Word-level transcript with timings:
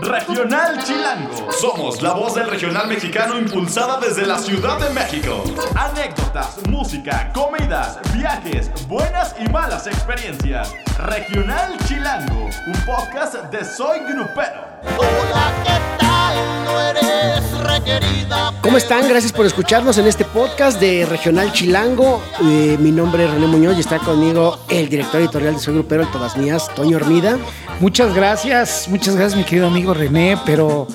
Regional 0.00 0.82
Chilango. 0.84 1.52
Somos 1.52 2.02
la 2.02 2.12
voz 2.12 2.34
del 2.34 2.48
regional 2.48 2.88
mexicano 2.88 3.38
impulsada 3.38 3.98
desde 4.00 4.26
la 4.26 4.38
Ciudad 4.38 4.78
de 4.78 4.90
México. 4.90 5.44
Anécdotas, 5.74 6.58
música, 6.68 7.32
comidas, 7.32 7.98
viajes, 8.12 8.70
buenas 8.88 9.34
y 9.38 9.48
malas 9.48 9.86
experiencias. 9.86 10.74
Regional 10.98 11.76
Chilango, 11.86 12.50
un 12.66 12.84
podcast 12.84 13.36
de 13.50 13.64
Soy 13.64 14.00
Grupero. 14.00 14.66
Hola, 14.98 15.52
¿qué 15.64 15.85
¿Cómo 18.60 18.78
están? 18.78 19.08
Gracias 19.08 19.32
por 19.32 19.46
escucharnos 19.46 19.96
en 19.98 20.06
este 20.06 20.24
podcast 20.24 20.80
de 20.80 21.06
Regional 21.06 21.52
Chilango. 21.52 22.20
Eh, 22.44 22.76
mi 22.80 22.90
nombre 22.90 23.24
es 23.24 23.30
René 23.30 23.46
Muñoz 23.46 23.76
y 23.76 23.80
está 23.80 23.98
conmigo 23.98 24.58
el 24.68 24.88
director 24.88 25.20
editorial 25.20 25.54
de 25.54 25.60
Soy 25.60 25.74
Grupero, 25.74 26.02
el 26.02 26.10
Todas 26.10 26.36
Mías, 26.36 26.68
Toño 26.74 26.96
Hermida. 26.96 27.38
Muchas 27.80 28.14
gracias, 28.14 28.88
muchas 28.88 29.14
gracias 29.14 29.38
mi 29.38 29.44
querido 29.44 29.68
amigo 29.68 29.94
René, 29.94 30.36
pero 30.44 30.88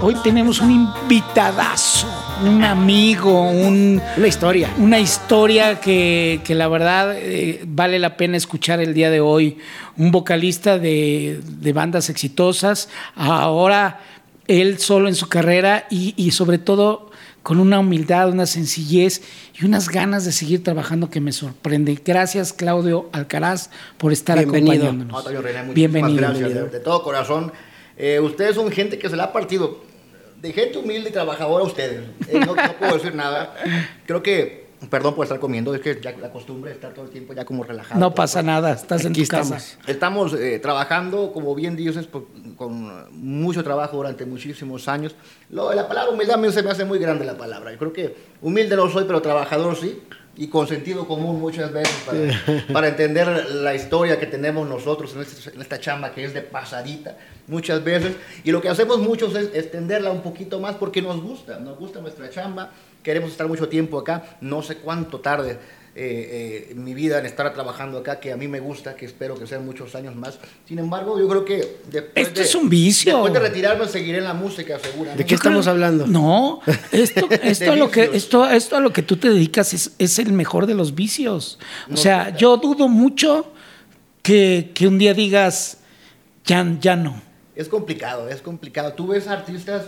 hoy 0.00 0.14
tenemos 0.22 0.60
un 0.60 0.70
invitadazo, 0.70 2.06
un 2.44 2.62
amigo, 2.62 3.42
un, 3.50 4.00
Una 4.16 4.28
historia. 4.28 4.70
una 4.78 5.00
historia 5.00 5.80
que, 5.80 6.40
que 6.44 6.54
la 6.54 6.68
verdad 6.68 7.14
eh, 7.16 7.64
vale 7.66 7.98
la 7.98 8.16
pena 8.16 8.36
escuchar 8.36 8.80
el 8.80 8.94
día 8.94 9.10
de 9.10 9.20
hoy. 9.20 9.58
Un 9.98 10.12
vocalista 10.12 10.78
de, 10.78 11.40
de 11.42 11.72
bandas 11.72 12.08
exitosas, 12.08 12.88
ahora 13.16 14.00
él 14.48 14.78
solo 14.78 15.08
en 15.08 15.14
su 15.14 15.28
carrera 15.28 15.86
y, 15.90 16.14
y 16.16 16.30
sobre 16.32 16.58
todo 16.58 17.10
con 17.42 17.60
una 17.60 17.78
humildad, 17.78 18.30
una 18.30 18.44
sencillez 18.46 19.22
y 19.60 19.64
unas 19.64 19.88
ganas 19.88 20.24
de 20.24 20.32
seguir 20.32 20.64
trabajando 20.64 21.10
que 21.10 21.20
me 21.20 21.30
sorprende. 21.32 21.96
Gracias 22.04 22.52
Claudio 22.52 23.08
Alcaraz 23.12 23.70
por 23.98 24.12
estar 24.12 24.36
Bienvenido. 24.38 24.86
acompañándonos. 24.86 25.24
René, 25.24 25.62
muchísimas 25.62 25.74
Bienvenido. 25.74 26.16
gracias, 26.16 26.54
de, 26.54 26.68
de 26.68 26.80
todo 26.80 27.02
corazón. 27.04 27.52
Eh, 27.96 28.18
ustedes 28.20 28.56
son 28.56 28.70
gente 28.72 28.98
que 28.98 29.08
se 29.08 29.16
la 29.16 29.24
ha 29.24 29.32
partido. 29.32 29.84
De 30.42 30.52
gente 30.52 30.76
humilde 30.78 31.08
y 31.10 31.12
trabajadora 31.12 31.64
ustedes. 31.64 32.02
Eh, 32.28 32.40
no, 32.40 32.54
no 32.54 32.72
puedo 32.78 32.94
decir 32.94 33.14
nada. 33.14 33.54
Creo 34.06 34.22
que, 34.22 34.65
perdón 34.90 35.14
por 35.14 35.24
estar 35.24 35.38
comiendo, 35.40 35.74
es 35.74 35.80
que 35.80 36.00
ya 36.00 36.12
la 36.20 36.30
costumbre 36.30 36.70
de 36.70 36.76
estar 36.76 36.92
todo 36.92 37.04
el 37.06 37.10
tiempo 37.10 37.32
ya 37.32 37.44
como 37.44 37.64
relajado. 37.64 37.98
No 38.00 38.14
pasa 38.14 38.42
nada, 38.42 38.72
estás 38.72 39.04
en 39.04 39.12
Aquí 39.12 39.22
tu 39.24 39.28
casa. 39.28 39.56
estamos. 39.56 39.88
Estamos 39.88 40.34
eh, 40.34 40.58
trabajando, 40.58 41.32
como 41.32 41.54
bien 41.54 41.76
dices, 41.76 42.06
por- 42.06 42.26
con 42.56 43.10
mucho 43.12 43.62
trabajo 43.64 43.96
durante 43.96 44.24
muchísimos 44.26 44.88
años. 44.88 45.14
Lo, 45.50 45.72
la 45.72 45.88
palabra 45.88 46.12
humildad 46.12 46.36
a 46.36 46.38
mí 46.38 46.50
se 46.52 46.62
me 46.62 46.70
hace 46.70 46.84
muy 46.84 46.98
grande 46.98 47.24
la 47.24 47.36
palabra. 47.36 47.72
Yo 47.72 47.78
creo 47.78 47.92
que 47.92 48.16
humilde 48.42 48.76
no 48.76 48.88
soy, 48.90 49.04
pero 49.04 49.20
trabajador 49.22 49.76
sí. 49.76 50.02
Y 50.38 50.48
con 50.48 50.68
sentido 50.68 51.08
común 51.08 51.40
muchas 51.40 51.72
veces 51.72 51.94
para, 52.04 52.64
para 52.74 52.88
entender 52.88 53.26
la 53.54 53.74
historia 53.74 54.20
que 54.20 54.26
tenemos 54.26 54.68
nosotros 54.68 55.14
en, 55.14 55.22
este- 55.22 55.54
en 55.54 55.62
esta 55.62 55.80
chamba 55.80 56.12
que 56.12 56.24
es 56.24 56.34
de 56.34 56.42
pasadita 56.42 57.16
muchas 57.46 57.82
veces. 57.82 58.16
Y 58.44 58.50
lo 58.52 58.60
que 58.60 58.68
hacemos 58.68 58.98
muchos 58.98 59.34
es 59.34 59.48
extenderla 59.54 60.10
un 60.10 60.20
poquito 60.20 60.60
más 60.60 60.76
porque 60.76 61.00
nos 61.00 61.22
gusta, 61.22 61.58
nos 61.58 61.78
gusta 61.78 62.00
nuestra 62.02 62.28
chamba. 62.28 62.70
Queremos 63.06 63.30
estar 63.30 63.46
mucho 63.46 63.68
tiempo 63.68 64.00
acá. 64.00 64.36
No 64.40 64.62
sé 64.62 64.78
cuánto 64.78 65.20
tarde 65.20 65.60
eh, 65.94 66.68
eh, 66.70 66.74
mi 66.74 66.92
vida 66.92 67.20
en 67.20 67.26
estar 67.26 67.54
trabajando 67.54 67.98
acá, 67.98 68.18
que 68.18 68.32
a 68.32 68.36
mí 68.36 68.48
me 68.48 68.58
gusta, 68.58 68.96
que 68.96 69.06
espero 69.06 69.36
que 69.38 69.46
sean 69.46 69.64
muchos 69.64 69.94
años 69.94 70.16
más. 70.16 70.40
Sin 70.66 70.80
embargo, 70.80 71.16
yo 71.16 71.28
creo 71.28 71.44
que 71.44 71.78
después 71.88 72.26
Esto 72.26 72.40
de- 72.40 72.46
es 72.46 72.54
un 72.56 72.68
vicio. 72.68 73.12
Después 73.12 73.32
de 73.32 73.38
retirarme, 73.38 73.86
seguiré 73.86 74.18
en 74.18 74.24
la 74.24 74.34
música, 74.34 74.76
seguramente. 74.82 75.22
¿De 75.22 75.24
qué 75.28 75.36
estamos 75.36 75.68
hablando? 75.68 76.04
No, 76.08 76.60
esto, 76.90 77.28
esto, 77.44 77.70
a 77.70 77.76
lo 77.76 77.88
que, 77.92 78.10
esto, 78.12 78.44
esto 78.50 78.76
a 78.76 78.80
lo 78.80 78.92
que 78.92 79.02
tú 79.02 79.16
te 79.18 79.30
dedicas 79.30 79.72
es, 79.72 79.92
es 80.00 80.18
el 80.18 80.32
mejor 80.32 80.66
de 80.66 80.74
los 80.74 80.96
vicios. 80.96 81.60
O 81.86 81.90
No, 81.92 81.96
sea, 81.96 82.36
yo 82.36 82.56
dudo 82.56 82.88
mucho 82.88 83.52
que, 84.22 84.72
que 84.74 84.88
un 84.88 84.98
día 84.98 85.14
digas, 85.14 85.78
ya, 86.44 86.66
ya 86.80 86.96
no. 86.96 87.22
Es 87.54 87.68
complicado, 87.68 88.28
es 88.28 88.42
complicado. 88.42 88.94
Tú 88.94 89.06
ves 89.06 89.28
artistas 89.28 89.84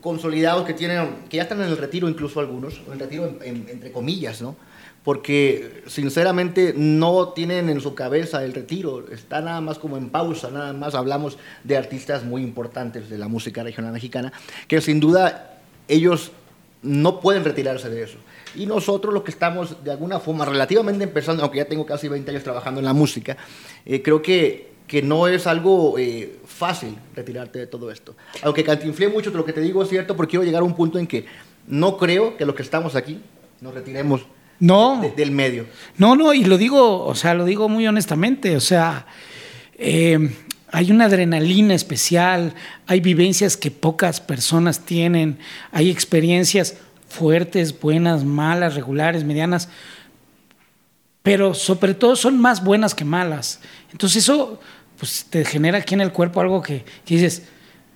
consolidados 0.00 0.64
que 0.66 0.74
tienen, 0.74 1.08
que 1.28 1.36
ya 1.38 1.44
están 1.44 1.60
en 1.62 1.68
el 1.68 1.76
retiro, 1.76 2.08
incluso 2.08 2.40
algunos, 2.40 2.80
en 2.86 2.92
el 2.92 2.98
retiro 2.98 3.26
en- 3.26 3.38
en- 3.42 3.68
entre 3.68 3.92
comillas, 3.92 4.40
¿no? 4.42 4.56
Porque 5.04 5.82
sinceramente 5.86 6.74
no 6.76 7.28
tienen 7.28 7.68
en 7.70 7.80
su 7.80 7.94
cabeza 7.94 8.44
el 8.44 8.52
retiro, 8.52 9.06
está 9.12 9.40
nada 9.40 9.60
más 9.60 9.78
como 9.78 9.96
en 9.96 10.08
pausa, 10.10 10.50
nada 10.50 10.72
más 10.72 10.94
hablamos 10.96 11.38
de 11.62 11.76
artistas 11.76 12.24
muy 12.24 12.42
importantes 12.42 13.08
de 13.08 13.16
la 13.16 13.28
música 13.28 13.62
regional 13.62 13.92
mexicana, 13.92 14.32
que 14.66 14.80
sin 14.80 14.98
duda 14.98 15.60
ellos 15.86 16.32
no 16.82 17.20
pueden 17.20 17.44
retirarse 17.44 17.88
de 17.88 18.02
eso. 18.02 18.18
Y 18.56 18.66
nosotros 18.66 19.14
los 19.14 19.22
que 19.22 19.30
estamos 19.30 19.84
de 19.84 19.90
alguna 19.92 20.18
forma 20.18 20.44
relativamente 20.44 21.04
empezando, 21.04 21.42
aunque 21.42 21.58
ya 21.58 21.66
tengo 21.66 21.86
casi 21.86 22.08
20 22.08 22.30
años 22.32 22.42
trabajando 22.42 22.80
en 22.80 22.86
la 22.86 22.92
música, 22.92 23.36
eh, 23.84 24.02
creo 24.02 24.20
que, 24.22 24.72
que 24.86 25.02
no 25.02 25.26
es 25.28 25.46
algo 25.46 25.98
eh, 25.98 26.38
fácil 26.46 26.96
retirarte 27.14 27.58
de 27.58 27.66
todo 27.66 27.90
esto. 27.90 28.14
Aunque 28.42 28.62
cantinflé 28.64 29.08
mucho, 29.08 29.30
lo 29.30 29.44
que 29.44 29.52
te 29.52 29.60
digo 29.60 29.82
es 29.82 29.88
cierto, 29.88 30.16
porque 30.16 30.30
quiero 30.30 30.44
llegar 30.44 30.62
a 30.62 30.64
un 30.64 30.74
punto 30.76 30.98
en 30.98 31.06
que 31.06 31.26
no 31.66 31.96
creo 31.96 32.36
que 32.36 32.46
los 32.46 32.54
que 32.54 32.62
estamos 32.62 32.94
aquí 32.94 33.20
nos 33.60 33.74
retiremos 33.74 34.22
No. 34.60 35.00
de- 35.02 35.10
del 35.10 35.30
medio. 35.32 35.66
No, 35.98 36.14
no, 36.14 36.32
y 36.32 36.44
lo 36.44 36.56
digo, 36.58 37.04
o 37.04 37.14
sea, 37.14 37.34
lo 37.34 37.44
digo 37.44 37.68
muy 37.68 37.86
honestamente, 37.86 38.56
o 38.56 38.60
sea, 38.60 39.06
eh, 39.76 40.30
hay 40.70 40.90
una 40.92 41.06
adrenalina 41.06 41.74
especial, 41.74 42.54
hay 42.86 43.00
vivencias 43.00 43.56
que 43.56 43.70
pocas 43.70 44.20
personas 44.20 44.80
tienen, 44.84 45.38
hay 45.72 45.90
experiencias 45.90 46.76
fuertes, 47.08 47.78
buenas, 47.80 48.24
malas, 48.24 48.74
regulares, 48.76 49.24
medianas, 49.24 49.68
pero 51.22 51.54
sobre 51.54 51.94
todo 51.94 52.14
son 52.14 52.38
más 52.40 52.62
buenas 52.62 52.94
que 52.94 53.04
malas. 53.04 53.60
Entonces 53.90 54.22
eso 54.24 54.60
pues, 54.98 55.26
te 55.28 55.44
genera 55.44 55.78
aquí 55.78 55.94
en 55.94 56.00
el 56.00 56.12
cuerpo 56.12 56.40
algo 56.40 56.62
que, 56.62 56.84
que 57.04 57.14
dices, 57.14 57.42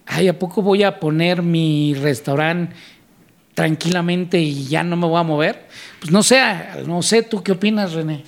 ay, 0.06 0.28
¿a 0.28 0.38
poco 0.38 0.62
voy 0.62 0.82
a 0.82 0.98
poner 1.00 1.42
mi 1.42 1.94
restaurante 1.94 2.74
tranquilamente 3.54 4.38
y 4.38 4.66
ya 4.66 4.82
no 4.82 4.96
me 4.96 5.06
voy 5.06 5.20
a 5.20 5.22
mover? 5.22 5.66
Pues 6.00 6.10
no 6.10 6.22
sé, 6.22 6.42
no 6.86 7.02
sé, 7.02 7.22
¿tú 7.22 7.42
qué 7.42 7.52
opinas, 7.52 7.92
René? 7.92 8.24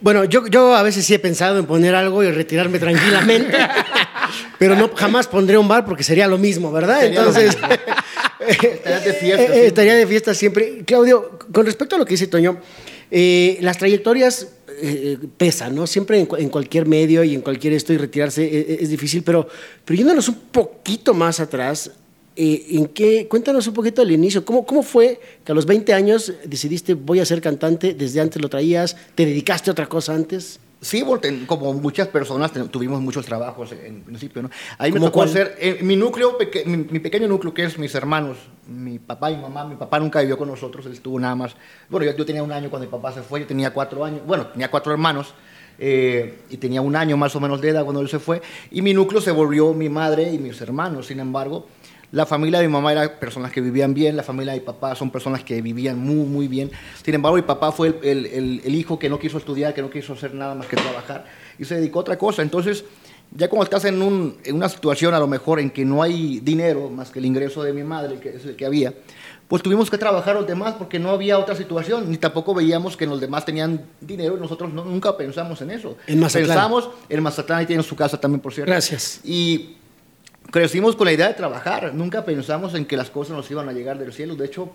Bueno, 0.00 0.24
yo, 0.24 0.46
yo 0.48 0.74
a 0.74 0.82
veces 0.82 1.04
sí 1.04 1.14
he 1.14 1.18
pensado 1.18 1.58
en 1.58 1.66
poner 1.66 1.94
algo 1.94 2.24
y 2.24 2.30
retirarme 2.30 2.78
tranquilamente, 2.78 3.56
pero 4.58 4.74
no 4.74 4.90
jamás 4.94 5.28
pondré 5.28 5.56
un 5.56 5.68
bar 5.68 5.84
porque 5.84 6.02
sería 6.02 6.26
lo 6.26 6.38
mismo, 6.38 6.72
¿verdad? 6.72 7.00
Sería 7.00 7.20
Entonces, 7.20 7.56
Estarías 8.48 9.04
de 9.04 9.12
fiesta, 9.12 9.42
eh, 9.44 9.50
sí. 9.52 9.60
estaría 9.60 9.94
de 9.94 10.06
fiesta 10.06 10.34
siempre. 10.34 10.82
Claudio, 10.84 11.38
con 11.52 11.66
respecto 11.66 11.96
a 11.96 11.98
lo 11.98 12.04
que 12.04 12.14
dice 12.14 12.26
Toño, 12.26 12.58
eh, 13.10 13.58
las 13.60 13.78
trayectorias 13.78 14.48
eh, 14.82 15.18
pesan, 15.36 15.74
¿no? 15.74 15.86
Siempre 15.86 16.18
en, 16.18 16.26
cu- 16.26 16.36
en 16.36 16.48
cualquier 16.48 16.86
medio 16.86 17.22
y 17.24 17.34
en 17.34 17.40
cualquier 17.40 17.72
esto 17.72 17.92
y 17.92 17.96
retirarse 17.98 18.44
eh, 18.44 18.78
es, 18.80 18.88
difícil, 18.90 19.22
pero, 19.22 19.48
pero 19.84 19.96
yéndonos 19.96 20.28
un 20.28 20.34
poquito 20.50 21.14
más 21.14 21.40
atrás, 21.40 21.90
eh, 22.36 22.66
¿en 22.70 22.86
qué? 22.86 23.28
Cuéntanos 23.28 23.66
un 23.66 23.74
poquito 23.74 24.02
del 24.02 24.10
inicio. 24.12 24.44
¿Cómo, 24.44 24.66
¿Cómo 24.66 24.82
fue 24.82 25.20
que 25.44 25.52
a 25.52 25.54
los 25.54 25.66
20 25.66 25.92
años 25.92 26.32
decidiste 26.44 26.94
voy 26.94 27.20
a 27.20 27.24
ser 27.24 27.40
cantante? 27.40 27.94
¿Desde 27.94 28.20
antes 28.20 28.40
lo 28.42 28.48
traías? 28.48 28.96
¿Te 29.14 29.24
dedicaste 29.26 29.70
a 29.70 29.72
otra 29.72 29.88
cosa 29.88 30.14
antes? 30.14 30.58
Sí, 30.82 31.04
porque 31.06 31.46
como 31.46 31.72
muchas 31.74 32.08
personas 32.08 32.50
tuvimos 32.72 33.00
muchos 33.00 33.24
trabajos 33.24 33.70
en 33.70 34.02
principio, 34.02 34.42
¿no? 34.42 34.50
Ahí 34.78 34.90
me 34.90 34.98
¿Cómo 34.98 35.06
tocó 35.10 35.18
cuál? 35.20 35.28
hacer, 35.28 35.56
eh, 35.60 35.78
mi 35.80 35.94
núcleo, 35.94 36.36
peque- 36.36 36.64
mi, 36.66 36.78
mi 36.78 36.98
pequeño 36.98 37.28
núcleo, 37.28 37.54
que 37.54 37.62
es 37.64 37.78
mis 37.78 37.94
hermanos, 37.94 38.36
mi 38.66 38.98
papá 38.98 39.30
y 39.30 39.36
mamá, 39.36 39.64
mi 39.64 39.76
papá 39.76 40.00
nunca 40.00 40.20
vivió 40.20 40.36
con 40.36 40.48
nosotros, 40.48 40.84
él 40.86 40.92
estuvo 40.92 41.20
nada 41.20 41.36
más, 41.36 41.54
bueno, 41.88 42.04
yo, 42.06 42.16
yo 42.16 42.26
tenía 42.26 42.42
un 42.42 42.50
año 42.50 42.68
cuando 42.68 42.86
mi 42.86 42.90
papá 42.90 43.12
se 43.12 43.22
fue, 43.22 43.38
yo 43.40 43.46
tenía 43.46 43.72
cuatro 43.72 44.04
años, 44.04 44.22
bueno, 44.26 44.48
tenía 44.48 44.72
cuatro 44.72 44.90
hermanos, 44.90 45.34
eh, 45.78 46.40
y 46.50 46.56
tenía 46.56 46.82
un 46.82 46.96
año 46.96 47.16
más 47.16 47.34
o 47.36 47.40
menos 47.40 47.60
de 47.60 47.68
edad 47.68 47.84
cuando 47.84 48.00
él 48.00 48.08
se 48.08 48.18
fue, 48.18 48.42
y 48.72 48.82
mi 48.82 48.92
núcleo 48.92 49.20
se 49.20 49.30
volvió 49.30 49.72
mi 49.74 49.88
madre 49.88 50.32
y 50.32 50.38
mis 50.38 50.60
hermanos, 50.60 51.06
sin 51.06 51.20
embargo, 51.20 51.68
la 52.12 52.26
familia 52.26 52.60
de 52.60 52.66
mi 52.68 52.72
mamá 52.72 52.92
era 52.92 53.18
personas 53.18 53.50
que 53.50 53.60
vivían 53.60 53.94
bien, 53.94 54.16
la 54.16 54.22
familia 54.22 54.52
de 54.52 54.60
mi 54.60 54.64
papá 54.66 54.94
son 54.94 55.10
personas 55.10 55.42
que 55.42 55.60
vivían 55.62 55.98
muy, 55.98 56.26
muy 56.26 56.46
bien. 56.46 56.70
Sin 57.02 57.14
embargo, 57.14 57.36
mi 57.36 57.42
papá 57.42 57.72
fue 57.72 57.88
el, 57.88 57.96
el- 58.02 58.26
el- 58.26 58.60
el 58.64 58.74
hijo 58.74 58.98
que 58.98 59.08
no 59.08 59.18
quiso 59.18 59.38
estudiar, 59.38 59.72
que 59.74 59.82
no 59.82 59.90
quiso 59.90 60.12
hacer 60.12 60.34
nada 60.34 60.54
más 60.54 60.66
que 60.66 60.76
trabajar 60.76 61.24
y 61.58 61.64
se 61.64 61.74
dedicó 61.76 61.98
a 61.98 62.02
otra 62.02 62.18
cosa. 62.18 62.42
Entonces, 62.42 62.84
ya 63.34 63.48
cuando 63.48 63.64
estás 63.64 63.86
en, 63.86 64.02
un- 64.02 64.36
en 64.44 64.54
una 64.56 64.68
situación 64.68 65.14
a 65.14 65.18
lo 65.18 65.26
mejor 65.26 65.58
en 65.58 65.70
que 65.70 65.84
no 65.86 66.02
hay 66.02 66.38
dinero 66.40 66.90
más 66.90 67.10
que 67.10 67.18
el 67.18 67.24
ingreso 67.24 67.62
de 67.62 67.72
mi 67.72 67.82
madre, 67.82 68.20
que 68.20 68.28
es 68.36 68.44
el 68.44 68.56
que 68.56 68.66
había, 68.66 68.92
pues 69.48 69.62
tuvimos 69.62 69.90
que 69.90 69.96
trabajar 69.96 70.34
los 70.34 70.46
demás 70.46 70.74
porque 70.78 70.98
no 70.98 71.10
había 71.10 71.38
otra 71.38 71.54
situación, 71.56 72.10
ni 72.10 72.18
tampoco 72.18 72.52
veíamos 72.54 72.94
que 72.96 73.06
los 73.06 73.20
demás 73.22 73.46
tenían 73.46 73.86
dinero 74.02 74.36
y 74.36 74.40
nosotros 74.40 74.70
no- 74.70 74.84
nunca 74.84 75.16
pensamos 75.16 75.62
en 75.62 75.70
eso. 75.70 75.96
En 76.06 76.20
Mazatlán. 76.20 76.48
Pensamos, 76.48 76.90
en 77.08 77.22
Mazatlán, 77.22 77.60
ahí 77.60 77.66
tienen 77.66 77.82
su 77.84 77.96
casa 77.96 78.20
también, 78.20 78.40
por 78.40 78.52
cierto. 78.52 78.70
Gracias. 78.70 79.20
Y 79.24 79.76
crecimos 80.52 80.94
con 80.94 81.06
la 81.06 81.12
idea 81.12 81.26
de 81.26 81.34
trabajar. 81.34 81.92
Nunca 81.94 82.24
pensamos 82.24 82.74
en 82.74 82.84
que 82.84 82.96
las 82.96 83.10
cosas 83.10 83.36
nos 83.36 83.50
iban 83.50 83.68
a 83.68 83.72
llegar 83.72 83.98
del 83.98 84.12
cielo. 84.12 84.36
De 84.36 84.46
hecho, 84.46 84.70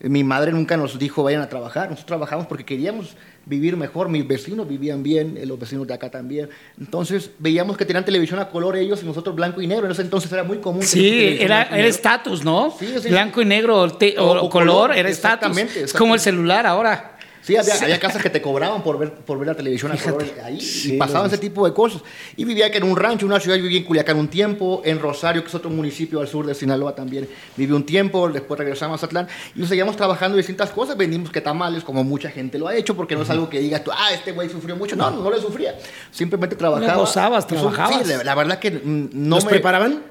mi 0.00 0.22
madre 0.24 0.52
nunca 0.52 0.76
nos 0.76 0.98
dijo 0.98 1.22
vayan 1.24 1.42
a 1.42 1.48
trabajar. 1.48 1.84
Nosotros 1.90 2.06
trabajamos 2.06 2.46
porque 2.46 2.64
queríamos 2.64 3.16
vivir 3.44 3.76
mejor. 3.76 4.08
Mis 4.08 4.26
vecinos 4.26 4.68
vivían 4.68 5.02
bien, 5.02 5.36
eh, 5.36 5.46
los 5.46 5.58
vecinos 5.58 5.86
de 5.86 5.94
acá 5.94 6.10
también. 6.10 6.48
Entonces 6.80 7.30
veíamos 7.38 7.76
que 7.76 7.84
tenían 7.84 8.04
televisión 8.04 8.38
a 8.40 8.48
color 8.48 8.76
ellos 8.76 9.00
y 9.02 9.06
nosotros 9.06 9.34
blanco 9.34 9.60
y 9.62 9.66
negro. 9.66 9.86
En 9.86 9.92
ese 9.92 10.02
entonces 10.02 10.30
era 10.32 10.44
muy 10.44 10.58
común. 10.58 10.82
Sí, 10.82 11.36
era 11.40 11.62
estatus, 11.86 12.44
¿no? 12.44 12.74
Sí, 12.78 12.92
sí, 13.00 13.08
Blanco 13.08 13.40
y 13.42 13.44
negro 13.44 13.78
o, 13.78 13.90
te- 13.92 14.18
o- 14.18 14.24
O- 14.24 14.32
o 14.42 14.44
o 14.46 14.50
color, 14.50 14.68
color, 14.88 14.96
era 14.98 15.08
estatus. 15.08 15.48
exactamente, 15.50 15.82
Es 15.84 15.92
como 15.92 16.14
el 16.14 16.20
celular 16.20 16.66
ahora. 16.66 17.11
Sí, 17.42 17.56
había, 17.56 17.74
había 17.74 17.98
casas 17.98 18.22
que 18.22 18.30
te 18.30 18.40
cobraban 18.40 18.84
por 18.84 18.98
ver, 18.98 19.12
por 19.12 19.36
ver 19.36 19.48
la 19.48 19.54
televisión 19.54 19.90
a 19.90 19.96
color 19.96 20.24
ahí 20.44 20.60
Sí, 20.60 20.94
y 20.94 20.96
pasaban 20.96 21.26
ese 21.26 21.38
tipo 21.38 21.66
de 21.66 21.74
cosas. 21.74 22.00
Y 22.36 22.44
vivía 22.44 22.70
que 22.70 22.78
en 22.78 22.84
un 22.84 22.96
rancho, 22.96 23.26
en 23.26 23.32
una 23.32 23.40
ciudad, 23.40 23.56
viví 23.56 23.78
en 23.78 23.84
Culiacán 23.84 24.16
un 24.16 24.28
tiempo, 24.28 24.80
en 24.84 25.00
Rosario, 25.00 25.42
que 25.42 25.48
es 25.48 25.54
otro 25.54 25.68
municipio 25.68 26.20
al 26.20 26.28
sur 26.28 26.46
de 26.46 26.54
Sinaloa 26.54 26.94
también, 26.94 27.28
viví 27.56 27.72
un 27.72 27.84
tiempo, 27.84 28.28
después 28.28 28.58
regresamos 28.58 28.92
a 28.92 28.96
Mazatlán 28.96 29.28
y 29.56 29.66
seguíamos 29.66 29.96
trabajando 29.96 30.36
en 30.36 30.40
distintas 30.40 30.70
cosas, 30.70 30.96
vendimos 30.96 31.32
que 31.32 31.40
tamales, 31.40 31.82
como 31.82 32.04
mucha 32.04 32.30
gente 32.30 32.60
lo 32.60 32.68
ha 32.68 32.76
hecho, 32.76 32.96
porque 32.96 33.16
no 33.16 33.22
es 33.22 33.30
algo 33.30 33.50
que 33.50 33.58
digas 33.58 33.82
tú, 33.82 33.90
ah, 33.92 34.12
este 34.14 34.30
güey 34.30 34.48
sufrió 34.48 34.76
mucho. 34.76 34.94
No, 34.94 35.10
no, 35.10 35.28
le 35.28 35.40
sufría. 35.40 35.76
Simplemente 36.12 36.54
trabajaba. 36.54 36.94
gozabas, 36.94 37.46
trabajabas. 37.48 38.06
Sí, 38.06 38.12
la, 38.22 38.34
verdad 38.36 38.60
que 38.60 38.70
no 38.70 39.36
¿Los 39.36 39.44
me... 39.44 39.50
preparaban? 39.50 40.04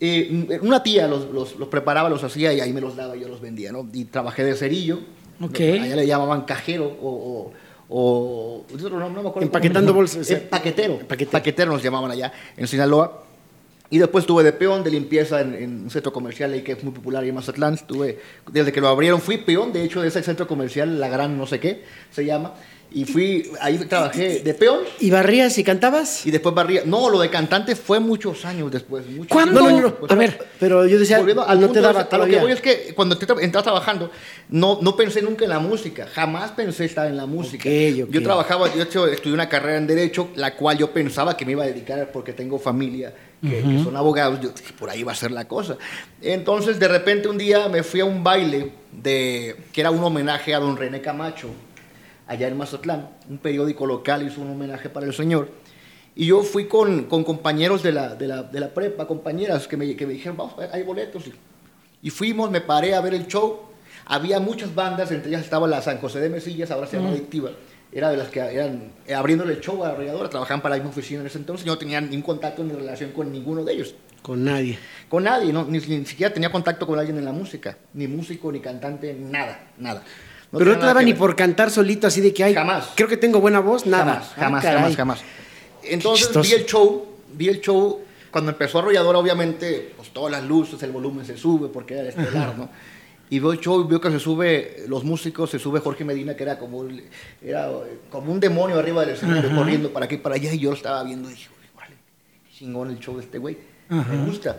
Eh, 0.00 0.58
una 0.62 0.82
tía 0.82 1.06
los, 1.06 1.30
los, 1.30 1.56
los 1.56 1.68
preparaba, 1.68 2.10
los 2.10 2.24
hacía 2.24 2.52
y 2.52 2.60
ahí 2.60 2.72
me 2.72 2.80
los 2.80 2.96
daba 2.96 3.16
y 3.16 3.20
yo 3.20 3.28
los 3.28 3.40
vendía, 3.40 3.70
¿no? 3.70 3.88
Y 3.92 4.06
trabajé 4.06 4.44
de 4.44 4.54
cerillo. 4.56 4.98
Ok. 5.40 5.60
Allá 5.60 5.96
le 5.96 6.06
llamaban 6.06 6.42
cajero 6.42 6.86
o... 6.86 7.08
o, 7.08 7.52
o- 7.88 8.66
no, 8.78 8.88
no 8.90 9.10
me 9.22 9.28
acuerdo 9.28 9.42
Empaquetando 9.42 9.92
bolsas, 9.94 10.20
o 10.22 10.24
sea, 10.24 10.38
Eh, 10.38 10.40
paquetero. 10.50 10.98
paquetero. 11.06 11.30
Paquetero 11.30 11.72
nos 11.72 11.82
llamaban 11.82 12.10
allá 12.10 12.32
en 12.56 12.66
Sinaloa. 12.66 13.22
Y 13.88 13.98
después 13.98 14.22
estuve 14.24 14.42
de 14.42 14.52
peón 14.52 14.82
de 14.82 14.90
limpieza 14.90 15.40
en, 15.40 15.54
en 15.54 15.82
un 15.84 15.90
centro 15.90 16.12
comercial 16.12 16.52
ahí 16.52 16.62
que 16.62 16.72
es 16.72 16.82
muy 16.82 16.92
popular 16.92 17.22
ahí 17.22 17.28
en 17.28 17.36
Mazatlán. 17.36 17.74
Estuve, 17.74 18.18
desde 18.50 18.72
que 18.72 18.80
lo 18.80 18.88
abrieron 18.88 19.20
fui 19.20 19.36
peón, 19.38 19.72
de 19.72 19.84
hecho, 19.84 20.02
de 20.02 20.08
ese 20.08 20.24
centro 20.24 20.48
comercial, 20.48 20.98
La 20.98 21.08
Gran 21.08 21.38
no 21.38 21.46
sé 21.46 21.60
qué 21.60 21.84
se 22.10 22.24
llama. 22.24 22.54
Y 22.96 23.04
fui, 23.04 23.52
ahí 23.60 23.76
trabajé 23.76 24.40
de 24.40 24.54
peón 24.54 24.78
¿Y 25.00 25.10
barrías 25.10 25.58
y 25.58 25.62
cantabas? 25.64 26.24
y 26.24 26.30
después 26.30 26.54
barría. 26.54 26.80
No, 26.86 27.10
lo 27.10 27.20
de 27.20 27.28
cantante 27.28 27.76
fue 27.76 28.00
muchos 28.00 28.46
años 28.46 28.72
después. 28.72 29.06
muchos 29.06 29.26
¿Cuándo? 29.28 29.60
años 29.60 29.70
No, 29.70 29.76
no, 29.76 29.82
no. 29.82 29.88
después. 29.90 30.12
A 30.12 30.14
ver, 30.14 30.46
Pero 30.58 30.86
yo 30.86 30.98
decía, 30.98 31.18
Volviendo 31.18 31.46
al 31.46 31.60
no 31.60 31.70
te 31.70 31.82
daba 31.82 32.08
a 32.10 32.16
lo 32.16 32.24
que 32.24 32.38
voy 32.38 32.52
es 32.52 32.62
que 32.62 32.94
cuando 32.96 33.18
entraba 33.20 33.62
trabajando, 33.62 34.10
no, 34.48 34.78
no 34.80 34.96
pensé 34.96 35.20
nunca 35.20 35.44
en 35.44 35.50
la 35.50 35.58
música. 35.58 36.06
Jamás 36.06 36.52
pensé 36.52 36.86
estar 36.86 37.06
en 37.06 37.18
la 37.18 37.26
música. 37.26 37.68
Ok, 37.68 38.04
ok. 38.04 38.10
Yo 38.10 38.22
trabajaba, 38.22 38.74
yo 38.74 38.82
hecho, 38.82 39.06
estudié 39.06 39.34
una 39.34 39.50
carrera 39.50 39.76
en 39.76 39.86
Derecho, 39.86 40.30
la 40.34 40.56
cual 40.56 40.78
yo 40.78 40.90
pensaba 40.90 41.36
que 41.36 41.44
me 41.44 41.52
iba 41.52 41.64
a 41.64 41.66
dedicar 41.66 42.10
porque 42.10 42.32
tengo 42.32 42.58
familia 42.58 43.12
que, 43.42 43.60
que 43.60 43.84
son 43.84 43.94
abogados. 43.94 44.40
Yo 44.40 44.48
dije, 44.48 44.72
por 44.72 44.88
ahí 44.88 45.02
va 45.02 45.12
a 45.12 45.16
ser 45.16 45.32
la 45.32 45.46
cosa. 45.46 45.76
Entonces, 46.22 46.78
de 46.78 46.88
repente, 46.88 47.28
un 47.28 47.36
día 47.36 47.68
me 47.68 47.82
fui 47.82 48.00
a 48.00 48.06
un 48.06 48.24
baile 48.24 48.70
de, 48.90 49.54
que 49.70 49.82
era 49.82 49.90
un 49.90 50.02
homenaje 50.02 50.54
a 50.54 50.60
don 50.60 50.78
René 50.78 51.02
Camacho, 51.02 51.50
allá 52.26 52.48
en 52.48 52.56
Mazatlán. 52.56 53.10
Un 53.28 53.38
periódico 53.38 53.86
local 53.86 54.26
hizo 54.26 54.40
un 54.40 54.50
homenaje 54.50 54.88
para 54.88 55.06
el 55.06 55.14
señor. 55.14 55.48
Y 56.14 56.26
yo 56.26 56.42
fui 56.42 56.66
con, 56.66 57.04
con 57.04 57.24
compañeros 57.24 57.82
de 57.82 57.92
la, 57.92 58.14
de, 58.14 58.26
la, 58.26 58.42
de 58.42 58.60
la 58.60 58.72
prepa, 58.72 59.06
compañeras 59.06 59.68
que 59.68 59.76
me, 59.76 59.94
que 59.96 60.06
me 60.06 60.14
dijeron, 60.14 60.36
vamos, 60.36 60.54
hay 60.72 60.82
boletos. 60.82 61.26
Y, 61.26 61.34
y 62.02 62.10
fuimos, 62.10 62.50
me 62.50 62.60
paré 62.60 62.94
a 62.94 63.00
ver 63.00 63.14
el 63.14 63.26
show. 63.26 63.60
Había 64.06 64.40
muchas 64.40 64.74
bandas, 64.74 65.10
entre 65.10 65.28
ellas 65.28 65.42
estaba 65.42 65.66
la 65.66 65.82
San 65.82 65.98
José 65.98 66.20
de 66.20 66.30
Mesillas, 66.30 66.70
ahora 66.70 66.86
se 66.86 66.96
llama 66.96 67.10
Adictiva. 67.10 67.50
Era 67.92 68.10
de 68.10 68.16
las 68.16 68.28
que 68.28 68.40
eran 68.40 68.92
eh, 69.06 69.14
abriéndole 69.14 69.54
el 69.54 69.60
show 69.60 69.82
a 69.82 69.88
la 69.88 69.94
arrolladora, 69.94 70.28
trabajaban 70.28 70.60
para 70.60 70.76
la 70.76 70.82
misma 70.82 70.90
oficina 70.90 71.20
en 71.20 71.26
ese 71.26 71.38
entonces. 71.38 71.66
Yo 71.66 71.72
no 71.72 71.78
tenía 71.78 72.00
ningún 72.00 72.22
contacto 72.22 72.62
ni 72.62 72.72
relación 72.72 73.12
con 73.12 73.30
ninguno 73.30 73.64
de 73.64 73.72
ellos. 73.72 73.94
Con 74.22 74.44
nadie. 74.44 74.78
Con 75.08 75.24
nadie, 75.24 75.52
no, 75.52 75.64
ni, 75.64 75.78
ni 75.78 76.04
siquiera 76.04 76.32
tenía 76.32 76.50
contacto 76.50 76.86
con 76.86 76.98
alguien 76.98 77.18
en 77.18 77.24
la 77.24 77.32
música. 77.32 77.78
Ni 77.94 78.06
músico, 78.08 78.50
ni 78.50 78.60
cantante, 78.60 79.14
nada, 79.14 79.70
nada. 79.78 80.02
No 80.58 80.64
Pero 80.64 80.72
no 80.74 80.78
te 80.80 80.86
daba 80.86 81.02
ni 81.02 81.12
ver. 81.12 81.18
por 81.18 81.36
cantar 81.36 81.70
solito 81.70 82.06
así 82.06 82.20
de 82.20 82.32
que 82.34 82.44
hay. 82.44 82.54
Jamás. 82.54 82.90
Creo 82.94 83.08
que 83.08 83.16
tengo 83.16 83.40
buena 83.40 83.60
voz, 83.60 83.86
nada. 83.86 84.04
Jamás, 84.14 84.32
Ah, 84.32 84.40
jamás, 84.40 84.64
jamás, 84.64 84.96
jamás. 84.96 85.20
Entonces 85.82 86.30
vi 86.42 86.52
el 86.52 86.66
show, 86.66 87.06
vi 87.34 87.48
el 87.48 87.60
show. 87.60 88.00
Cuando 88.30 88.50
empezó 88.50 88.80
Arrolladora, 88.80 89.18
obviamente, 89.18 89.92
pues 89.96 90.10
todas 90.10 90.30
las 90.32 90.44
luces, 90.44 90.82
el 90.82 90.90
volumen 90.90 91.24
se 91.24 91.36
sube 91.36 91.68
porque 91.68 91.94
era 91.98 92.08
estelar, 92.08 92.56
¿no? 92.58 92.68
Y 93.30 93.38
veo 93.40 93.52
el 93.52 93.58
show 93.60 93.86
veo 93.88 94.00
que 94.00 94.10
se 94.10 94.20
sube, 94.20 94.84
los 94.88 95.02
músicos, 95.04 95.50
se 95.50 95.58
sube 95.58 95.80
Jorge 95.80 96.04
Medina, 96.04 96.36
que 96.36 96.42
era 96.44 96.58
como, 96.58 96.82
el- 96.84 97.04
era 97.42 97.70
como 98.10 98.30
un 98.32 98.38
demonio 98.38 98.78
arriba 98.78 99.00
del 99.04 99.14
escenario, 99.16 99.54
corriendo 99.56 99.90
para 99.92 100.04
aquí 100.06 100.16
para 100.18 100.34
allá. 100.36 100.52
Y 100.52 100.58
yo 100.58 100.70
lo 100.70 100.76
estaba 100.76 101.02
viendo 101.02 101.28
y 101.28 101.32
dije, 101.32 101.48
"Uy, 101.60 101.66
vale, 101.76 101.94
chingón 102.56 102.90
el 102.90 102.98
show 103.00 103.16
de 103.16 103.22
este 103.24 103.38
güey. 103.38 103.56
Me 103.88 104.26
gusta. 104.26 104.56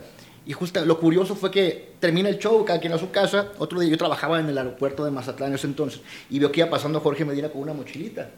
Y 0.48 0.54
justo 0.54 0.82
lo 0.86 0.98
curioso 0.98 1.36
fue 1.36 1.50
que 1.50 1.90
termina 2.00 2.30
el 2.30 2.38
show, 2.38 2.64
cada 2.64 2.80
quien 2.80 2.94
a 2.94 2.98
su 2.98 3.10
casa. 3.10 3.52
Otro 3.58 3.80
día 3.80 3.90
yo 3.90 3.98
trabajaba 3.98 4.40
en 4.40 4.48
el 4.48 4.56
aeropuerto 4.56 5.04
de 5.04 5.10
Mazatlán 5.10 5.50
en 5.50 5.56
ese 5.56 5.66
entonces 5.66 6.00
y 6.30 6.38
veo 6.38 6.50
que 6.50 6.60
iba 6.60 6.70
pasando 6.70 7.00
Jorge 7.00 7.26
Medina 7.26 7.50
con 7.50 7.60
una 7.60 7.74
mochilita. 7.74 8.30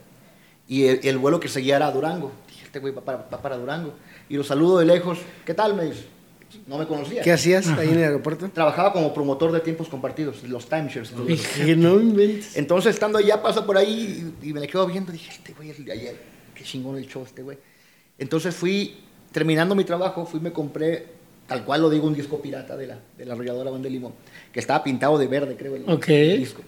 Y 0.67 0.87
el, 0.87 1.01
el 1.05 1.19
vuelo 1.19 1.39
que 1.39 1.47
seguía 1.47 1.77
era 1.77 1.87
a 1.87 1.93
Durango. 1.93 2.33
Dije, 2.49 2.65
este 2.65 2.81
güey 2.81 2.93
va 2.93 3.03
para, 3.03 3.19
va 3.33 3.41
para 3.41 3.57
Durango. 3.57 3.95
Y 4.29 4.37
lo 4.37 4.43
saludo 4.43 4.81
de 4.81 4.87
lejos. 4.87 5.21
¿Qué 5.47 5.55
tal? 5.55 5.77
Me 5.77 5.85
dice. 5.85 6.05
No 6.67 6.79
me 6.79 6.87
conocía. 6.89 7.23
¿Qué 7.23 7.31
hacías 7.31 7.69
ahí 7.69 7.91
en 7.91 7.99
el 7.99 8.03
aeropuerto? 8.03 8.51
Trabajaba 8.51 8.93
como 8.93 9.15
promotor 9.15 9.53
de 9.53 9.61
tiempos 9.61 9.89
compartidos, 9.89 10.43
los 10.43 10.69
timeshares. 10.69 11.13
no 11.13 12.01
inventes. 12.01 12.57
Entonces, 12.57 12.93
estando 12.93 13.19
allá, 13.19 13.41
pasa 13.41 13.65
por 13.65 13.79
ahí 13.79 14.35
y, 14.43 14.49
y 14.49 14.53
me 14.53 14.59
le 14.59 14.67
quedo 14.67 14.85
viendo. 14.89 15.13
Dije, 15.13 15.31
este 15.31 15.53
güey 15.53 15.71
es 15.71 15.79
el 15.79 15.85
de 15.85 15.93
ayer. 15.93 16.17
Qué 16.57 16.65
chingón 16.65 16.97
el 16.97 17.07
show 17.07 17.23
este 17.23 17.43
güey. 17.43 17.57
Entonces 18.19 18.53
fui, 18.53 18.99
terminando 19.31 19.77
mi 19.77 19.85
trabajo, 19.85 20.27
fui 20.27 20.41
me 20.41 20.53
compré, 20.53 21.20
tal 21.51 21.65
cual 21.65 21.81
lo 21.83 21.91
digo, 21.91 22.07
un 22.07 22.15
disco 22.15 22.41
pirata 22.41 22.77
de 22.77 22.87
la, 22.87 22.99
de 23.19 23.25
la 23.27 23.35
arrolladora 23.35 23.73
Banda 23.73 23.89
de 23.89 23.91
Limón, 23.91 24.13
que 24.53 24.61
estaba 24.61 24.85
pintado 24.85 25.19
de 25.19 25.27
verde, 25.27 25.57
creo, 25.57 25.75
el, 25.75 25.83
Ok. 25.91 26.09
el 26.09 26.39
disco. 26.39 26.63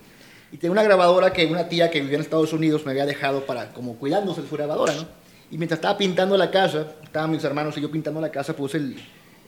Y 0.51 0.57
tenía 0.57 0.73
una 0.73 0.83
grabadora 0.83 1.33
que 1.33 1.47
una 1.47 1.69
tía 1.69 1.89
que 1.89 2.01
vivía 2.01 2.17
en 2.17 2.23
Estados 2.23 2.53
Unidos 2.53 2.85
me 2.85 2.91
había 2.91 3.07
dejado 3.07 3.47
para, 3.47 3.73
como 3.73 3.95
cuidándose 3.95 4.43
de 4.43 4.49
su 4.49 4.57
grabadora, 4.57 4.93
¿no? 4.95 5.07
Y 5.53 5.57
mientras 5.57 5.79
estaba 5.79 5.97
pintando 5.97 6.37
la 6.37 6.51
casa, 6.51 6.95
estaban 7.05 7.31
mis 7.31 7.45
hermanos 7.45 7.79
y 7.79 7.81
yo 7.81 7.93
pintando 7.93 8.21
la 8.21 8.33
casa, 8.33 8.57
puse 8.57 8.79
el, 8.79 8.97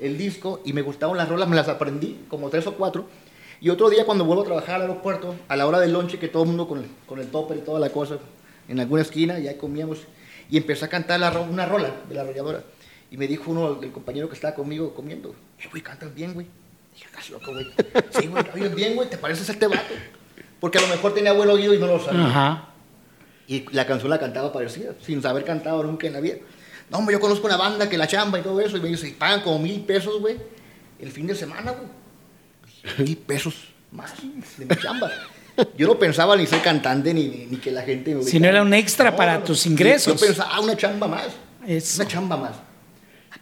el 0.00 0.16
disco 0.16 0.60
y 0.64 0.72
me 0.72 0.82
gustaban 0.82 1.16
las 1.16 1.28
rolas, 1.28 1.48
me 1.48 1.56
las 1.56 1.66
aprendí, 1.68 2.20
como 2.28 2.48
tres 2.48 2.64
o 2.68 2.74
cuatro. 2.74 3.06
Y 3.60 3.70
otro 3.70 3.90
día 3.90 4.04
cuando 4.06 4.24
vuelvo 4.24 4.42
a 4.42 4.46
trabajar 4.46 4.76
al 4.76 4.82
aeropuerto, 4.82 5.34
a 5.48 5.56
la 5.56 5.66
hora 5.66 5.80
del 5.80 5.92
lonche, 5.92 6.20
que 6.20 6.28
todo 6.28 6.44
el 6.44 6.50
mundo 6.50 6.68
con 6.68 6.78
el, 6.78 6.84
con 7.06 7.18
el 7.18 7.26
topper 7.26 7.56
y 7.56 7.60
toda 7.62 7.80
la 7.80 7.90
cosa, 7.90 8.18
en 8.68 8.78
alguna 8.78 9.02
esquina, 9.02 9.40
y 9.40 9.48
ahí 9.48 9.56
comíamos, 9.56 9.98
y 10.48 10.58
empecé 10.58 10.84
a 10.84 10.88
cantar 10.88 11.18
la 11.18 11.30
una 11.40 11.66
rola 11.66 11.90
de 12.08 12.14
la 12.14 12.20
arrolladora. 12.20 12.62
Y 13.10 13.16
me 13.16 13.26
dijo 13.26 13.50
uno, 13.50 13.78
el 13.82 13.92
compañero 13.92 14.28
que 14.28 14.34
estaba 14.34 14.54
conmigo 14.54 14.94
comiendo, 14.94 15.34
"Eh, 15.60 15.68
güey, 15.70 15.82
cantas 15.82 16.12
bien, 16.14 16.34
güey. 16.34 16.46
Dije, 16.92 17.06
estás 17.06 17.30
loco, 17.30 17.52
güey. 17.52 17.66
Sí, 18.18 18.26
güey, 18.26 18.44
oyes 18.54 18.74
bien, 18.74 18.94
güey, 18.96 19.08
te 19.08 19.18
pareces 19.18 19.48
a 19.48 19.52
este 19.52 19.66
vato. 19.66 19.94
Porque 20.60 20.78
a 20.78 20.80
lo 20.80 20.88
mejor 20.88 21.12
tenía 21.14 21.32
buen 21.32 21.48
oído 21.50 21.74
y 21.74 21.78
no 21.78 21.86
lo 21.86 22.02
sabía. 22.04 22.26
Ajá. 22.26 22.68
Y 23.46 23.66
la 23.72 23.86
canción 23.86 24.10
la 24.10 24.18
cantaba 24.18 24.52
parecida, 24.52 24.94
sin 25.04 25.20
saber 25.20 25.44
cantado 25.44 25.82
nunca 25.82 26.06
en 26.06 26.12
la 26.14 26.20
vida. 26.20 26.36
No, 26.90 26.98
hombre, 26.98 27.14
yo 27.14 27.20
conozco 27.20 27.46
una 27.46 27.56
banda 27.56 27.88
que 27.88 27.98
la 27.98 28.06
chamba 28.06 28.38
y 28.38 28.42
todo 28.42 28.60
eso, 28.60 28.76
y 28.76 28.80
me 28.80 28.88
dice, 28.88 29.14
pagan 29.18 29.42
como 29.42 29.58
mil 29.58 29.80
pesos, 29.82 30.20
güey, 30.20 30.36
el 30.98 31.10
fin 31.10 31.26
de 31.26 31.34
semana, 31.34 31.72
güey. 31.72 33.06
Mil 33.06 33.16
pesos 33.18 33.54
más 33.90 34.12
de 34.58 34.66
mi 34.66 34.76
chamba. 34.76 35.10
Yo 35.76 35.86
no 35.86 35.98
pensaba 35.98 36.36
ni 36.36 36.46
ser 36.46 36.60
cantante 36.62 37.14
ni, 37.14 37.28
ni, 37.28 37.46
ni 37.46 37.56
que 37.58 37.70
la 37.70 37.82
gente 37.82 38.14
me 38.14 38.22
Si 38.24 38.40
no 38.40 38.48
era 38.48 38.62
un 38.62 38.74
extra 38.74 39.14
para 39.14 39.42
tus 39.42 39.66
ingresos. 39.66 40.18
Yo 40.20 40.26
pensaba, 40.26 40.50
ah, 40.52 40.60
una 40.60 40.76
chamba 40.76 41.06
más. 41.06 41.28
Eso. 41.66 42.02
Una 42.02 42.08
chamba 42.10 42.36
más. 42.36 42.52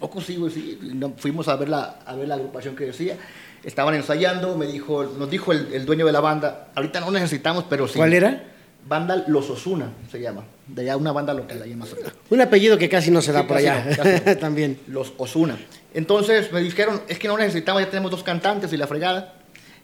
¿A 0.03 0.07
poco 0.09 0.21
sí, 0.21 0.35
güey? 0.35 0.51
Sí. 0.53 0.81
Fuimos 1.17 1.47
a 1.47 1.55
ver, 1.55 1.69
la, 1.69 2.01
a 2.05 2.17
ver 2.17 2.27
la 2.27 2.35
agrupación 2.35 2.75
que 2.75 2.87
decía. 2.87 3.17
Estaban 3.63 3.95
ensayando, 3.95 4.57
me 4.57 4.67
dijo, 4.67 5.05
nos 5.05 5.31
dijo 5.31 5.53
el, 5.53 5.73
el 5.73 5.87
dueño 5.87 6.05
de 6.05 6.11
la 6.11 6.19
banda, 6.19 6.73
ahorita 6.75 6.99
no 6.99 7.13
necesitamos, 7.13 7.67
pero 7.71 7.87
sí. 7.87 7.95
¿Cuál 7.99 8.13
era? 8.13 8.43
Banda 8.85 9.25
Los 9.29 9.49
Osuna 9.49 9.93
se 10.11 10.21
llama. 10.21 10.43
De 10.67 10.83
allá 10.83 10.97
una 10.97 11.13
banda 11.13 11.33
local, 11.33 11.63
ahí 11.63 11.71
en 11.71 11.79
Mazatlán. 11.79 12.13
Un 12.31 12.41
apellido 12.41 12.77
que 12.77 12.89
casi 12.89 13.13
no 13.13 13.23
se 13.23 13.31
da 13.31 13.43
Sí, 13.43 13.47
por 13.47 13.59
allá. 13.59 13.85
no, 13.89 13.97
casi 13.97 14.25
no. 14.27 14.37
También. 14.41 14.81
Los 14.89 15.13
Osuna. 15.19 15.57
Entonces 15.95 16.51
me 16.51 16.61
dijeron, 16.61 17.01
es 17.07 17.21
que 17.21 17.29
no 17.29 17.39
necesitamos, 17.39 17.81
ya 17.81 17.89
tenemos 17.89 18.11
dos 18.11 18.25
cantantes 18.25 18.73
y 18.73 18.77
la 18.77 18.89
fregada. 18.89 19.35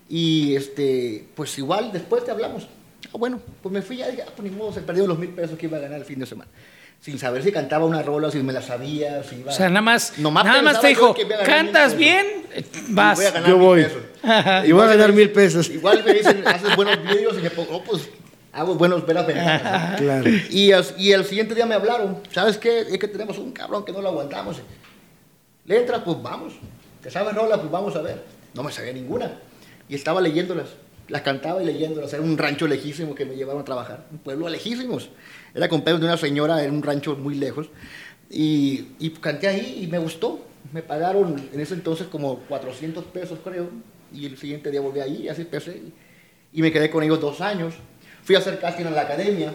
Y 0.08 0.56
este, 0.56 1.28
pues 1.36 1.56
igual 1.58 1.92
después 1.92 2.24
te 2.24 2.32
hablamos. 2.32 2.66
Ah, 3.06 3.16
bueno, 3.18 3.40
pues 3.62 3.72
me 3.72 3.82
fui 3.82 3.98
ya, 3.98 4.08
dije, 4.08 4.24
ah, 4.26 4.30
pues 4.34 4.50
ni 4.50 4.56
modo, 4.56 4.72
se 4.72 4.80
perdió 4.80 5.06
los 5.06 5.16
mil 5.16 5.28
pesos 5.30 5.56
que 5.56 5.66
iba 5.66 5.76
a 5.76 5.80
ganar 5.80 6.00
el 6.00 6.04
fin 6.04 6.18
de 6.18 6.26
semana. 6.26 6.50
Sin 7.00 7.18
saber 7.18 7.42
si 7.42 7.52
cantaba 7.52 7.84
una 7.86 8.02
rola, 8.02 8.30
si 8.30 8.42
me 8.42 8.52
la 8.52 8.60
sabía, 8.60 9.22
si 9.22 9.36
iba... 9.36 9.52
O 9.52 9.54
sea, 9.54 9.68
nada 9.68 9.82
más, 9.82 10.18
Nomás 10.18 10.44
nada 10.44 10.62
más 10.62 10.80
te 10.80 10.88
dijo, 10.88 11.14
cantas 11.46 11.94
mil 11.94 11.98
bien, 11.98 12.26
vas. 12.88 13.16
voy 13.16 13.26
a 13.26 13.30
ganar 13.30 13.48
Yo 13.48 13.56
mil 13.56 13.66
voy. 13.66 13.82
pesos. 13.84 14.02
Y 14.66 14.72
voy 14.72 14.82
a 14.82 14.86
ganar 14.88 15.12
mil 15.12 15.30
pesos. 15.30 15.70
Igual 15.70 16.04
me 16.04 16.12
dicen, 16.14 16.42
haces 16.46 16.74
buenos 16.74 17.00
vídeos 17.02 17.38
y 17.38 17.42
me 17.42 17.50
pongo, 17.50 17.76
oh, 17.76 17.84
pues 17.84 18.08
hago 18.52 18.74
buenos 18.74 19.06
veras 19.06 19.26
ventanas. 19.26 20.00
Claro. 20.00 20.28
Y, 20.50 20.72
y 20.98 21.12
el 21.12 21.24
siguiente 21.24 21.54
día 21.54 21.66
me 21.66 21.76
hablaron, 21.76 22.18
¿sabes 22.32 22.58
qué? 22.58 22.80
Es 22.80 22.98
que 22.98 23.08
tenemos 23.08 23.38
un 23.38 23.52
cabrón 23.52 23.84
que 23.84 23.92
no 23.92 24.02
lo 24.02 24.08
aguantamos. 24.08 24.56
¿Le 25.66 25.78
entras? 25.78 26.02
Pues 26.04 26.20
vamos. 26.20 26.54
¿Te 27.02 27.10
sabes 27.10 27.34
rola? 27.34 27.58
Pues 27.58 27.70
vamos 27.70 27.94
a 27.94 28.02
ver. 28.02 28.24
No 28.54 28.64
me 28.64 28.72
sabía 28.72 28.92
ninguna. 28.92 29.38
Y 29.88 29.94
estaba 29.94 30.20
leyéndolas. 30.20 30.70
Las 31.06 31.22
cantaba 31.22 31.62
y 31.62 31.66
leyéndolas. 31.66 32.12
Era 32.12 32.22
un 32.22 32.36
rancho 32.36 32.66
lejísimo 32.66 33.14
que 33.14 33.24
me 33.24 33.36
llevaron 33.36 33.62
a 33.62 33.64
trabajar. 33.64 34.06
Un 34.10 34.18
pueblo 34.18 34.48
lejísimos. 34.48 35.10
Era 35.54 35.68
compañero 35.68 35.98
de 35.98 36.06
una 36.06 36.16
señora 36.16 36.62
en 36.62 36.72
un 36.72 36.82
rancho 36.82 37.16
muy 37.16 37.34
lejos. 37.34 37.68
Y, 38.30 38.88
y 38.98 39.10
canté 39.10 39.48
ahí 39.48 39.80
y 39.82 39.86
me 39.86 39.98
gustó. 39.98 40.44
Me 40.72 40.82
pagaron 40.82 41.48
en 41.52 41.60
ese 41.60 41.74
entonces 41.74 42.06
como 42.08 42.40
400 42.40 43.04
pesos, 43.04 43.38
creo. 43.42 43.70
Y 44.12 44.26
el 44.26 44.36
siguiente 44.36 44.70
día 44.70 44.80
volví 44.80 45.00
ahí 45.00 45.22
y 45.24 45.28
así 45.28 45.42
empecé. 45.42 45.80
Y 46.52 46.62
me 46.62 46.72
quedé 46.72 46.90
con 46.90 47.02
ellos 47.02 47.20
dos 47.20 47.40
años. 47.40 47.74
Fui 48.22 48.34
a 48.34 48.38
hacer 48.38 48.58
casting 48.58 48.84
en 48.84 48.94
la 48.94 49.02
academia, 49.02 49.52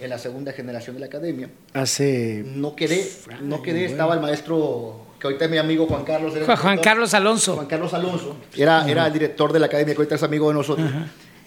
en 0.00 0.10
la 0.10 0.18
segunda 0.18 0.52
generación 0.52 0.94
de 0.94 1.00
la 1.00 1.06
academia. 1.06 1.48
Hace. 1.72 2.44
No 2.46 2.76
quedé, 2.76 3.08
no 3.42 3.62
quedé, 3.62 3.86
estaba 3.86 4.14
el 4.14 4.20
maestro, 4.20 5.06
que 5.18 5.26
ahorita 5.26 5.46
es 5.46 5.50
mi 5.50 5.58
amigo 5.58 5.86
Juan 5.86 6.04
Carlos. 6.04 6.32
Juan, 6.32 6.44
Juan 6.44 6.56
director. 6.56 6.80
Carlos 6.84 7.14
Alonso. 7.14 7.54
Juan 7.54 7.66
Carlos 7.66 7.94
Alonso. 7.94 8.36
Era, 8.56 8.88
era 8.88 9.06
el 9.06 9.12
director 9.12 9.52
de 9.52 9.58
la 9.58 9.66
academia, 9.66 9.94
que 9.94 9.98
ahorita 9.98 10.14
es 10.14 10.22
amigo 10.22 10.48
de 10.48 10.54
nosotros. 10.54 10.88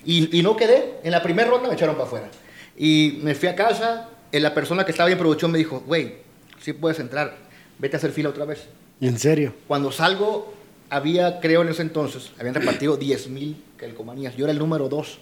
Y, 0.03 0.37
y 0.37 0.43
no 0.43 0.55
quedé. 0.55 0.95
En 1.03 1.11
la 1.11 1.23
primera 1.23 1.49
ronda 1.49 1.69
me 1.69 1.75
echaron 1.75 1.95
para 1.95 2.07
afuera. 2.07 2.29
Y 2.77 3.19
me 3.23 3.35
fui 3.35 3.47
a 3.49 3.55
casa, 3.55 4.09
eh, 4.31 4.39
la 4.39 4.53
persona 4.53 4.85
que 4.85 4.91
estaba 4.91 5.09
en 5.11 5.17
producción 5.17 5.51
me 5.51 5.57
dijo, 5.57 5.81
güey, 5.85 6.15
sí 6.61 6.73
puedes 6.73 6.99
entrar, 6.99 7.37
vete 7.79 7.95
a 7.95 7.99
hacer 7.99 8.11
fila 8.11 8.29
otra 8.29 8.45
vez. 8.45 8.65
¿En 9.01 9.17
serio? 9.19 9.53
Cuando 9.67 9.91
salgo, 9.91 10.53
había, 10.89 11.39
creo 11.39 11.61
en 11.61 11.69
ese 11.69 11.81
entonces, 11.81 12.31
habían 12.39 12.55
repartido 12.55 12.97
10 12.97 13.27
mil 13.29 13.61
calcomanías. 13.77 14.35
Yo 14.35 14.45
era 14.45 14.51
el 14.53 14.59
número 14.59 14.89
2. 14.89 15.19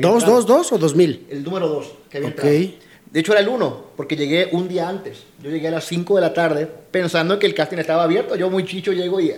¿Dos, 0.00 0.24
dos, 0.24 0.46
dos 0.46 0.72
o 0.72 0.78
dos 0.78 0.94
mil? 0.94 1.26
El 1.30 1.42
número 1.42 1.66
2 1.68 1.92
que 2.08 2.18
había 2.18 2.28
Ok. 2.30 2.44
entrado. 2.44 2.90
De 3.10 3.18
hecho, 3.18 3.32
era 3.32 3.40
el 3.40 3.48
1, 3.48 3.84
porque 3.96 4.14
llegué 4.16 4.48
un 4.52 4.68
día 4.68 4.88
antes. 4.88 5.24
Yo 5.42 5.50
llegué 5.50 5.66
a 5.66 5.72
las 5.72 5.84
5 5.86 6.14
de 6.14 6.20
la 6.20 6.32
tarde 6.32 6.68
pensando 6.92 7.40
que 7.40 7.46
el 7.46 7.54
casting 7.54 7.78
estaba 7.78 8.04
abierto. 8.04 8.36
Yo, 8.36 8.48
muy 8.50 8.64
chicho, 8.64 8.92
llego 8.92 9.18
y 9.20 9.32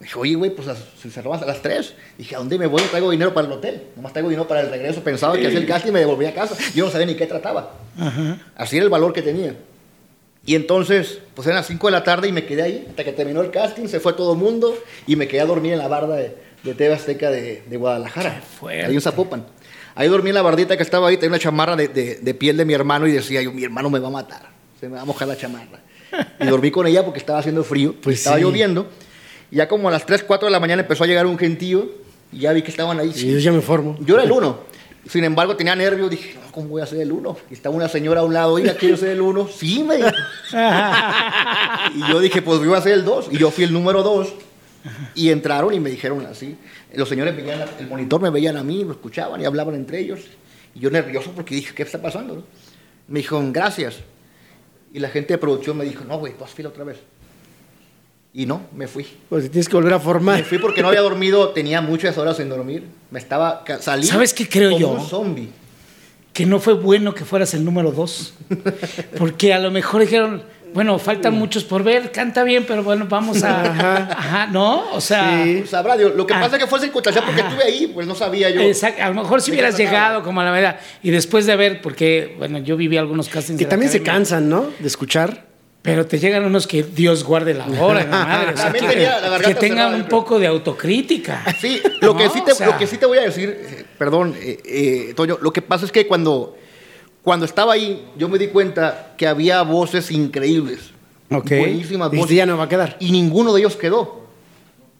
dije, 0.00 0.18
oye, 0.18 0.34
güey, 0.34 0.50
pues 0.50 0.68
se 1.00 1.10
cerraban 1.10 1.42
a 1.42 1.46
las 1.46 1.60
3. 1.62 1.94
Dije, 2.18 2.34
¿a 2.34 2.38
dónde 2.38 2.58
me 2.58 2.66
voy? 2.66 2.80
No 2.82 2.88
traigo 2.88 3.10
dinero 3.10 3.32
para 3.34 3.46
el 3.46 3.52
hotel. 3.52 3.82
Nomás 3.96 4.12
traigo 4.12 4.28
dinero 4.30 4.48
para 4.48 4.62
el 4.62 4.70
regreso. 4.70 5.02
Pensaba 5.02 5.36
que 5.36 5.46
hacía 5.46 5.58
el 5.58 5.66
casting 5.66 5.90
y 5.90 5.92
me 5.92 6.00
devolvía 6.00 6.30
a 6.30 6.34
casa. 6.34 6.56
Yo 6.74 6.86
no 6.86 6.90
sabía 6.90 7.06
ni 7.06 7.14
qué 7.14 7.26
trataba. 7.26 7.74
Así 8.56 8.76
era 8.76 8.84
el 8.84 8.90
valor 8.90 9.12
que 9.12 9.22
tenía. 9.22 9.54
Y 10.46 10.54
entonces, 10.54 11.18
pues 11.34 11.46
eran 11.46 11.56
las 11.58 11.66
5 11.66 11.86
de 11.86 11.90
la 11.92 12.02
tarde 12.02 12.28
y 12.28 12.32
me 12.32 12.44
quedé 12.46 12.62
ahí 12.62 12.86
hasta 12.88 13.04
que 13.04 13.12
terminó 13.12 13.42
el 13.42 13.50
casting, 13.50 13.86
se 13.88 14.00
fue 14.00 14.14
todo 14.14 14.32
el 14.32 14.38
mundo 14.38 14.74
y 15.06 15.14
me 15.16 15.28
quedé 15.28 15.42
a 15.42 15.44
dormir 15.46 15.74
en 15.74 15.78
la 15.78 15.86
barda 15.86 16.16
de, 16.16 16.34
de 16.64 16.74
TV 16.74 16.94
Azteca 16.94 17.30
de, 17.30 17.62
de 17.68 17.76
Guadalajara. 17.76 18.42
Ahí 18.66 18.94
en 18.94 19.00
Zapopan. 19.02 19.44
Ahí 19.94 20.08
dormí 20.08 20.30
en 20.30 20.36
la 20.36 20.42
bardita 20.42 20.78
que 20.78 20.82
estaba 20.82 21.08
ahí, 21.08 21.16
tenía 21.18 21.30
una 21.32 21.38
chamarra 21.38 21.76
de, 21.76 21.88
de- 21.88 22.16
de 22.22 22.34
piel 22.34 22.56
de 22.56 22.64
mi 22.64 22.72
hermano 22.72 23.06
y 23.06 23.12
decía 23.12 23.42
yo, 23.42 23.52
mi 23.52 23.62
hermano 23.64 23.90
me 23.90 23.98
va 23.98 24.08
a 24.08 24.12
matar, 24.12 24.48
se 24.80 24.88
me 24.88 24.94
va 24.96 25.02
a 25.02 25.04
mojar 25.04 25.28
la 25.28 25.36
chamarra. 25.36 25.80
Y 26.40 26.46
dormí 26.46 26.70
con 26.70 26.86
ella 26.86 27.04
porque 27.04 27.18
estaba 27.18 27.38
haciendo 27.40 27.62
frío, 27.62 27.94
Pues 28.02 28.18
estaba 28.18 28.36
sí. 28.36 28.42
lloviendo. 28.42 28.88
Y 29.50 29.56
ya 29.56 29.68
como 29.68 29.88
a 29.88 29.90
las 29.90 30.06
3, 30.06 30.24
4 30.24 30.46
de 30.46 30.52
la 30.52 30.60
mañana 30.60 30.82
empezó 30.82 31.04
a 31.04 31.06
llegar 31.06 31.26
un 31.26 31.38
gentío 31.38 31.90
y 32.32 32.40
ya 32.40 32.52
vi 32.52 32.62
que 32.62 32.70
estaban 32.70 32.98
ahí. 33.00 33.12
Y 33.14 33.32
yo 33.32 33.38
ya 33.38 33.52
me 33.52 33.60
formo. 33.60 33.96
Yo 34.00 34.14
era 34.14 34.24
el 34.24 34.32
uno. 34.32 34.60
Sin 35.08 35.24
embargo, 35.24 35.56
tenía 35.56 35.74
nervios. 35.74 36.10
Dije, 36.10 36.34
no, 36.34 36.52
¿cómo 36.52 36.68
voy 36.68 36.82
a 36.82 36.86
ser 36.86 37.00
el 37.00 37.10
uno? 37.10 37.36
Y 37.50 37.54
estaba 37.54 37.74
una 37.74 37.88
señora 37.88 38.20
a 38.20 38.24
un 38.24 38.34
lado, 38.34 38.52
oiga, 38.52 38.74
¿quiero 38.74 38.96
ser 38.96 39.10
el 39.10 39.20
uno? 39.20 39.48
Sí, 39.48 39.82
me 39.82 39.96
dijo. 39.96 40.08
y 41.94 42.08
yo 42.08 42.20
dije, 42.20 42.42
pues 42.42 42.58
yo 42.60 42.66
iba 42.66 42.78
a 42.78 42.82
ser 42.82 42.92
el 42.92 43.04
dos. 43.04 43.28
Y 43.30 43.38
yo 43.38 43.50
fui 43.50 43.64
el 43.64 43.72
número 43.72 44.02
dos. 44.02 44.32
Y 45.14 45.30
entraron 45.30 45.74
y 45.74 45.80
me 45.80 45.90
dijeron 45.90 46.24
así. 46.26 46.56
Los 46.94 47.08
señores 47.08 47.36
veían 47.36 47.60
el 47.78 47.86
monitor, 47.86 48.20
me 48.20 48.30
veían 48.30 48.56
a 48.56 48.62
mí, 48.62 48.84
lo 48.84 48.92
escuchaban 48.92 49.40
y 49.40 49.44
hablaban 49.44 49.74
entre 49.74 50.00
ellos. 50.00 50.20
Y 50.74 50.80
yo 50.80 50.90
nervioso 50.90 51.32
porque 51.32 51.54
dije, 51.54 51.74
¿qué 51.74 51.82
está 51.82 52.00
pasando? 52.00 52.46
Me 53.08 53.20
dijeron, 53.20 53.52
gracias. 53.52 53.98
Y 54.92 54.98
la 54.98 55.08
gente 55.08 55.34
de 55.34 55.38
producción 55.38 55.76
me 55.76 55.84
dijo, 55.84 56.04
no, 56.04 56.18
güey, 56.18 56.34
tú 56.34 56.44
haz 56.44 56.50
fila 56.50 56.68
otra 56.68 56.84
vez. 56.84 56.98
Y 58.32 58.46
no, 58.46 58.62
me 58.76 58.86
fui. 58.86 59.06
Pues 59.28 59.50
tienes 59.50 59.68
que 59.68 59.74
volver 59.74 59.92
a 59.94 59.98
Me 59.98 60.04
formar. 60.04 60.44
fui 60.44 60.58
porque 60.58 60.82
no 60.82 60.88
había 60.88 61.00
dormido, 61.00 61.48
tenía 61.50 61.80
muchas 61.80 62.16
horas 62.16 62.36
sin 62.36 62.48
dormir. 62.48 62.84
Me 63.10 63.18
estaba 63.18 63.64
salí 63.80 64.06
¿Sabes 64.06 64.32
qué 64.32 64.48
creo 64.48 64.70
como 64.70 64.80
yo? 64.80 64.88
un 64.90 65.06
zombie. 65.06 65.48
que 66.32 66.46
no 66.46 66.60
fue 66.60 66.74
bueno 66.74 67.12
que 67.14 67.24
fueras 67.24 67.54
el 67.54 67.64
número 67.64 67.90
dos. 67.90 68.34
Porque 69.18 69.52
a 69.52 69.58
lo 69.58 69.72
mejor 69.72 70.02
dijeron, 70.02 70.44
bueno, 70.72 70.96
faltan 71.00 71.34
muchos 71.34 71.64
por 71.64 71.82
ver, 71.82 72.12
canta 72.12 72.44
bien, 72.44 72.64
pero 72.68 72.84
bueno, 72.84 73.06
vamos 73.08 73.42
a. 73.42 73.62
Ajá, 74.12 74.46
¿no? 74.46 74.92
O 74.92 75.00
sea. 75.00 75.42
Sí. 75.42 75.64
Sabrá 75.66 75.96
Dios. 75.96 76.14
Lo 76.14 76.24
que 76.24 76.34
Ah. 76.34 76.40
pasa 76.42 76.56
es 76.56 76.62
que 76.62 76.68
fue 76.70 76.78
circunstancial 76.78 77.24
porque 77.26 77.40
estuve 77.40 77.64
ahí, 77.64 77.90
pues 77.92 78.06
no 78.06 78.14
sabía 78.14 78.48
yo. 78.50 78.60
exacto, 78.60 79.02
a 79.02 79.08
lo 79.08 79.14
mejor 79.22 79.42
si 79.42 79.50
¿De 79.50 79.56
qué 79.56 79.62
hubieras 79.62 79.76
llegado 79.76 80.22
como 80.22 80.40
a 80.40 80.44
la 80.44 80.52
verdad 80.52 80.78
y 81.02 81.10
después 81.10 81.46
de 81.46 81.56
ver, 81.56 81.82
porque 81.82 82.36
bueno, 82.38 82.58
yo 82.58 82.76
viví 82.76 82.96
algunos 82.96 83.28
castings. 83.28 83.58
Que 83.58 83.66
también 83.66 83.90
se 83.90 84.04
cansan, 84.04 84.48
¿no? 84.48 84.66
De 84.78 84.86
escuchar. 84.86 85.49
Pero 85.82 86.04
te 86.06 86.18
llegan 86.18 86.44
unos 86.44 86.66
que 86.66 86.82
Dios 86.82 87.24
guarde 87.24 87.54
la 87.54 87.66
hora, 87.66 88.04
madre. 88.06 88.52
o 88.52 88.56
sea, 88.56 88.64
También 88.66 88.84
que, 88.84 88.90
tenía 88.92 89.20
la 89.20 89.38
que 89.40 89.54
tengan 89.54 89.78
cerrada, 89.78 89.96
un 89.96 90.08
poco 90.08 90.38
de 90.38 90.46
autocrítica. 90.46 91.42
Sí, 91.58 91.80
lo, 92.02 92.14
que 92.16 92.28
sí 92.28 92.42
te, 92.44 92.52
o 92.52 92.54
sea- 92.54 92.66
lo 92.66 92.78
que 92.78 92.86
sí 92.86 92.98
te 92.98 93.06
voy 93.06 93.18
a 93.18 93.22
decir, 93.22 93.48
eh, 93.48 93.84
perdón, 93.98 94.34
eh, 94.38 94.60
eh, 94.64 95.14
Toño, 95.14 95.38
lo 95.40 95.52
que 95.52 95.62
pasa 95.62 95.86
es 95.86 95.92
que 95.92 96.06
cuando, 96.06 96.56
cuando 97.22 97.46
estaba 97.46 97.72
ahí, 97.72 98.06
yo 98.18 98.28
me 98.28 98.38
di 98.38 98.48
cuenta 98.48 99.14
que 99.16 99.26
había 99.26 99.62
voces 99.62 100.10
increíbles. 100.10 100.90
Ok. 101.30 101.48
Buenísimas 101.50 102.10
voces. 102.10 102.36
ya 102.36 102.44
no 102.44 102.58
va 102.58 102.64
a 102.64 102.68
quedar. 102.68 102.96
Y 103.00 103.10
ninguno 103.12 103.54
de 103.54 103.60
ellos 103.60 103.76
quedó. 103.76 104.20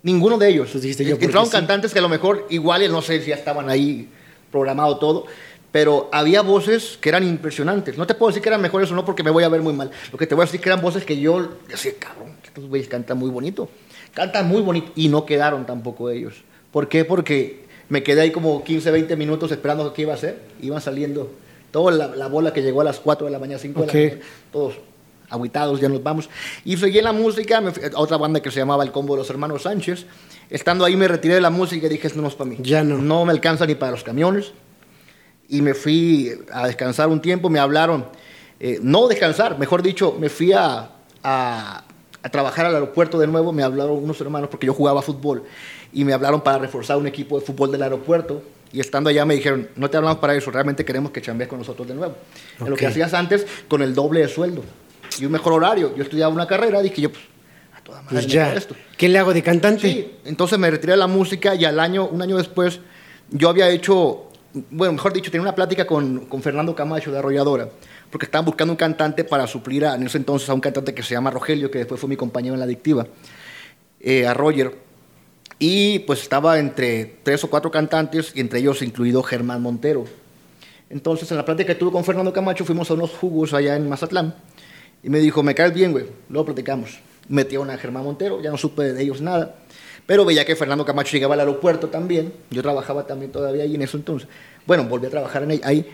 Ninguno 0.03 0.39
de 0.39 0.49
ellos. 0.49 0.69
Entonces 0.69 0.83
dijiste 0.83 1.05
yo, 1.05 1.17
Entraron 1.17 1.45
sí. 1.47 1.53
cantantes 1.53 1.93
que 1.93 1.99
a 1.99 2.03
lo 2.03 2.09
mejor, 2.09 2.47
igual, 2.49 2.91
no 2.91 3.03
sé 3.03 3.21
si 3.21 3.29
ya 3.31 3.35
estaban 3.35 3.69
ahí 3.69 4.09
programado 4.51 4.97
todo, 4.99 5.27
pero 5.73 6.09
había 6.12 6.43
voces 6.43 6.99
que 7.00 7.09
eran 7.09 7.23
impresionantes. 7.27 7.97
No 7.97 8.07
te 8.07 8.15
puedo 8.15 8.31
decir 8.31 8.43
que 8.43 8.49
eran 8.49 8.61
mejores 8.61 8.91
o 8.91 8.95
no 8.95 9.05
porque 9.05 9.23
me 9.23 9.31
voy 9.31 9.45
a 9.45 9.49
ver 9.49 9.61
muy 9.62 9.73
mal. 9.73 9.91
Lo 10.11 10.19
que 10.19 10.27
te 10.27 10.35
voy 10.35 10.43
a 10.43 10.47
decir 10.47 10.61
que 10.61 10.69
eran 10.69 10.81
voces 10.81 11.05
que 11.05 11.19
yo 11.19 11.49
decía, 11.69 11.93
cabrón, 11.99 12.35
estos 12.43 12.67
güeyes 12.67 12.89
cantan 12.89 13.19
muy 13.19 13.31
bonito. 13.31 13.69
Cantan 14.15 14.49
muy 14.49 14.62
bonito. 14.62 14.91
Y 14.97 15.09
no 15.09 15.25
quedaron 15.25 15.67
tampoco 15.67 16.11
ellos. 16.11 16.43
¿Por 16.73 16.89
qué? 16.89 17.05
Porque 17.05 17.65
me 17.89 18.03
quedé 18.03 18.23
ahí 18.23 18.31
como 18.33 18.65
15, 18.65 18.91
20 18.91 19.17
minutos 19.17 19.53
esperando 19.53 19.93
qué 19.93 20.03
iba 20.03 20.12
a 20.12 20.17
hacer. 20.17 20.41
Iban 20.61 20.81
saliendo 20.81 21.31
toda 21.71 21.93
la, 21.93 22.09
la 22.17 22.27
bola 22.27 22.53
que 22.53 22.62
llegó 22.62 22.81
a 22.81 22.85
las 22.85 22.99
4 22.99 23.27
de 23.27 23.33
la 23.33 23.39
mañana, 23.39 23.59
5 23.61 23.81
Ok. 23.81 23.87
de 23.87 23.93
la 23.93 24.09
mañana, 24.11 24.27
todos 24.53 24.75
aguitados, 25.29 25.81
ya 25.81 25.89
nos 25.89 26.03
vamos. 26.03 26.29
Y 26.65 26.77
seguí 26.77 26.99
en 26.99 27.05
la 27.05 27.12
música, 27.12 27.61
me 27.61 27.71
a 27.71 27.73
otra 28.00 28.17
banda 28.17 28.41
que 28.43 28.50
se 28.50 28.59
llamaba 28.59 28.83
El 28.83 28.91
Combo 28.91 29.15
de 29.15 29.19
los 29.19 29.31
Hermanos 29.31 29.62
Sánchez. 29.62 30.07
Estando 30.50 30.85
ahí 30.85 30.97
me 30.97 31.07
retiré 31.07 31.35
de 31.35 31.41
la 31.41 31.50
música 31.50 31.87
y 31.87 31.91
dije, 31.91 32.09
esto 32.09 32.21
no 32.21 32.27
es 32.27 32.35
para 32.35 32.50
mí. 32.50 32.57
Ya 32.61 32.83
no. 32.83 32.99
No 32.99 33.25
me 33.25 33.31
alcanza 33.31 33.65
ni 33.67 33.77
para 33.77 33.93
los 33.93 34.03
camiones. 34.03 34.50
Y 35.50 35.61
me 35.62 35.75
fui 35.75 36.33
a 36.52 36.66
descansar 36.66 37.09
un 37.09 37.21
tiempo, 37.21 37.50
me 37.50 37.59
hablaron, 37.59 38.07
eh, 38.61 38.78
no 38.83 39.09
descansar, 39.09 39.59
mejor 39.59 39.83
dicho, 39.83 40.16
me 40.19 40.28
fui 40.28 40.52
a, 40.52 40.90
a- 41.23 41.85
a 42.23 42.28
trabajar 42.28 42.66
al 42.66 42.75
aeropuerto 42.75 43.19
de 43.19 43.26
nuevo, 43.26 43.52
me 43.52 43.62
hablaron 43.62 43.97
unos 44.02 44.21
hermanos, 44.21 44.49
porque 44.50 44.66
yo 44.66 44.75
jugaba 44.75 45.02
fútbol, 45.02 45.42
y 45.92 46.04
me 46.04 46.12
hablaron 46.12 46.40
para 46.42 46.59
reforzar 46.59 46.97
un 46.99 47.07
equipo 47.07 47.38
de 47.40 47.45
fútbol 47.45 47.73
del 47.73 47.83
aeropuerto. 47.83 48.42
Y 48.73 48.78
estando 48.78 49.11
allá 49.11 49.25
me 49.25 49.35
dijeron, 49.35 49.69
no 49.75 49.90
te 49.90 49.97
hablamos 49.97 50.19
para 50.19 50.35
eso, 50.37 50.50
realmente 50.52 50.85
queremos 50.85 51.11
que 51.11 51.21
chambees 51.21 51.49
con 51.49 51.59
nosotros 51.59 51.88
de 51.88 51.95
nuevo. 51.95 52.14
En 52.61 52.71
Lo 52.71 52.76
que 52.76 52.87
hacías 52.87 53.12
antes 53.14 53.45
con 53.66 53.83
el 53.83 53.95
doble 53.95 54.21
de 54.21 54.28
sueldo 54.28 54.62
y 55.19 55.25
un 55.25 55.33
mejor 55.33 55.54
horario. 55.54 55.92
Yo 55.97 56.04
estudiaba 56.04 56.33
una 56.33 56.47
carrera, 56.47 56.80
dije 56.80 57.00
yo, 57.02 57.11
pues, 57.11 57.25
a 57.76 57.83
toda 57.83 58.02
madre 58.02 58.14
Pues 58.14 58.26
ya. 58.28 58.52
esto. 58.54 58.76
¿Qué 58.97 59.09
le 59.09 59.19
hago 59.19 59.33
de 59.35 59.42
cantante? 59.42 59.90
Sí, 59.90 60.12
entonces 60.25 60.57
me 60.57 60.71
retiré 60.71 60.92
de 60.92 60.99
la 60.99 61.09
música 61.09 61.57
y 61.57 61.64
al 61.64 61.80
año, 61.80 62.07
un 62.07 62.23
año 62.23 62.37
después, 62.37 62.78
yo 63.30 63.49
había 63.49 63.69
hecho, 63.71 64.30
bueno, 64.71 64.95
mejor 64.95 65.12
dicho, 65.12 65.30
tenía 65.30 65.42
una 65.42 65.54
plática 65.54 65.87
con, 65.87 66.26
con 66.26 66.42
Fernando 66.42 66.75
Camacho 66.75 67.12
de 67.12 67.19
Arrolladora, 67.19 67.69
porque 68.11 68.26
estaban 68.26 68.45
buscando 68.45 68.73
un 68.73 68.76
cantante 68.76 69.25
para 69.25 69.47
suplir 69.47 69.85
a, 69.85 69.95
en 69.95 70.04
ese 70.04 70.19
entonces 70.19 70.49
a 70.49 70.54
un 70.54 70.61
cantante 70.61 70.95
que 70.95 71.02
se 71.02 71.14
llama 71.14 71.30
Rogelio, 71.30 71.71
que 71.71 71.78
después 71.78 72.00
fue 72.00 72.09
mi 72.09 72.16
compañero 72.16 72.54
en 72.54 72.61
la 72.61 72.66
adictiva, 72.66 73.07
eh, 74.00 74.26
a 74.26 74.35
Roger. 74.35 74.75
Y 75.59 76.00
pues 76.00 76.23
estaba 76.23 76.59
entre 76.59 77.19
tres 77.23 77.45
o 77.45 77.50
cuatro 77.50 77.71
cantantes, 77.71 78.33
y 78.35 78.40
entre 78.40 78.59
ellos 78.61 78.83
incluido 78.83 79.23
Germán 79.23 79.62
Montero. 79.62 80.04
Entonces, 80.88 81.30
en 81.30 81.37
la 81.37 81.45
plática 81.45 81.73
que 81.73 81.78
tuve 81.78 81.92
con 81.92 82.04
Fernando 82.04 82.33
Camacho, 82.33 82.64
fuimos 82.64 82.90
a 82.90 82.95
unos 82.95 83.11
jugos 83.11 83.54
allá 83.54 83.76
en 83.76 83.88
Mazatlán. 83.88 84.35
Y 85.02 85.09
me 85.09 85.21
dijo, 85.21 85.42
me 85.42 85.54
caes 85.54 85.73
bien, 85.73 85.92
güey. 85.92 86.07
Luego 86.28 86.47
platicamos. 86.47 86.99
Metieron 87.28 87.71
a 87.71 87.78
Germán 87.78 88.04
Montero, 88.04 88.42
ya 88.42 88.50
no 88.50 88.57
supe 88.57 88.92
de 88.92 89.02
ellos 89.02 89.21
nada. 89.21 89.54
Pero 90.11 90.25
veía 90.25 90.45
que 90.45 90.57
Fernando 90.57 90.85
Camacho 90.85 91.12
llegaba 91.12 91.35
al 91.35 91.38
aeropuerto 91.38 91.87
también. 91.87 92.33
Yo 92.50 92.62
trabajaba 92.62 93.07
también 93.07 93.31
todavía 93.31 93.62
ahí 93.62 93.76
en 93.76 93.83
eso 93.83 93.97
entonces. 93.97 94.29
Bueno, 94.67 94.83
volví 94.87 95.07
a 95.07 95.11
trabajar 95.11 95.45
en 95.45 95.52
ahí-. 95.62 95.87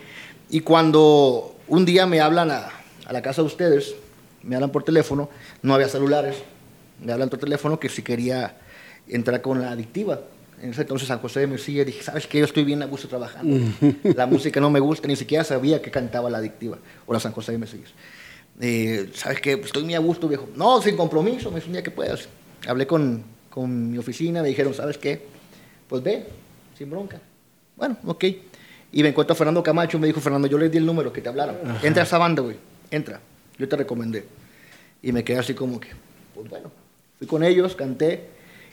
Y 0.49 0.61
cuando 0.61 1.55
un 1.67 1.85
día 1.85 2.07
me 2.07 2.19
hablan 2.19 2.49
a, 2.49 2.67
a 3.05 3.13
la 3.13 3.21
casa 3.21 3.43
de 3.43 3.45
ustedes, 3.45 3.93
me 4.41 4.55
hablan 4.55 4.71
por 4.71 4.83
teléfono, 4.83 5.29
no 5.61 5.75
había 5.75 5.87
celulares, 5.87 6.35
me 6.99 7.13
hablan 7.13 7.29
por 7.29 7.37
teléfono 7.37 7.79
que 7.79 7.89
si 7.89 8.01
quería 8.01 8.57
entrar 9.07 9.39
con 9.43 9.61
la 9.61 9.69
adictiva. 9.69 10.21
En 10.63 10.71
ese 10.71 10.81
entonces 10.81 11.09
San 11.09 11.19
José 11.19 11.41
de 11.41 11.45
Mesilla 11.45 11.85
dije, 11.85 12.01
¿sabes 12.01 12.25
qué? 12.25 12.39
Yo 12.39 12.45
estoy 12.45 12.63
bien 12.63 12.81
a 12.81 12.87
gusto 12.87 13.07
trabajando. 13.07 13.67
la 14.15 14.25
música 14.25 14.59
no 14.59 14.71
me 14.71 14.79
gusta, 14.79 15.07
ni 15.07 15.15
siquiera 15.15 15.43
sabía 15.43 15.79
que 15.79 15.91
cantaba 15.91 16.27
la 16.31 16.39
adictiva 16.39 16.79
o 17.05 17.13
la 17.13 17.19
San 17.19 17.33
José 17.33 17.51
de 17.51 17.59
Mesillas. 17.59 17.91
Eh, 18.61 19.11
¿Sabes 19.13 19.39
qué? 19.41 19.53
Estoy 19.63 19.83
muy 19.83 19.93
a 19.93 19.99
gusto, 19.99 20.27
viejo. 20.27 20.49
No, 20.55 20.81
sin 20.81 20.97
compromiso, 20.97 21.51
me 21.51 21.57
dice 21.57 21.67
un 21.67 21.73
día 21.73 21.83
que 21.83 21.91
puedas. 21.91 22.27
Hablé 22.67 22.87
con, 22.87 23.36
con 23.57 23.89
mi 23.89 23.97
oficina, 23.97 24.43
me 24.43 24.49
dijeron, 24.49 24.71
¿sabes 24.75 24.99
qué? 24.99 25.19
Pues 25.89 26.03
ve, 26.03 26.27
sin 26.77 26.91
bronca. 26.91 27.19
Bueno, 27.75 27.97
ok. 28.05 28.25
Y 28.91 29.01
me 29.01 29.09
encuentro 29.09 29.33
a 29.33 29.35
Fernando 29.35 29.63
Camacho, 29.63 29.97
me 29.97 30.05
dijo, 30.05 30.21
Fernando, 30.21 30.47
yo 30.47 30.59
les 30.59 30.71
di 30.71 30.77
el 30.77 30.85
número 30.85 31.11
que 31.11 31.21
te 31.21 31.29
hablaron. 31.29 31.55
Entra 31.81 32.03
a 32.03 32.05
esa 32.05 32.19
banda, 32.19 32.43
güey. 32.43 32.55
Entra. 32.91 33.19
Yo 33.57 33.67
te 33.67 33.75
recomendé. 33.75 34.25
Y 35.01 35.11
me 35.11 35.23
quedé 35.23 35.39
así 35.39 35.55
como 35.55 35.79
que, 35.79 35.87
pues 36.35 36.47
bueno. 36.51 36.71
Fui 37.17 37.25
con 37.25 37.43
ellos, 37.43 37.75
canté, 37.75 38.27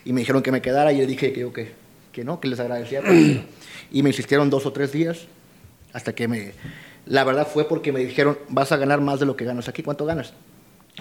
y 0.05 0.13
me 0.13 0.21
dijeron 0.21 0.43
que 0.43 0.53
me 0.53 0.61
quedara, 0.61 0.93
y 0.93 0.99
yo 0.99 1.07
dije 1.07 1.33
que 1.33 1.41
yo 1.41 1.51
que, 1.51 1.73
que 2.13 2.23
no, 2.23 2.39
que 2.39 2.49
les 2.49 2.61
agradecía. 2.61 3.01
y 3.91 4.03
me 4.03 4.11
insistieron 4.11 4.51
dos 4.51 4.67
o 4.67 4.73
tres 4.75 4.93
días, 4.93 5.25
hasta 5.95 6.15
que 6.15 6.29
me... 6.29 6.53
La 7.07 7.25
verdad 7.25 7.49
fue 7.51 7.67
porque 7.67 7.91
me 7.91 8.01
dijeron, 8.01 8.37
vas 8.51 8.71
a 8.71 8.77
ganar 8.77 9.01
más 9.01 9.19
de 9.19 9.25
lo 9.25 9.35
que 9.35 9.47
ganas 9.47 9.67
aquí. 9.67 9.83
¿Cuánto 9.83 10.05
ganas? 10.05 10.35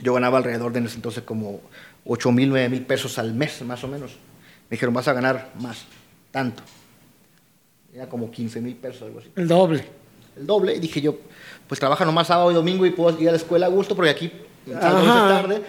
Yo 0.01 0.13
ganaba 0.13 0.37
alrededor 0.37 0.71
de 0.71 0.79
en 0.79 0.85
ese 0.85 0.95
entonces 0.95 1.23
como 1.23 1.59
8 2.05 2.31
mil, 2.31 2.49
9 2.49 2.69
mil 2.69 2.81
pesos 2.85 3.17
al 3.19 3.33
mes, 3.33 3.61
más 3.63 3.83
o 3.83 3.87
menos. 3.87 4.11
Me 4.69 4.75
dijeron, 4.75 4.93
vas 4.93 5.07
a 5.07 5.13
ganar 5.13 5.51
más, 5.59 5.85
tanto. 6.31 6.63
Era 7.93 8.07
como 8.09 8.31
15 8.31 8.59
mil 8.61 8.75
pesos, 8.75 9.03
algo 9.03 9.19
así. 9.19 9.29
El 9.35 9.47
doble. 9.47 9.85
El 10.37 10.47
doble. 10.47 10.75
Y 10.75 10.79
dije 10.79 10.99
yo, 11.01 11.15
pues 11.67 11.79
trabaja 11.79 12.05
nomás 12.05 12.27
sábado 12.27 12.51
y 12.51 12.55
domingo 12.55 12.85
y 12.85 12.89
puedo 12.91 13.19
ir 13.21 13.27
a 13.29 13.31
la 13.31 13.37
escuela 13.37 13.67
a 13.67 13.69
gusto, 13.69 13.95
porque 13.95 14.09
aquí 14.11 14.31
salgo 14.67 14.99
de 15.01 15.05
tarde. 15.07 15.61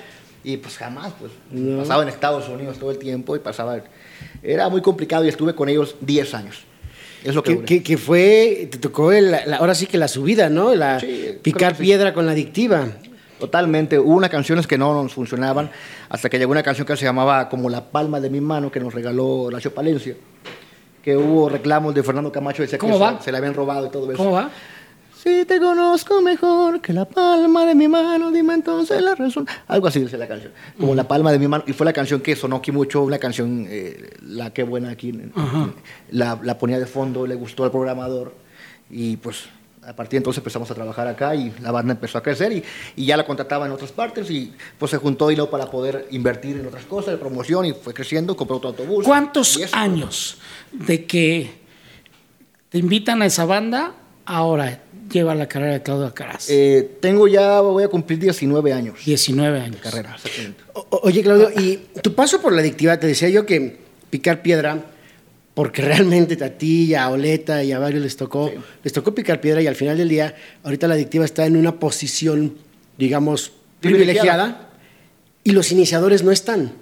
Y 0.42 0.56
pues 0.58 0.76
jamás, 0.76 1.12
pues. 1.18 1.32
Pasaba 1.78 2.02
en 2.02 2.08
Estados 2.08 2.48
Unidos 2.48 2.78
todo 2.78 2.90
el 2.90 2.98
tiempo 2.98 3.34
y 3.36 3.38
pasaba. 3.38 3.78
Era 4.42 4.68
muy 4.68 4.82
complicado 4.82 5.24
y 5.24 5.28
estuve 5.28 5.54
con 5.54 5.68
ellos 5.68 5.96
10 6.00 6.34
años. 6.34 6.64
Es 7.22 7.34
lo 7.34 7.42
que 7.42 7.58
que, 7.60 7.64
que- 7.64 7.82
que 7.82 7.96
fue, 7.98 8.68
te 8.70 8.76
tocó 8.78 9.10
el- 9.12 9.30
la- 9.30 9.56
ahora 9.58 9.74
sí 9.74 9.86
que 9.86 9.96
la 9.96 10.08
subida, 10.08 10.50
¿no? 10.50 10.74
La, 10.74 11.00
Sí, 11.00 11.38
picar 11.42 11.74
sí. 11.76 11.82
piedra 11.84 12.12
con 12.12 12.26
la 12.26 12.32
adictiva. 12.32 12.88
Totalmente. 13.38 13.98
Hubo 13.98 14.14
unas 14.14 14.30
canciones 14.30 14.66
que 14.66 14.78
no 14.78 14.94
nos 15.02 15.14
funcionaban 15.14 15.70
hasta 16.08 16.28
que 16.28 16.38
llegó 16.38 16.52
una 16.52 16.62
canción 16.62 16.86
que 16.86 16.96
se 16.96 17.04
llamaba 17.04 17.48
Como 17.48 17.68
la 17.68 17.84
palma 17.84 18.20
de 18.20 18.30
mi 18.30 18.40
mano 18.40 18.70
que 18.70 18.80
nos 18.80 18.94
regaló 18.94 19.26
Horacio 19.26 19.74
Palencia. 19.74 20.16
Que 21.02 21.16
hubo 21.16 21.48
reclamos 21.48 21.94
de 21.94 22.02
Fernando 22.02 22.32
Camacho, 22.32 22.62
decía 22.62 22.78
¿Cómo 22.78 22.94
que 22.94 23.00
va? 23.04 23.18
Se, 23.18 23.24
se 23.24 23.32
la 23.32 23.38
habían 23.38 23.54
robado 23.54 23.86
y 23.86 23.90
todo 23.90 24.10
eso. 24.10 24.16
¿Cómo 24.16 24.32
va? 24.32 24.50
Si 25.24 25.46
te 25.46 25.58
conozco 25.58 26.20
mejor 26.20 26.82
que 26.82 26.92
la 26.92 27.06
palma 27.06 27.64
de 27.64 27.74
mi 27.74 27.88
mano, 27.88 28.30
dime 28.30 28.52
entonces 28.52 29.00
la 29.00 29.14
razón. 29.14 29.46
Algo 29.68 29.86
así 29.86 30.00
dice 30.00 30.18
la 30.18 30.28
canción. 30.28 30.52
Como 30.78 30.94
la 30.94 31.08
palma 31.08 31.32
de 31.32 31.38
mi 31.38 31.48
mano. 31.48 31.64
Y 31.66 31.72
fue 31.72 31.86
la 31.86 31.94
canción 31.94 32.20
que 32.20 32.36
sonó 32.36 32.56
aquí 32.56 32.72
mucho, 32.72 33.02
una 33.02 33.18
canción, 33.18 33.66
eh, 33.66 34.10
la 34.20 34.52
que 34.52 34.64
buena 34.64 34.90
aquí. 34.90 35.18
La, 36.10 36.38
la 36.42 36.58
ponía 36.58 36.78
de 36.78 36.84
fondo, 36.84 37.26
le 37.26 37.36
gustó 37.36 37.64
al 37.64 37.70
programador. 37.70 38.34
Y 38.90 39.16
pues 39.16 39.44
a 39.86 39.94
partir 39.94 40.12
de 40.12 40.16
entonces 40.18 40.38
empezamos 40.38 40.70
a 40.70 40.74
trabajar 40.74 41.06
acá 41.06 41.34
y 41.34 41.52
la 41.60 41.70
banda 41.70 41.92
empezó 41.92 42.18
a 42.18 42.22
crecer 42.22 42.52
y, 42.52 42.62
y 42.96 43.06
ya 43.06 43.16
la 43.16 43.26
contrataba 43.26 43.66
en 43.66 43.72
otras 43.72 43.92
partes 43.92 44.30
y 44.30 44.52
pues 44.78 44.90
se 44.90 44.96
juntó 44.96 45.28
dinero 45.28 45.50
para 45.50 45.70
poder 45.70 46.06
invertir 46.10 46.56
en 46.56 46.66
otras 46.66 46.84
cosas, 46.84 47.12
de 47.12 47.18
promoción 47.18 47.66
y 47.66 47.72
fue 47.72 47.92
creciendo, 47.94 48.36
compró 48.36 48.56
otro 48.56 48.70
autobús. 48.70 49.04
¿Cuántos 49.04 49.56
Y 49.58 49.62
eso. 49.64 49.76
años 49.76 50.38
de 50.72 51.04
que 51.04 51.50
te 52.70 52.78
invitan 52.78 53.22
a 53.22 53.26
esa 53.26 53.44
banda 53.44 53.92
ahora 54.24 54.80
lleva 55.10 55.34
la 55.34 55.46
carrera 55.46 55.74
de 55.74 55.82
Claudio 55.82 56.06
Alcaraz? 56.06 56.48
Eh, 56.48 56.96
tengo 57.00 57.28
ya, 57.28 57.60
voy 57.60 57.84
a 57.84 57.88
cumplir 57.88 58.18
19 58.18 58.72
años 58.72 59.04
19 59.04 59.60
años. 59.60 59.76
de 59.76 59.80
carrera, 59.82 60.16
o- 60.72 61.00
oye, 61.02 61.22
Claudio, 61.22 61.50
y 61.60 61.76
tu 62.02 62.14
paso 62.14 62.40
por 62.40 62.52
la 62.52 62.60
adictiva, 62.60 62.98
te 62.98 63.06
decía 63.06 63.28
yo 63.28 63.44
que 63.46 63.78
picar 64.10 64.42
piedra, 64.42 64.78
porque 65.54 65.82
realmente 65.82 66.42
a 66.44 66.50
ti 66.58 66.84
y 66.84 66.94
a 66.94 67.08
Oleta 67.08 67.62
y 67.62 67.72
a 67.72 67.78
varios 67.78 68.02
les 68.02 68.16
tocó, 68.16 68.52
les 68.82 68.92
tocó 68.92 69.14
picar 69.14 69.40
piedra 69.40 69.62
y 69.62 69.66
al 69.66 69.76
final 69.76 69.96
del 69.96 70.08
día, 70.08 70.34
ahorita 70.64 70.88
la 70.88 70.94
adictiva 70.94 71.24
está 71.24 71.46
en 71.46 71.56
una 71.56 71.78
posición, 71.78 72.54
digamos, 72.98 73.52
Privilegiada. 73.80 74.44
privilegiada 74.44 74.70
y 75.44 75.50
los 75.52 75.70
iniciadores 75.70 76.22
no 76.22 76.32
están. 76.32 76.72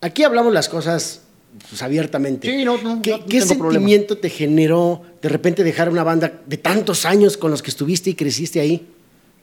Aquí 0.00 0.22
hablamos 0.22 0.52
las 0.52 0.68
cosas 0.68 1.22
pues, 1.68 1.82
abiertamente. 1.82 2.48
Sí, 2.48 2.64
no, 2.64 2.80
no, 2.80 3.02
¿Qué, 3.02 3.12
no 3.12 3.26
qué 3.26 3.40
tengo 3.40 3.54
problema. 3.54 3.72
sentimiento 3.72 4.18
te 4.18 4.28
generó 4.30 5.02
de 5.22 5.28
repente 5.28 5.64
dejar 5.64 5.88
una 5.88 6.04
banda 6.04 6.42
de 6.46 6.58
tantos 6.58 7.06
años 7.06 7.36
con 7.36 7.50
los 7.50 7.62
que 7.62 7.70
estuviste 7.70 8.10
y 8.10 8.14
creciste 8.14 8.60
ahí? 8.60 8.86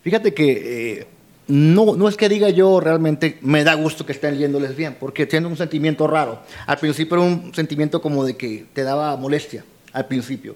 Fíjate 0.04 0.34
que 0.34 1.00
eh, 1.00 1.08
no, 1.48 1.96
no 1.96 2.08
es 2.08 2.16
que 2.16 2.30
diga 2.30 2.50
yo 2.50 2.80
realmente 2.80 3.38
me 3.42 3.64
da 3.64 3.74
gusto 3.74 4.06
que 4.06 4.14
estén 4.14 4.38
yéndoles 4.38 4.76
bien, 4.76 4.96
porque 5.00 5.26
tiene 5.26 5.48
un 5.48 5.58
sentimiento 5.58 6.08
raro. 6.08 6.40
Al 6.66 6.78
principio 6.78 7.18
era 7.18 7.26
un 7.26 7.54
sentimiento 7.54 8.02
como 8.02 8.24
de 8.24 8.38
que 8.38 8.66
te 8.74 8.84
daba 8.84 9.16
molestia, 9.18 9.66
al 9.92 10.08
principio. 10.08 10.56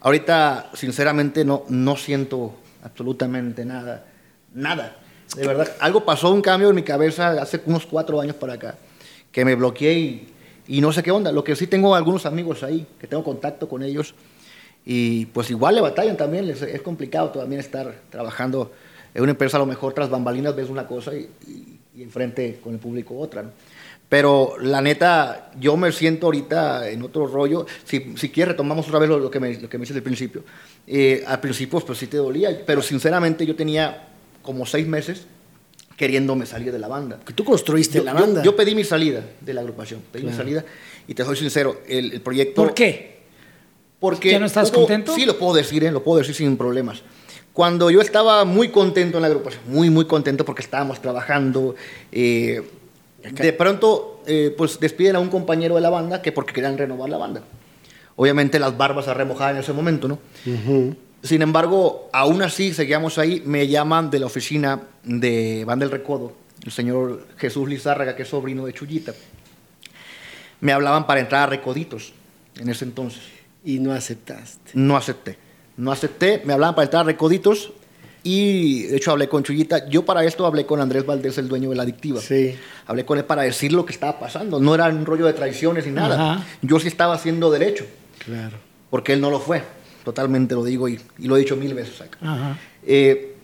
Ahorita, 0.00 0.70
sinceramente, 0.74 1.44
no, 1.44 1.64
no 1.68 1.96
siento 1.96 2.54
absolutamente 2.82 3.64
nada, 3.64 4.04
nada. 4.54 4.96
De 5.36 5.46
verdad, 5.46 5.72
algo 5.80 6.04
pasó, 6.04 6.30
un 6.30 6.42
cambio 6.42 6.68
en 6.68 6.74
mi 6.76 6.82
cabeza 6.82 7.30
hace 7.40 7.60
unos 7.64 7.86
cuatro 7.86 8.20
años 8.20 8.36
para 8.36 8.54
acá, 8.54 8.76
que 9.30 9.44
me 9.46 9.54
bloqueé 9.54 9.94
y, 9.94 10.28
y 10.68 10.80
no 10.82 10.92
sé 10.92 11.02
qué 11.02 11.10
onda. 11.10 11.32
Lo 11.32 11.42
que 11.42 11.56
sí 11.56 11.66
tengo 11.66 11.94
algunos 11.94 12.26
amigos 12.26 12.62
ahí, 12.62 12.86
que 13.00 13.06
tengo 13.06 13.24
contacto 13.24 13.66
con 13.66 13.82
ellos, 13.82 14.14
y 14.84 15.26
pues 15.26 15.48
igual 15.50 15.76
le 15.76 15.80
batallan 15.80 16.16
también, 16.16 16.50
es 16.50 16.82
complicado 16.82 17.30
también 17.30 17.60
estar 17.60 17.94
trabajando 18.10 18.72
en 19.14 19.22
una 19.22 19.32
empresa, 19.32 19.56
a 19.56 19.60
lo 19.60 19.66
mejor 19.66 19.92
tras 19.92 20.08
bambalinas 20.10 20.54
ves 20.56 20.68
una 20.70 20.86
cosa 20.86 21.14
y, 21.14 21.28
y, 21.46 21.78
y 21.96 22.02
enfrente 22.02 22.60
con 22.62 22.72
el 22.74 22.78
público 22.80 23.18
otra. 23.18 23.42
¿no? 23.42 23.50
Pero 24.08 24.56
la 24.60 24.80
neta, 24.82 25.50
yo 25.58 25.76
me 25.76 25.90
siento 25.90 26.26
ahorita 26.26 26.88
en 26.90 27.02
otro 27.02 27.26
rollo. 27.26 27.64
Si, 27.84 28.14
si 28.16 28.28
quieres, 28.28 28.52
retomamos 28.52 28.86
otra 28.86 28.98
vez 28.98 29.08
lo, 29.08 29.18
lo 29.18 29.30
que 29.30 29.40
me, 29.40 29.58
lo 29.58 29.68
que 29.68 29.78
me 29.78 29.82
dices 29.82 29.96
al 29.96 30.02
principio. 30.02 30.44
Eh, 30.86 31.24
al 31.26 31.40
principio, 31.40 31.80
pues 31.80 31.98
sí 31.98 32.06
te 32.08 32.18
dolía, 32.18 32.62
pero 32.66 32.82
sinceramente 32.82 33.46
yo 33.46 33.56
tenía 33.56 34.08
como 34.42 34.66
seis 34.66 34.86
meses 34.86 35.22
queriéndome 35.96 36.44
salir 36.46 36.72
de 36.72 36.78
la 36.78 36.88
banda. 36.88 37.20
Que 37.24 37.32
tú 37.32 37.44
construiste 37.44 37.98
Yo, 37.98 38.04
la 38.04 38.12
yo- 38.12 38.20
banda. 38.20 38.42
yo 38.42 38.56
pedí 38.56 38.74
mi 38.74 38.84
salida 38.84 39.24
de 39.40 39.54
la 39.54 39.60
agrupación, 39.60 40.00
pedí 40.10 40.24
mi 40.24 40.28
Claro. 40.30 40.44
salida 40.44 40.64
y 41.06 41.14
te 41.14 41.24
soy 41.24 41.36
sincero, 41.36 41.80
el, 41.86 42.12
el 42.12 42.20
proyecto... 42.20 42.62
¿Por 42.62 42.74
qué? 42.74 43.22
Porque 44.00 44.32
¿Ya 44.32 44.40
no 44.40 44.46
estás 44.46 44.70
hubo- 44.70 44.78
contento? 44.80 45.14
Sí, 45.14 45.24
lo 45.24 45.38
puedo 45.38 45.54
decir, 45.54 45.84
¿eh? 45.84 45.92
lo 45.92 46.02
puedo 46.02 46.18
decir 46.18 46.34
sin 46.34 46.56
problemas. 46.56 47.02
Cuando 47.52 47.90
yo 47.90 48.00
estaba 48.00 48.44
muy 48.44 48.68
contento 48.68 49.18
en 49.18 49.22
la 49.22 49.28
agrupación, 49.28 49.62
muy, 49.66 49.90
muy 49.90 50.06
contento 50.06 50.44
porque 50.44 50.62
estábamos 50.62 51.02
trabajando, 51.02 51.74
eh, 52.10 52.62
de 53.22 53.52
pronto, 53.52 54.22
eh, 54.26 54.54
pues 54.56 54.80
despiden 54.80 55.16
a 55.16 55.18
un 55.18 55.28
compañero 55.28 55.74
de 55.74 55.82
la 55.82 55.90
banda 55.90 56.22
que 56.22 56.32
porque 56.32 56.52
querían 56.52 56.78
renovar 56.78 57.10
la 57.10 57.18
banda. 57.18 57.42
Obviamente 58.16 58.58
las 58.58 58.76
barbas 58.76 59.08
a 59.08 59.14
remojar 59.14 59.54
en 59.54 59.60
ese 59.60 59.72
momento, 59.72 60.08
¿no? 60.08 60.18
Sin 61.22 61.40
embargo, 61.40 62.08
aún 62.12 62.42
así 62.42 62.74
seguíamos 62.74 63.18
ahí. 63.18 63.42
Me 63.44 63.68
llaman 63.68 64.10
de 64.10 64.18
la 64.18 64.26
oficina 64.26 64.80
de 65.04 65.64
Banda 65.64 65.86
del 65.86 65.92
Recodo, 65.92 66.32
el 66.64 66.72
señor 66.72 67.26
Jesús 67.36 67.68
Lizárraga, 67.68 68.16
que 68.16 68.22
es 68.22 68.28
sobrino 68.28 68.66
de 68.66 68.72
Chuyita. 68.72 69.12
Me 70.60 70.72
hablaban 70.72 71.06
para 71.06 71.20
entrar 71.20 71.42
a 71.42 71.46
Recoditos 71.46 72.12
en 72.58 72.68
ese 72.68 72.84
entonces. 72.84 73.22
Y 73.64 73.78
no 73.78 73.92
aceptaste. 73.92 74.72
No 74.74 74.96
acepté. 74.96 75.38
No 75.82 75.90
acepté, 75.90 76.42
me 76.44 76.52
hablaban 76.52 76.74
para 76.76 76.84
entrar 76.84 77.00
a 77.00 77.04
Recoditos 77.04 77.72
y 78.22 78.84
de 78.84 78.96
hecho 78.96 79.10
hablé 79.10 79.28
con 79.28 79.42
Chuyita. 79.42 79.88
Yo 79.88 80.04
para 80.04 80.24
esto 80.24 80.46
hablé 80.46 80.64
con 80.64 80.80
Andrés 80.80 81.04
Valdés, 81.04 81.38
el 81.38 81.48
dueño 81.48 81.70
de 81.70 81.74
la 81.76 81.82
adictiva. 81.82 82.20
Sí. 82.20 82.54
Hablé 82.86 83.04
con 83.04 83.18
él 83.18 83.24
para 83.24 83.42
decir 83.42 83.72
lo 83.72 83.84
que 83.84 83.92
estaba 83.92 84.18
pasando. 84.20 84.60
No 84.60 84.74
era 84.76 84.86
un 84.86 85.04
rollo 85.04 85.26
de 85.26 85.32
traiciones 85.32 85.84
ni 85.86 85.92
nada. 85.92 86.34
Ajá. 86.34 86.46
Yo 86.62 86.78
sí 86.78 86.86
estaba 86.86 87.14
haciendo 87.14 87.50
derecho, 87.50 87.84
Claro. 88.24 88.56
porque 88.90 89.12
él 89.14 89.20
no 89.20 89.28
lo 89.30 89.40
fue. 89.40 89.62
Totalmente 90.04 90.54
lo 90.54 90.62
digo 90.64 90.88
y, 90.88 91.00
y 91.18 91.26
lo 91.26 91.36
he 91.36 91.40
dicho 91.40 91.56
mil 91.56 91.74
veces 91.74 92.00
acá. 92.00 92.18
Ajá. 92.22 92.58
Eh, 92.86 93.34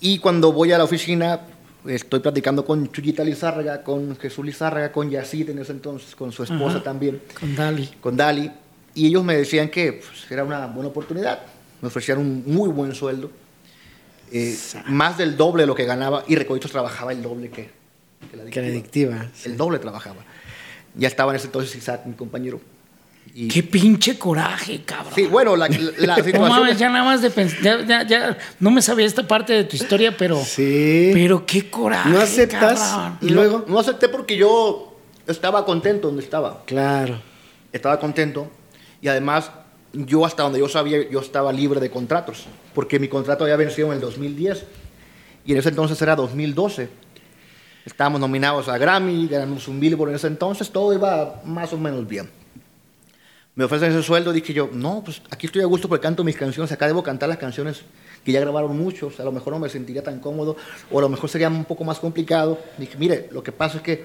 y 0.00 0.18
cuando 0.18 0.52
voy 0.52 0.72
a 0.72 0.78
la 0.78 0.84
oficina, 0.84 1.40
estoy 1.86 2.20
platicando 2.20 2.62
con 2.64 2.92
Chuyita 2.92 3.24
Lizárraga, 3.24 3.82
con 3.82 4.16
Jesús 4.18 4.44
Lizárraga, 4.44 4.92
con 4.92 5.08
Yacid 5.10 5.48
en 5.48 5.60
ese 5.60 5.72
entonces, 5.72 6.14
con 6.14 6.30
su 6.32 6.42
esposa 6.42 6.76
Ajá. 6.76 6.82
también 6.84 7.22
Con 7.40 7.56
Dali. 7.56 7.88
con 8.02 8.16
Dali 8.18 8.50
y 8.94 9.06
ellos 9.06 9.24
me 9.24 9.34
decían 9.36 9.70
que 9.70 9.92
pues, 9.94 10.30
era 10.30 10.44
una 10.44 10.66
buena 10.66 10.88
oportunidad. 10.90 11.40
Me 11.82 11.88
ofrecían 11.88 12.18
un 12.18 12.42
muy 12.46 12.68
buen 12.70 12.94
sueldo, 12.94 13.30
eh, 14.32 14.56
más 14.88 15.18
del 15.18 15.36
doble 15.36 15.62
de 15.62 15.66
lo 15.66 15.74
que 15.74 15.84
ganaba 15.84 16.24
y 16.26 16.34
Recoditos 16.34 16.70
trabajaba 16.72 17.12
el 17.12 17.22
doble 17.22 17.48
que, 17.50 17.70
que 18.30 18.36
la 18.36 18.44
Que 18.46 18.60
la 18.62 18.66
adictiva. 18.68 19.14
adictiva. 19.16 19.30
sí. 19.34 19.50
El 19.50 19.56
doble 19.56 19.78
trabajaba. 19.78 20.22
Ya 20.94 21.08
estaba 21.08 21.32
en 21.32 21.36
ese 21.36 21.46
entonces 21.46 21.74
Isaac, 21.76 22.02
mi 22.06 22.14
compañero. 22.14 22.60
Y, 23.34 23.48
Qué 23.48 23.62
pinche 23.62 24.18
coraje, 24.18 24.82
cabrón. 24.84 25.12
sí, 25.14 25.24
bueno, 25.26 25.56
la, 25.56 25.68
la 25.68 25.76
No 26.16 26.24
situación... 26.24 26.48
mames, 26.48 26.78
ya 26.78 26.88
nada 26.88 27.04
más 27.04 27.20
de 27.20 27.28
pensar, 27.30 27.60
ya, 27.60 27.84
ya, 27.84 28.06
ya, 28.06 28.38
no 28.60 28.70
me 28.70 28.80
sabía 28.80 29.04
esta 29.04 29.26
parte 29.28 29.52
de 29.52 29.64
tu 29.64 29.76
historia, 29.76 30.16
pero, 30.16 30.42
Sí. 30.42 31.10
pero 31.12 31.44
qué 31.44 31.68
coraje. 31.68 32.08
No 32.08 32.18
aceptas. 32.20 32.80
cabrón. 32.80 33.18
Y 33.20 33.28
luego. 33.30 33.64
No, 33.66 33.74
no 33.74 33.78
acepté 33.80 34.08
porque 34.08 34.36
yo 34.38 34.96
estaba 35.26 35.66
contento 35.66 36.06
donde 36.08 36.22
estaba. 36.22 36.64
Claro. 36.64 37.20
estaba 37.72 38.00
contento 38.00 38.50
y 39.02 39.08
además 39.08 39.50
yo 40.04 40.26
hasta 40.26 40.42
donde 40.42 40.58
yo 40.58 40.68
sabía 40.68 41.08
yo 41.08 41.20
estaba 41.20 41.52
libre 41.52 41.80
de 41.80 41.90
contratos 41.90 42.46
porque 42.74 42.98
mi 42.98 43.08
contrato 43.08 43.44
había 43.44 43.56
vencido 43.56 43.88
en 43.88 43.94
el 43.94 44.00
2010 44.00 44.64
y 45.46 45.52
en 45.52 45.58
ese 45.58 45.70
entonces 45.70 46.00
era 46.02 46.14
2012 46.14 46.88
estábamos 47.84 48.20
nominados 48.20 48.68
a 48.68 48.76
Grammy 48.76 49.26
ganamos 49.28 49.66
un 49.68 49.80
Billboard 49.80 50.10
en 50.10 50.16
ese 50.16 50.26
entonces 50.26 50.70
todo 50.70 50.92
iba 50.92 51.40
más 51.44 51.72
o 51.72 51.78
menos 51.78 52.06
bien. 52.06 52.28
Me 53.54 53.64
ofrecen 53.64 53.90
ese 53.90 54.02
sueldo 54.02 54.32
dije 54.32 54.52
yo 54.52 54.68
no 54.70 55.02
pues 55.02 55.22
aquí 55.30 55.46
estoy 55.46 55.62
a 55.62 55.66
gusto 55.66 55.88
porque 55.88 56.02
canto 56.02 56.22
mis 56.24 56.36
canciones 56.36 56.70
acá 56.72 56.86
debo 56.86 57.02
cantar 57.02 57.30
las 57.30 57.38
canciones 57.38 57.82
que 58.22 58.32
ya 58.32 58.40
grabaron 58.40 58.76
muchos 58.76 59.18
a 59.18 59.24
lo 59.24 59.32
mejor 59.32 59.54
no 59.54 59.60
me 59.60 59.70
sentiría 59.70 60.02
tan 60.02 60.20
cómodo 60.20 60.56
o 60.90 60.98
a 60.98 61.00
lo 61.00 61.08
mejor 61.08 61.30
sería 61.30 61.48
un 61.48 61.64
poco 61.64 61.84
más 61.84 61.98
complicado 62.00 62.58
dije 62.76 62.98
mire 62.98 63.28
lo 63.32 63.42
que 63.42 63.52
pasa 63.52 63.78
es 63.78 63.82
que 63.82 64.04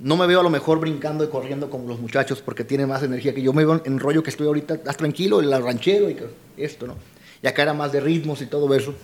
no 0.00 0.16
me 0.16 0.26
veo 0.26 0.40
a 0.40 0.42
lo 0.42 0.50
mejor 0.50 0.78
brincando 0.80 1.24
y 1.24 1.28
corriendo 1.28 1.68
como 1.70 1.88
los 1.88 1.98
muchachos 2.00 2.40
porque 2.40 2.64
tienen 2.64 2.88
más 2.88 3.02
energía 3.02 3.34
que 3.34 3.42
yo. 3.42 3.52
Me 3.52 3.64
veo 3.64 3.82
en 3.84 3.98
rollo 3.98 4.22
que 4.22 4.30
estoy 4.30 4.46
ahorita 4.46 4.80
más 4.86 4.96
tranquilo, 4.96 5.40
el 5.40 5.50
ranchero 5.62 6.08
y 6.10 6.16
esto, 6.56 6.86
¿no? 6.86 6.96
Y 7.42 7.46
acá 7.46 7.62
era 7.62 7.74
más 7.74 7.92
de 7.92 8.00
ritmos 8.00 8.40
y 8.42 8.46
todo 8.46 8.72
eso. 8.74 8.94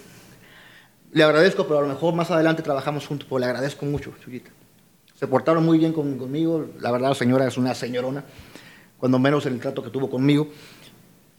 Le 1.13 1.23
agradezco, 1.23 1.65
pero 1.67 1.79
a 1.79 1.83
lo 1.83 1.89
mejor 1.89 2.15
más 2.15 2.31
adelante 2.31 2.63
trabajamos 2.63 3.07
juntos, 3.07 3.27
pues 3.29 3.41
le 3.41 3.47
agradezco 3.47 3.87
mucho, 3.87 4.13
Chuyita. 4.23 4.51
Se 5.19 5.27
portaron 5.29 5.65
muy 5.65 5.79
bien 5.79 5.93
con- 5.93 6.19
conmigo. 6.19 6.67
La 6.81 6.91
verdad, 6.91 7.11
la 7.11 7.15
señora 7.15 7.47
es 7.47 7.57
una 7.57 7.75
señorona, 7.75 8.25
cuando 8.99 9.19
menos 9.21 9.47
en 9.47 9.55
el 9.55 9.61
trato 9.61 9.83
que 9.83 9.91
tuvo 9.91 10.11
conmigo. 10.11 10.49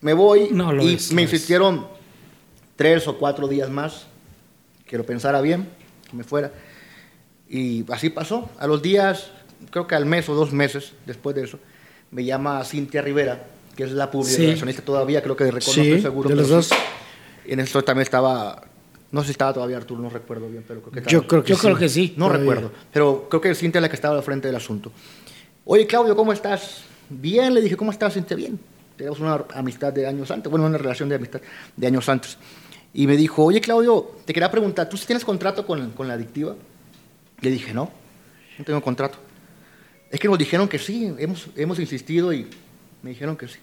Me 0.02 0.14
voy 0.14 0.50
No 0.52 0.72
lo 0.72 0.84
y 0.84 0.94
es, 0.96 1.12
me 1.12 1.24
es. 1.24 1.32
insistieron 1.34 1.88
tres 2.78 3.08
o 3.08 3.18
cuatro 3.18 3.48
días 3.48 3.70
más 3.70 4.08
que 4.86 4.98
lo 4.98 5.06
pensara 5.06 5.42
bien, 5.42 5.68
que 6.10 6.16
me 6.16 6.24
fuera. 6.24 6.52
Y 7.50 7.84
así 7.92 8.10
pasó. 8.10 8.50
A 8.58 8.68
los 8.68 8.82
días, 8.82 9.32
creo 9.72 9.88
que 9.88 9.96
al 9.96 10.06
mes 10.06 10.28
o 10.30 10.36
dos 10.36 10.52
meses 10.54 10.94
después 11.06 11.36
de 11.36 11.44
eso, 11.44 11.60
me 12.12 12.24
llama 12.24 12.64
Cintia 12.64 13.02
Rivera, 13.02 13.44
que 13.76 13.84
es 13.84 13.92
la 13.92 14.06
Sí. 14.06 14.12
publicacionista 14.12 14.82
todavía, 14.84 15.22
creo 15.22 15.36
que 15.36 15.44
de 15.46 15.52
Recono, 15.52 15.74
Sí, 15.74 16.02
seguro. 16.02 16.30
de 16.30 16.36
los 16.36 16.48
sí. 16.48 16.54
dos. 16.54 16.70
Y 17.46 17.54
en 17.54 17.60
esto 17.60 17.84
también 17.84 18.04
estaba, 18.04 18.64
no 19.12 19.22
sé 19.22 19.28
si 19.28 19.32
estaba 19.32 19.54
todavía 19.54 19.78
Arturo, 19.78 20.02
no 20.02 20.10
recuerdo 20.10 20.48
bien, 20.50 20.64
pero 20.68 20.82
creo 20.82 20.92
que 20.94 21.00
estaba. 21.00 21.12
Yo 21.12 21.28
creo 21.28 21.44
que 21.44 21.50
Yo 21.50 21.56
sí. 21.56 21.62
creo 21.62 21.78
que 21.78 21.90
sí. 21.90 22.14
No 22.18 22.26
todavía. 22.28 22.40
recuerdo, 22.52 22.72
pero 22.92 23.28
creo 23.30 23.42
que 23.42 23.54
Cintia 23.56 23.80
es 23.80 23.82
la 23.84 23.90
que 23.90 23.96
estaba 23.96 24.16
al 24.16 24.24
frente 24.24 24.48
del 24.48 24.56
asunto. 24.56 24.92
Oye, 25.66 25.86
Claudio, 25.88 26.16
¿cómo 26.16 26.32
estás? 26.34 26.84
Bien, 27.10 27.54
le 27.54 27.62
dije, 27.62 27.76
¿cómo 27.78 27.92
estás, 27.92 28.14
Cintia? 28.14 28.36
Bien. 28.38 28.60
Teníamos 28.98 29.20
una 29.20 29.44
amistad 29.54 29.92
de 29.92 30.08
años 30.08 30.32
antes, 30.32 30.50
bueno, 30.50 30.66
una 30.66 30.78
relación 30.78 31.10
de 31.10 31.16
amistad 31.16 31.42
de 31.76 31.88
años 31.88 32.08
antes. 32.08 32.38
Y 32.94 33.08
me 33.08 33.18
dijo, 33.18 33.44
oye, 33.44 33.60
Claudio, 33.60 34.12
te 34.24 34.32
quería 34.34 34.50
preguntar, 34.50 34.88
¿tú 34.88 34.96
sí 34.96 35.06
tienes 35.06 35.26
contrato 35.26 35.66
con, 35.68 35.92
con 35.92 36.08
la 36.08 36.14
adictiva? 36.14 36.56
Le 37.42 37.52
dije, 37.52 37.74
no, 37.74 37.92
no 38.58 38.64
tengo 38.64 38.82
contrato. 38.82 39.18
Es 40.12 40.20
que 40.20 40.28
nos 40.28 40.38
dijeron 40.38 40.68
que 40.68 40.80
sí, 40.80 41.14
hemos, 41.18 41.48
hemos 41.56 41.80
insistido 41.80 42.32
y 42.34 42.48
me 43.02 43.10
dijeron 43.12 43.36
que 43.36 43.48
sí. 43.48 43.60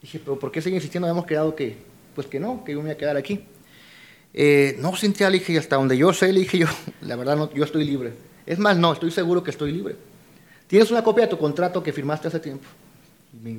Dije, 0.00 0.20
pero 0.20 0.38
¿por 0.38 0.52
qué 0.52 0.60
siguen 0.60 0.76
insistiendo? 0.76 1.08
Habíamos 1.08 1.26
quedado 1.26 1.54
que, 1.54 1.76
pues 2.14 2.26
que 2.26 2.38
no, 2.38 2.64
que 2.64 2.72
yo 2.72 2.78
me 2.78 2.84
iba 2.84 2.94
a 2.94 2.96
quedar 2.96 3.16
aquí. 3.16 3.44
Eh, 4.32 4.76
no, 4.80 4.94
Cintia, 4.96 5.30
le 5.30 5.38
dije, 5.38 5.58
hasta 5.58 5.76
donde 5.76 5.96
yo 5.96 6.12
sé, 6.12 6.32
le 6.32 6.40
dije 6.40 6.58
yo, 6.58 6.66
la 7.00 7.16
verdad, 7.16 7.36
no, 7.36 7.52
yo 7.52 7.64
estoy 7.64 7.84
libre. 7.84 8.12
Es 8.46 8.58
más, 8.58 8.76
no, 8.76 8.92
estoy 8.92 9.10
seguro 9.10 9.42
que 9.42 9.50
estoy 9.50 9.72
libre. 9.72 9.96
¿Tienes 10.66 10.90
una 10.90 11.02
copia 11.02 11.24
de 11.24 11.30
tu 11.30 11.38
contrato 11.38 11.82
que 11.82 11.92
firmaste 11.92 12.28
hace 12.28 12.40
tiempo? 12.40 12.66
Y 13.32 13.36
me 13.44 13.50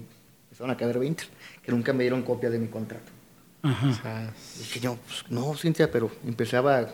empezaron 0.46 0.72
a 0.72 0.78
caer 0.78 1.00
20, 1.00 1.24
que 1.63 1.72
nunca 1.72 1.92
me 1.92 2.04
dieron 2.04 2.22
copia 2.22 2.50
de 2.50 2.60
mi 2.60 2.68
contrato. 2.68 3.12
Ajá. 3.62 4.32
Dije 4.58 4.80
yo, 4.80 4.98
pues, 5.06 5.26
no, 5.30 5.54
Cintia, 5.56 5.92
pero 5.92 6.10
empezaba 6.26 6.88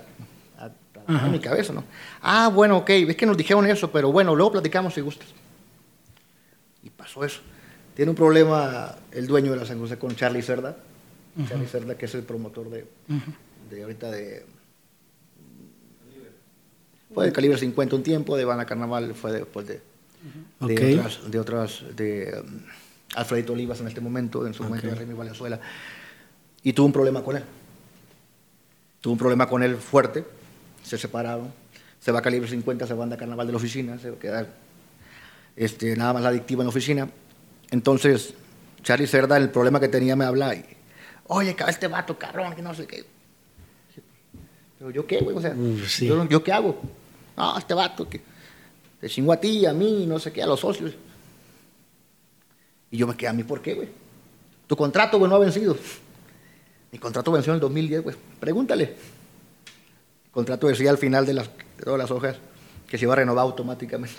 a, 1.07 1.11
a 1.11 1.19
trabajar 1.19 1.27
en 1.27 1.31
mi 1.33 1.39
cabeza, 1.39 1.73
¿no? 1.73 1.83
Ah, 2.21 2.49
bueno, 2.49 2.77
ok, 2.77 2.89
es 2.89 3.15
que 3.15 3.25
nos 3.25 3.37
dijeron 3.37 3.65
eso, 3.67 3.91
pero 3.91 4.11
bueno, 4.11 4.35
luego 4.35 4.53
platicamos 4.53 4.93
si 4.93 5.01
gustas. 5.01 5.27
Y 6.83 6.89
pasó 6.89 7.23
eso. 7.23 7.41
Tiene 7.95 8.09
un 8.09 8.15
problema 8.15 8.95
el 9.11 9.25
dueño 9.25 9.51
de 9.51 9.57
la 9.57 9.65
San 9.65 9.79
José 9.79 9.97
con 9.97 10.15
Charlie 10.15 10.41
Cerda. 10.41 10.77
Charlie 11.47 11.67
Cerda, 11.67 11.97
que 11.97 12.05
es 12.05 12.15
el 12.15 12.23
promotor 12.23 12.69
de, 12.69 12.85
de 13.69 13.83
ahorita 13.83 14.11
de... 14.11 14.45
Fue 17.13 17.25
de 17.25 17.31
calibre 17.31 17.57
50 17.57 17.95
un 17.95 18.03
tiempo, 18.03 18.35
de 18.35 18.43
Bana 18.43 18.65
Carnaval 18.65 19.15
fue 19.15 19.31
después 19.31 19.65
de, 19.67 19.81
de 20.59 20.97
otras, 20.97 21.31
de 21.31 21.39
otras, 21.39 21.83
de 21.95 22.43
um, 22.43 22.59
Alfredito 23.15 23.53
Olivas 23.53 23.79
en 23.79 23.87
este 23.87 24.01
momento, 24.01 24.45
en 24.45 24.53
su 24.53 24.63
momento 24.63 24.87
de 24.87 24.95
Remy 24.95 25.13
Valenzuela. 25.13 25.59
Y 26.63 26.73
tuvo 26.73 26.87
un 26.87 26.91
problema 26.91 27.23
con 27.23 27.37
él. 27.37 27.43
Tuvo 28.99 29.13
un 29.13 29.19
problema 29.19 29.47
con 29.47 29.63
él 29.63 29.77
fuerte, 29.77 30.25
se 30.85 30.97
separaron, 30.97 31.51
se 31.99 32.11
va 32.11 32.19
a 32.19 32.21
calibre 32.21 32.47
50, 32.47 32.85
se 32.87 32.93
va 32.93 33.01
a 33.01 33.03
andar 33.03 33.17
carnaval 33.19 33.47
de 33.47 33.53
la 33.53 33.57
oficina, 33.57 33.97
se 33.99 34.11
va 34.11 34.17
a 34.17 34.19
quedar 34.19 34.47
este, 35.55 35.95
nada 35.95 36.13
más 36.13 36.21
la 36.23 36.29
adictiva 36.29 36.61
en 36.61 36.65
la 36.67 36.69
oficina. 36.69 37.09
Entonces, 37.71 38.33
Charlie 38.83 39.07
Cerda, 39.07 39.37
el 39.37 39.49
problema 39.49 39.79
que 39.79 39.87
tenía, 39.87 40.15
me 40.15 40.25
habla 40.25 40.53
y, 40.55 40.63
oye, 41.27 41.55
cabrón, 41.55 41.73
este 41.73 41.87
vato, 41.87 42.17
carrón, 42.19 42.55
que 42.55 42.61
no 42.61 42.73
sé 42.73 42.85
qué. 42.85 43.03
Pero 44.77 44.91
yo 44.91 45.07
qué, 45.07 45.19
güey, 45.19 45.35
o 45.35 45.41
sea, 45.41 45.53
Mm, 45.53 45.79
sí. 45.87 46.05
yo, 46.07 46.27
yo 46.29 46.43
qué 46.43 46.51
hago. 46.51 46.79
No, 47.37 47.57
este 47.57 47.73
vato 47.73 48.07
que 48.07 48.21
te 49.01 49.09
chingó 49.09 49.33
a 49.33 49.37
ti, 49.39 49.65
a 49.65 49.73
mí, 49.73 50.05
no 50.05 50.19
sé 50.19 50.31
qué, 50.31 50.43
a 50.43 50.47
los 50.47 50.59
socios. 50.59 50.93
Y 52.91 52.97
yo 52.97 53.07
me 53.07 53.15
quedé, 53.15 53.29
¿a 53.29 53.33
mí 53.33 53.43
por 53.43 53.61
qué, 53.61 53.73
güey? 53.73 53.89
Tu 54.67 54.75
contrato, 54.75 55.17
güey, 55.17 55.29
no 55.29 55.35
ha 55.35 55.39
vencido. 55.39 55.75
Mi 56.91 56.99
contrato 56.99 57.31
venció 57.31 57.51
en 57.51 57.55
el 57.55 57.61
2010, 57.61 58.03
güey. 58.03 58.15
Pregúntale. 58.39 58.95
Contrato 60.35 60.67
decía 60.67 60.89
al 60.91 60.97
final 60.97 61.25
de, 61.25 61.33
las, 61.33 61.47
de 61.77 61.83
todas 61.83 61.97
las 61.97 62.11
hojas 62.11 62.35
que 62.87 62.97
se 62.97 63.05
iba 63.05 63.13
a 63.13 63.15
renovar 63.15 63.43
automáticamente. 63.45 64.13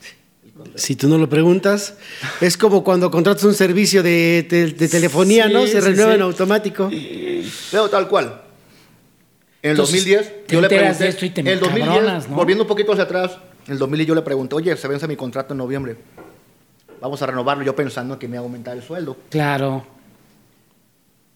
Si 0.75 0.97
tú 0.97 1.09
no 1.09 1.19
lo 1.19 1.29
preguntas, 1.29 1.95
es 2.41 2.57
como 2.57 2.83
cuando 2.83 3.11
contratas 3.11 3.45
un 3.45 3.53
servicio 3.53 4.03
de, 4.03 4.47
de 4.77 4.89
telefonía, 4.89 5.47
Sí, 5.49 5.53
¿no? 5.53 5.67
Se 5.67 5.73
sí, 5.73 5.81
renueva 5.81 6.13
sí. 6.13 6.17
en 6.17 6.23
automático. 6.23 6.91
Pero 7.71 7.91
tal 7.91 8.09
cual. 8.09 8.41
En 9.63 9.73
el 9.73 9.77
Entonces, 9.77 9.97
2010, 10.07 10.47
te 10.47 10.55
yo 10.55 10.61
le 10.63 10.67
enteras 10.67 10.97
pregunté. 10.97 11.05
de 11.05 11.11
esto 11.11 11.27
y 11.27 11.31
te 11.31 11.41
en 11.43 11.47
el 11.49 11.61
2010, 11.61 11.87
encabronas, 11.87 12.29
¿no? 12.31 12.37
volviendo 12.37 12.65
un 12.65 12.69
poquito 12.69 12.93
hacia 12.93 13.05
atrás, 13.05 13.39
en 13.67 13.73
el 13.75 13.79
2010 13.79 14.09
yo 14.09 14.15
le 14.15 14.23
pregunté, 14.23 14.55
oye, 14.55 14.75
se 14.77 14.89
vence 14.89 15.07
mi 15.07 15.17
contrato 15.17 15.53
en 15.53 15.59
noviembre. 15.59 15.97
Vamos 17.03 17.21
a 17.21 17.27
renovarlo. 17.27 17.63
Yo 17.63 17.77
pensando 17.77 18.19
que 18.19 18.27
me 18.27 18.37
iba 18.37 18.41
a 18.43 18.47
aumentar 18.47 18.75
el 18.75 18.83
sueldo. 18.83 19.19
Claro. 19.29 19.85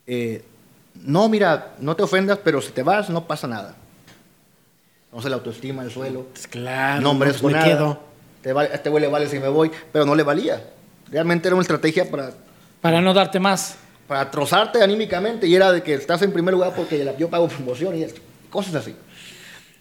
Eh, 0.07 0.43
no, 1.05 1.29
mira, 1.29 1.75
no 1.81 1.95
te 1.95 2.03
ofendas, 2.03 2.39
pero 2.43 2.63
si 2.63 2.73
te 2.73 2.83
vas, 2.83 3.11
no 3.11 3.27
pasa 3.27 3.47
nada. 3.47 3.77
Entonces 5.11 5.31
la 5.31 5.37
autoestima, 5.37 5.83
el 5.83 5.91
suelo. 5.91 6.27
Claro. 6.51 7.01
no 7.03 7.15
merezco 7.15 7.43
pues 7.43 7.55
me 7.55 7.61
nada. 7.61 7.71
quedo. 7.73 8.01
Te 8.43 8.53
vale- 8.53 8.71
a 8.71 8.75
este 8.75 8.89
güey 8.91 9.03
le 9.03 9.09
vale 9.09 9.29
si 9.29 9.39
me 9.39 9.49
voy, 9.49 9.71
pero 9.93 10.07
no 10.07 10.15
le 10.15 10.23
valía. 10.23 10.65
Realmente 11.11 11.49
era 11.49 11.55
una 11.57 11.63
estrategia 11.63 12.09
para, 12.11 12.31
Para 12.81 13.01
no 13.01 13.13
darte 13.13 13.41
más. 13.41 13.77
para 14.07 14.31
trozarte 14.31 14.83
anímicamente 14.83 15.47
y 15.47 15.55
era 15.55 15.73
de 15.73 15.83
que 15.83 15.95
estás 15.95 16.23
en 16.23 16.33
primer 16.33 16.55
lugar 16.55 16.73
porque 16.75 17.15
yo 17.19 17.29
pago 17.29 17.49
promoción 17.49 17.97
y 17.97 18.03
esto, 18.05 18.21
cosas 18.51 18.75
así. 18.77 18.95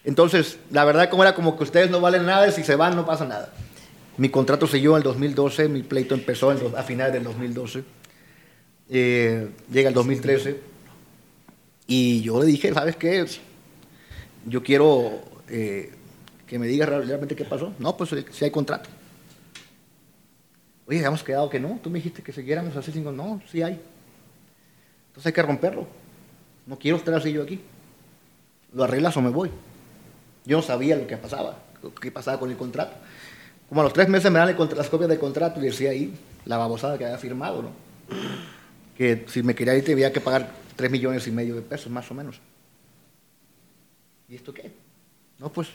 Entonces, 0.04 0.58
la 0.72 0.84
verdad, 0.86 1.10
como 1.10 1.24
era 1.24 1.36
como 1.36 1.58
que 1.58 1.64
ustedes 1.64 1.90
no 1.92 2.02
valen 2.02 2.26
nada 2.26 2.48
y 2.48 2.52
si 2.52 2.64
se 2.64 2.76
van 2.76 2.96
no 2.96 3.06
pasa 3.06 3.26
nada. 3.26 3.52
Mi 4.18 4.30
contrato 4.30 4.66
siguió 4.68 4.92
en 4.92 4.98
el 4.98 5.04
2012, 5.04 5.70
mi 5.70 5.84
pleito 5.84 6.14
empezó 6.16 6.52
en 6.52 6.60
do- 6.60 6.74
a 6.78 6.84
finales 6.84 7.14
del 7.14 7.24
2012. 7.24 7.84
Eh, 8.90 9.50
llega 9.72 9.90
el 9.90 9.94
2013 9.96 10.60
y 11.88 12.22
yo 12.22 12.40
le 12.40 12.46
dije, 12.48 12.74
¿sabes 12.74 12.96
qué? 12.96 13.26
Yo 14.46 14.64
quiero 14.64 15.22
eh, 15.48 15.92
que 16.48 16.58
me 16.60 16.68
digas 16.68 16.90
real- 16.90 17.08
realmente 17.08 17.36
qué 17.36 17.46
pasó. 17.46 17.74
No, 17.80 17.96
pues 17.98 18.10
si 18.32 18.46
hay 18.46 18.52
contrato. 18.52 18.90
Oye, 20.88 20.98
habíamos 21.00 21.24
quedado 21.24 21.50
que 21.50 21.60
no. 21.60 21.80
Tú 21.84 21.90
me 21.90 22.00
dijiste 22.00 22.24
que 22.24 22.32
siguiéramos 22.32 22.76
así. 22.76 22.92
Cinco. 22.92 23.12
No, 23.12 23.42
sí 23.52 23.62
hay. 23.62 23.80
Entonces 25.10 25.26
hay 25.28 25.34
que 25.34 25.42
romperlo. 25.44 25.88
No 26.66 26.78
quiero 26.80 26.98
estar 26.98 27.14
así 27.14 27.32
yo 27.32 27.44
aquí. 27.44 27.60
Lo 28.74 28.84
arreglas 28.84 29.16
o 29.18 29.22
me 29.22 29.30
voy. 29.30 29.52
Yo 30.46 30.58
no 30.58 30.64
sabía 30.64 30.96
lo 30.96 31.06
que 31.06 31.18
pasaba, 31.18 31.58
lo 31.84 31.94
que 31.94 32.12
pasaba 32.12 32.40
con 32.40 32.50
el 32.50 32.58
contrato. 32.58 32.94
Como 33.68 33.82
a 33.82 33.84
los 33.84 33.94
tres 33.94 34.10
meses 34.10 34.32
me 34.32 34.40
dan 34.40 34.56
las 34.76 34.90
copias 34.90 35.10
del 35.10 35.20
contrato 35.20 35.60
y 35.60 35.64
decía 35.66 35.92
ahí 35.92 36.14
la 36.46 36.58
babosada 36.58 36.98
que 36.98 37.06
había 37.06 37.18
firmado, 37.20 37.62
¿no? 37.62 37.70
Que 38.98 39.26
si 39.28 39.44
me 39.44 39.54
quería 39.54 39.76
ir 39.76 39.84
tenía 39.86 40.12
que 40.12 40.22
pagar 40.22 40.50
tres 40.76 40.90
millones 40.90 41.28
y 41.28 41.32
medio 41.32 41.54
de 41.56 41.62
pesos, 41.62 41.92
más 41.92 42.10
o 42.10 42.16
menos. 42.16 42.40
¿Y 44.30 44.36
esto 44.36 44.54
qué? 44.54 44.72
No, 45.40 45.52
pues, 45.52 45.70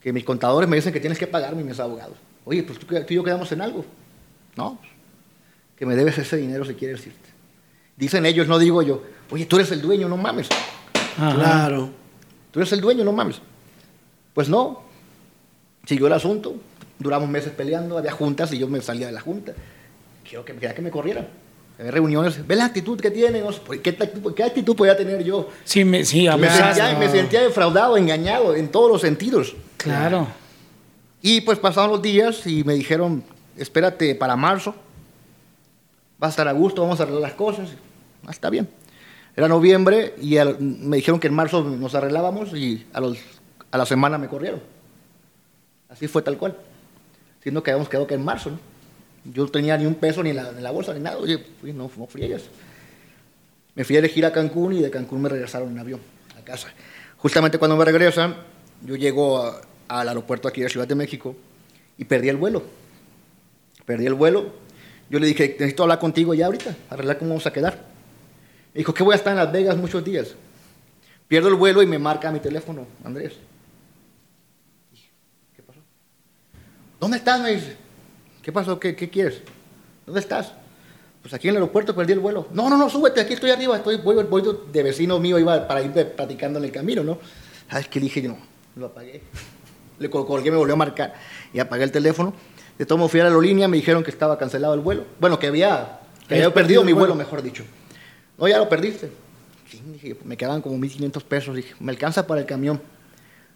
que 0.00 0.12
mis 0.12 0.24
contadores 0.24 0.68
me 0.68 0.76
dicen 0.76 0.92
que 0.92 1.00
tienes 1.00 1.18
que 1.18 1.26
pagarme 1.26 1.62
y 1.62 1.64
mis 1.64 1.78
abogados. 1.78 2.16
Oye, 2.44 2.62
pues 2.62 2.78
tú, 2.78 2.86
tú 2.86 3.04
y 3.08 3.14
yo 3.14 3.24
quedamos 3.24 3.50
en 3.52 3.60
algo. 3.60 3.84
No, 4.56 4.78
pues, 4.78 4.90
que 5.76 5.86
me 5.86 5.94
debes 5.94 6.18
ese 6.18 6.36
dinero 6.36 6.64
si 6.64 6.74
quieres 6.74 7.06
irte. 7.06 7.28
Dicen 7.96 8.26
ellos, 8.26 8.48
no 8.48 8.58
digo 8.58 8.82
yo. 8.82 9.02
Oye, 9.30 9.46
tú 9.46 9.56
eres 9.56 9.70
el 9.72 9.80
dueño, 9.80 10.08
no 10.08 10.16
mames. 10.16 10.48
Ajá. 11.16 11.34
Claro. 11.34 11.90
Tú 12.50 12.60
eres 12.60 12.72
el 12.72 12.80
dueño, 12.80 13.04
no 13.04 13.12
mames. 13.12 13.40
Pues 14.34 14.48
no. 14.48 14.82
Siguió 15.86 16.08
el 16.08 16.12
asunto. 16.12 16.56
Duramos 16.98 17.28
meses 17.28 17.52
peleando, 17.52 17.96
había 17.98 18.12
juntas 18.12 18.52
y 18.52 18.58
yo 18.58 18.68
me 18.68 18.80
salía 18.80 19.06
de 19.06 19.12
la 19.12 19.20
junta. 19.20 19.54
Quiero 20.28 20.44
que, 20.44 20.54
quería 20.54 20.74
que 20.74 20.82
me 20.82 20.90
corrieran. 20.90 21.28
Reuniones. 21.78 22.46
¿Ves 22.46 22.56
la 22.58 22.64
actitud 22.66 22.98
que 22.98 23.10
tienen? 23.10 23.44
¿Qué, 23.82 23.90
actitud- 23.98 24.34
qué 24.34 24.42
actitud 24.44 24.74
podía 24.74 24.96
tener 24.96 25.22
yo? 25.22 25.48
Sí, 25.64 25.84
me, 25.84 26.04
sí, 26.04 26.22
Me 26.22 26.28
abusaste. 26.30 26.74
sentía, 26.82 26.98
me 26.98 27.08
sentía 27.10 27.42
defraudado, 27.42 27.96
engañado 27.98 28.54
en 28.54 28.68
todos 28.68 28.90
los 28.90 29.00
sentidos. 29.02 29.54
Claro. 29.76 30.26
Y 31.20 31.42
pues 31.42 31.58
pasaron 31.58 31.90
los 31.90 32.00
días 32.02 32.46
y 32.46 32.64
me 32.64 32.74
dijeron, 32.74 33.22
espérate 33.58 34.14
para 34.14 34.36
marzo, 34.36 34.74
va 36.22 36.28
a 36.28 36.30
estar 36.30 36.48
a 36.48 36.52
gusto, 36.52 36.80
vamos 36.82 36.98
a 37.00 37.02
arreglar 37.02 37.22
las 37.22 37.34
cosas. 37.34 37.68
Ah, 38.26 38.30
está 38.30 38.48
bien. 38.48 38.68
Era 39.36 39.48
noviembre 39.48 40.14
y 40.20 40.38
al- 40.38 40.58
me 40.58 40.96
dijeron 40.96 41.20
que 41.20 41.26
en 41.26 41.34
marzo 41.34 41.62
nos 41.62 41.94
arreglábamos 41.94 42.54
y 42.54 42.86
a, 42.94 43.00
los, 43.00 43.18
a 43.70 43.76
la 43.76 43.84
semana 43.84 44.16
me 44.16 44.28
corrieron. 44.28 44.62
Así 45.90 46.08
fue 46.08 46.22
tal 46.22 46.38
cual. 46.38 46.56
Siendo 47.42 47.62
que 47.62 47.70
habíamos 47.70 47.88
quedado 47.90 48.06
que 48.06 48.14
en 48.14 48.24
marzo, 48.24 48.50
¿no? 48.50 48.58
Yo 49.32 49.44
no 49.44 49.50
tenía 49.50 49.76
ni 49.76 49.86
un 49.86 49.94
peso 49.94 50.22
ni 50.22 50.30
en 50.30 50.62
la, 50.62 50.70
bolsa 50.70 50.94
ni 50.94 51.00
nada. 51.00 51.18
Oye, 51.18 51.38
fui, 51.60 51.72
no, 51.72 51.90
no 51.96 52.06
friegues. 52.06 52.44
Me 53.74 53.84
fui 53.84 53.96
a 53.96 53.98
elegir 53.98 54.24
a 54.24 54.32
Cancún 54.32 54.74
y 54.74 54.82
de 54.82 54.90
Cancún 54.90 55.22
me 55.22 55.28
regresaron 55.28 55.70
en 55.70 55.78
avión 55.78 56.00
a 56.38 56.42
casa. 56.42 56.68
Justamente 57.18 57.58
cuando 57.58 57.76
me 57.76 57.84
regresan, 57.84 58.36
yo 58.82 58.96
llego 58.96 59.52
al 59.88 60.08
aeropuerto 60.08 60.48
aquí 60.48 60.60
de 60.60 60.68
Ciudad 60.68 60.86
de 60.86 60.94
México 60.94 61.36
y 61.98 62.04
perdí 62.04 62.28
el 62.28 62.36
vuelo. 62.36 62.62
Perdí 63.84 64.06
el 64.06 64.14
vuelo. 64.14 64.52
Yo 65.10 65.18
le 65.18 65.26
dije, 65.26 65.48
necesito 65.58 65.82
hablar 65.82 65.98
contigo 65.98 66.34
ya 66.34 66.46
ahorita, 66.46 66.74
arreglar 66.90 67.18
cómo 67.18 67.30
vamos 67.30 67.46
a 67.46 67.52
quedar. 67.52 67.74
Me 68.74 68.78
dijo 68.78 68.94
que 68.94 69.02
voy 69.02 69.12
a 69.12 69.16
estar 69.16 69.32
en 69.32 69.38
Las 69.38 69.52
Vegas 69.52 69.76
muchos 69.76 70.04
días. 70.04 70.34
Pierdo 71.28 71.48
el 71.48 71.54
vuelo 71.54 71.82
y 71.82 71.86
me 71.86 71.98
marca 71.98 72.30
mi 72.30 72.40
teléfono, 72.40 72.86
Andrés. 73.04 73.34
¿Qué 75.54 75.62
pasó? 75.62 75.80
¿Dónde 77.00 77.18
estás? 77.18 77.40
Me 77.40 77.52
dice. 77.52 77.85
¿Qué 78.46 78.52
pasó? 78.52 78.78
¿Qué, 78.78 78.94
qué 78.94 79.10
quieres? 79.10 79.42
¿Dónde 80.06 80.20
estás? 80.20 80.52
Pues 81.20 81.34
aquí 81.34 81.48
en 81.48 81.56
el 81.56 81.62
aeropuerto 81.62 81.96
perdí 81.96 82.12
el 82.12 82.20
vuelo. 82.20 82.46
No, 82.52 82.70
no, 82.70 82.76
no, 82.78 82.88
súbete, 82.88 83.20
aquí 83.20 83.32
estoy 83.32 83.50
arriba, 83.50 83.76
estoy, 83.76 83.96
voy, 83.96 84.22
voy 84.22 84.44
de 84.72 84.82
vecino 84.84 85.18
mío, 85.18 85.36
iba 85.40 85.66
para 85.66 85.82
ir 85.82 85.90
platicando 85.90 86.60
en 86.60 86.66
el 86.66 86.70
camino, 86.70 87.02
¿no? 87.02 87.18
¿Sabes 87.68 87.88
qué? 87.88 87.98
Dije 87.98 88.22
no, 88.22 88.38
lo 88.76 88.86
apagué. 88.86 89.20
Le 89.98 90.08
col- 90.08 90.24
colgué, 90.24 90.52
me 90.52 90.58
volvió 90.58 90.74
a 90.74 90.76
marcar 90.76 91.14
y 91.52 91.58
apagué 91.58 91.82
el 91.82 91.90
teléfono. 91.90 92.34
De 92.78 92.86
todo 92.86 92.98
modo 92.98 93.08
fui 93.08 93.18
a 93.18 93.24
la 93.24 93.30
aerolínea, 93.30 93.66
me 93.66 93.78
dijeron 93.78 94.04
que 94.04 94.12
estaba 94.12 94.38
cancelado 94.38 94.74
el 94.74 94.80
vuelo. 94.80 95.06
Bueno, 95.18 95.40
que 95.40 95.48
había, 95.48 95.98
que 96.28 96.34
había 96.36 96.44
perdido 96.44 96.52
perdido 96.54 96.84
mi 96.84 96.90
el 96.90 96.94
vuelo, 96.98 97.16
mejor 97.16 97.42
dicho. 97.42 97.64
No, 98.38 98.46
ya 98.46 98.58
lo 98.58 98.68
perdiste. 98.68 99.10
Sí, 99.68 99.82
dije, 99.92 100.16
me 100.22 100.36
quedaban 100.36 100.62
como 100.62 100.76
1.500 100.78 101.24
pesos. 101.24 101.56
Dije, 101.56 101.74
me 101.80 101.90
alcanza 101.90 102.28
para 102.28 102.40
el 102.42 102.46
camión, 102.46 102.80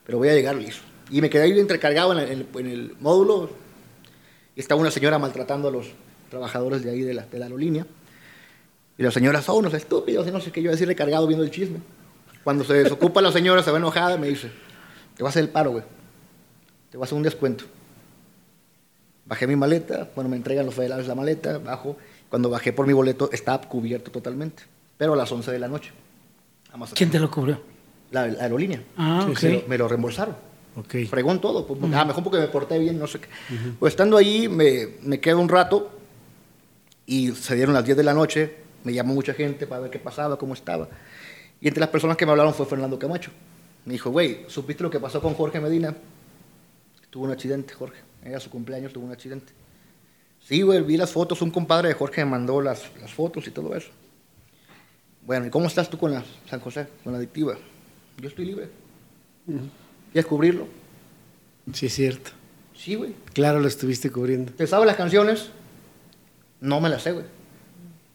pero 0.05 0.19
voy 0.19 0.31
a 0.31 0.35
llegar 0.35 0.57
listo. 0.57 0.83
Y 1.13 1.21
me 1.21 1.31
quedé 1.31 1.45
ahí 1.45 1.57
entrecargado 1.61 2.19
en 2.19 2.29
el, 2.29 2.47
en 2.59 2.67
el 2.67 2.97
módulo. 2.99 3.51
Y 4.57 4.61
estaba 4.61 4.81
una 4.81 4.91
señora 4.91 5.19
maltratando 5.19 5.69
a 5.69 5.71
los 5.71 5.87
trabajadores 6.31 6.83
de 6.83 6.91
ahí 6.91 7.01
de 7.03 7.15
la, 7.15 7.27
de 7.27 7.39
la 7.39 7.47
aerolínea. 7.47 7.87
Y 8.99 9.03
la 9.03 9.11
señora, 9.11 9.41
son 9.43 9.57
unos 9.59 9.75
estúpidos, 9.75 10.27
y 10.27 10.31
no 10.31 10.41
sé 10.41 10.51
qué, 10.53 10.63
yo 10.63 10.71
decir 10.71 10.87
recargado 10.87 11.27
viendo 11.27 11.45
el 11.45 11.51
chisme. 11.51 11.79
Cuando 12.45 12.65
se 12.65 12.75
desocupa 12.75 13.21
la 13.23 13.33
señora, 13.33 13.63
se 13.63 13.71
va 13.71 13.79
enojada, 13.79 14.17
me 14.19 14.29
dice, 14.29 14.49
te 15.17 15.23
voy 15.23 15.29
a 15.29 15.31
hacer 15.31 15.43
el 15.45 15.49
paro, 15.51 15.71
güey. 15.73 15.85
Te 16.91 16.97
voy 16.97 17.05
a 17.05 17.07
hacer 17.07 17.17
un 17.17 17.23
descuento. 17.23 17.65
Bajé 19.27 19.47
mi 19.47 19.57
maleta, 19.57 20.11
bueno, 20.15 20.29
me 20.29 20.37
entregan 20.37 20.67
los 20.67 20.75
federales 20.75 21.07
la 21.07 21.15
maleta, 21.15 21.59
bajo. 21.59 21.97
Cuando 22.29 22.51
bajé 22.51 22.73
por 22.73 22.87
mi 22.87 22.93
boleto, 22.93 23.31
estaba 23.33 23.61
cubierto 23.63 24.11
totalmente. 24.11 24.65
Pero 24.99 25.15
a 25.15 25.17
las 25.17 25.31
11 25.31 25.51
de 25.53 25.59
la 25.59 25.69
noche. 25.69 25.93
¿Quién 26.97 27.11
te 27.11 27.19
lo 27.19 27.31
cubrió? 27.31 27.61
La, 28.11 28.27
la 28.27 28.43
aerolínea. 28.43 28.83
Ah, 28.97 29.23
Sí, 29.27 29.31
ok. 29.33 29.43
Me 29.43 29.51
lo, 29.63 29.69
me 29.69 29.79
lo 29.79 29.89
reembolsaron. 29.89 30.37
Ok. 30.77 31.07
Fregón 31.09 31.41
todo. 31.41 31.67
Pues, 31.67 31.81
A 31.83 32.01
lo 32.01 32.07
mejor 32.07 32.23
porque 32.23 32.39
me 32.39 32.49
porté 32.49 32.79
bien, 32.79 32.99
no 32.99 33.07
sé 33.07 33.21
qué. 33.21 33.29
Pues 33.79 33.93
estando 33.93 34.17
ahí, 34.17 34.49
me, 34.49 34.89
me 35.03 35.21
quedo 35.21 35.41
un 35.41 35.49
rato 35.49 35.91
y 37.07 37.33
se 37.33 37.57
dieron 37.57 37.75
las 37.75 37.85
10 37.85 37.97
de 37.97 38.03
la 38.05 38.15
noche. 38.15 38.57
Me 38.85 38.93
llamó 38.93 39.15
mucha 39.15 39.35
gente 39.35 39.67
para 39.67 39.83
ver 39.83 39.91
qué 39.91 39.99
pasaba, 39.99 40.39
cómo 40.39 40.55
estaba. 40.55 40.89
Y 41.61 41.69
entre 41.69 41.81
las 41.81 41.91
personas 41.91 42.17
que 42.17 42.25
me 42.25 42.33
hablaron 42.33 42.55
fue 42.55 42.67
Fernando 42.67 42.99
Camacho. 42.99 43.31
Me 43.85 43.93
dijo, 43.93 44.11
güey, 44.11 44.45
¿supiste 44.49 44.83
lo 44.83 44.91
que 44.91 45.01
pasó 45.01 45.21
con 45.21 45.35
Jorge 45.35 45.61
Medina? 45.61 45.95
Tuvo 47.11 47.25
un 47.25 47.33
accidente, 47.33 47.75
Jorge. 47.75 48.01
Era 48.25 48.39
su 48.41 48.51
cumpleaños, 48.51 48.93
tuvo 48.93 49.07
un 49.07 49.13
accidente. 49.13 49.53
Sí, 50.43 50.63
güey, 50.63 50.81
vi 50.83 50.97
las 50.97 51.11
fotos. 51.11 51.43
Un 51.43 51.51
compadre 51.51 51.89
de 51.89 51.95
Jorge 51.95 52.25
me 52.25 52.31
mandó 52.31 52.61
las, 52.63 52.85
las 53.01 53.13
fotos 53.13 53.47
y 53.47 53.51
todo 53.51 53.75
eso. 53.75 53.91
Bueno, 55.27 55.47
¿y 55.47 55.51
cómo 55.51 55.67
estás 55.67 55.91
tú 55.91 55.99
con 55.99 56.13
la 56.13 56.25
San 56.49 56.61
José, 56.61 56.87
con 57.05 57.13
la 57.13 57.19
adictiva? 57.19 57.57
Yo 58.19 58.29
estoy 58.29 58.47
libre. 58.47 58.71
¿Quieres 60.13 60.27
cubrirlo? 60.27 60.67
Sí, 61.73 61.87
es 61.87 61.95
cierto. 61.95 62.31
Sí, 62.75 62.95
güey. 62.95 63.15
Claro, 63.33 63.61
lo 63.61 63.69
estuviste 63.69 64.11
cubriendo. 64.11 64.53
¿Te 64.53 64.67
sabes 64.67 64.87
las 64.87 64.97
canciones? 64.97 65.51
No 66.61 66.81
me 66.81 66.89
las 66.89 67.03
sé, 67.03 67.13
güey. 67.13 67.27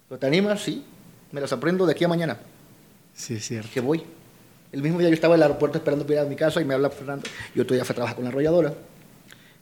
¿Pero 0.10 0.20
te 0.20 0.28
animas? 0.28 0.62
Sí. 0.62 0.84
Me 1.32 1.42
las 1.42 1.54
aprendo 1.54 1.86
de 1.86 1.92
aquí 1.92 2.04
a 2.04 2.08
mañana. 2.08 2.38
Sí, 3.14 3.36
es 3.36 3.48
cierto. 3.48 3.70
Que 3.74 3.80
voy. 3.80 4.04
El 4.72 4.82
mismo 4.82 5.00
día 5.00 5.08
yo 5.10 5.14
estaba 5.14 5.36
en 5.36 5.40
el 5.40 5.44
aeropuerto 5.44 5.78
esperando 5.78 6.06
para 6.06 6.22
ir 6.22 6.26
a 6.26 6.30
mi 6.30 6.36
casa 6.36 6.62
y 6.62 6.66
me 6.66 6.74
habla 6.74 6.90
Fernando. 6.90 7.30
Yo 7.54 7.64
día 7.64 7.86
fui 7.86 7.94
a 7.94 7.96
trabajar 7.96 8.16
con 8.16 8.26
la 8.26 8.30
arrolladora. 8.30 8.74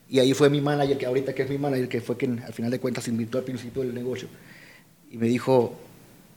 Y 0.10 0.20
ahí 0.20 0.34
fue 0.34 0.50
mi 0.50 0.62
manager, 0.62 0.98
que 0.98 1.06
ahorita 1.06 1.34
que 1.34 1.44
es 1.44 1.50
mi 1.50 1.58
manager, 1.58 1.88
que 1.88 2.02
fue 2.02 2.18
quien 2.18 2.40
al 2.40 2.54
final 2.54 2.72
de 2.72 2.80
cuentas 2.80 3.08
invitó 3.08 3.38
al 3.38 3.44
principio 3.44 3.84
del 3.84 3.94
negocio. 3.94 4.28
Y 5.12 5.18
me 5.18 5.28
dijo, 5.28 5.76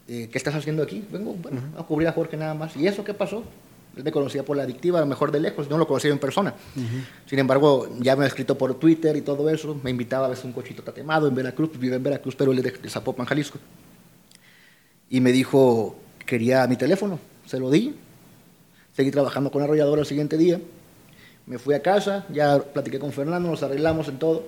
eh, 0.08 0.28
¿qué 0.30 0.38
estás 0.38 0.54
haciendo 0.54 0.82
aquí? 0.82 1.04
Vengo 1.10 1.34
bueno, 1.34 1.60
a 1.78 1.82
cubrir 1.82 2.08
a 2.08 2.12
Jorge 2.12 2.36
nada 2.36 2.54
más. 2.54 2.76
¿Y 2.76 2.86
eso 2.86 3.04
qué 3.04 3.14
pasó? 3.14 3.44
Él 3.96 4.04
me 4.04 4.12
conocía 4.12 4.44
por 4.44 4.56
la 4.56 4.64
adictiva, 4.64 4.98
a 4.98 5.00
lo 5.00 5.06
mejor 5.06 5.32
de 5.32 5.40
lejos, 5.40 5.70
no 5.70 5.78
lo 5.78 5.86
conocía 5.86 6.10
en 6.10 6.18
persona. 6.18 6.54
Sin 7.24 7.38
embargo, 7.38 7.88
ya 7.98 8.14
me 8.14 8.24
ha 8.24 8.28
escrito 8.28 8.56
por 8.58 8.74
Twitter 8.78 9.16
y 9.16 9.22
todo 9.22 9.48
eso. 9.48 9.78
Me 9.82 9.90
invitaba 9.90 10.26
a 10.26 10.28
veces 10.28 10.44
un 10.44 10.52
cochito 10.52 10.82
tatemado 10.82 11.26
en 11.28 11.34
Veracruz, 11.34 11.70
pues 11.70 11.80
vive 11.80 11.96
en 11.96 12.02
Veracruz, 12.02 12.36
pero 12.36 12.52
él 12.52 12.58
es 12.58 12.82
de, 12.82 12.90
Zapopan, 12.90 13.24
Jalisco. 13.24 13.58
Y 15.08 15.20
me 15.20 15.32
dijo, 15.32 15.96
quería 16.26 16.66
mi 16.66 16.76
teléfono. 16.76 17.18
Se 17.46 17.58
lo 17.58 17.70
di. 17.70 17.94
Seguí 18.94 19.10
trabajando 19.10 19.50
con 19.50 19.60
la 19.60 19.64
arrolladora 19.64 20.02
el 20.02 20.06
siguiente 20.06 20.36
día. 20.36 20.60
Me 21.46 21.58
fui 21.58 21.74
a 21.74 21.80
casa, 21.80 22.26
ya 22.30 22.58
platiqué 22.58 22.98
con 22.98 23.12
Fernando, 23.12 23.48
nos 23.48 23.62
arreglamos 23.62 24.08
en 24.08 24.18
todo. 24.18 24.44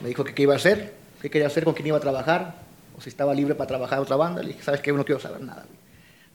Me 0.00 0.08
dijo 0.08 0.24
que 0.24 0.34
qué 0.34 0.42
iba 0.42 0.54
a 0.54 0.56
hacer, 0.56 0.94
qué 1.20 1.28
quería 1.28 1.48
hacer, 1.48 1.64
con 1.64 1.74
quién 1.74 1.88
iba 1.88 1.96
a 1.96 2.00
trabajar, 2.00 2.62
o 2.96 3.02
si 3.02 3.10
estaba 3.10 3.34
libre 3.34 3.54
para 3.54 3.68
trabajar 3.68 3.98
en 3.98 4.04
otra 4.04 4.16
banda. 4.16 4.42
Le 4.42 4.48
dije, 4.48 4.62
¿sabes 4.62 4.80
qué? 4.80 4.92
No 4.92 5.04
quiero 5.04 5.20
saber 5.20 5.42
nada 5.42 5.66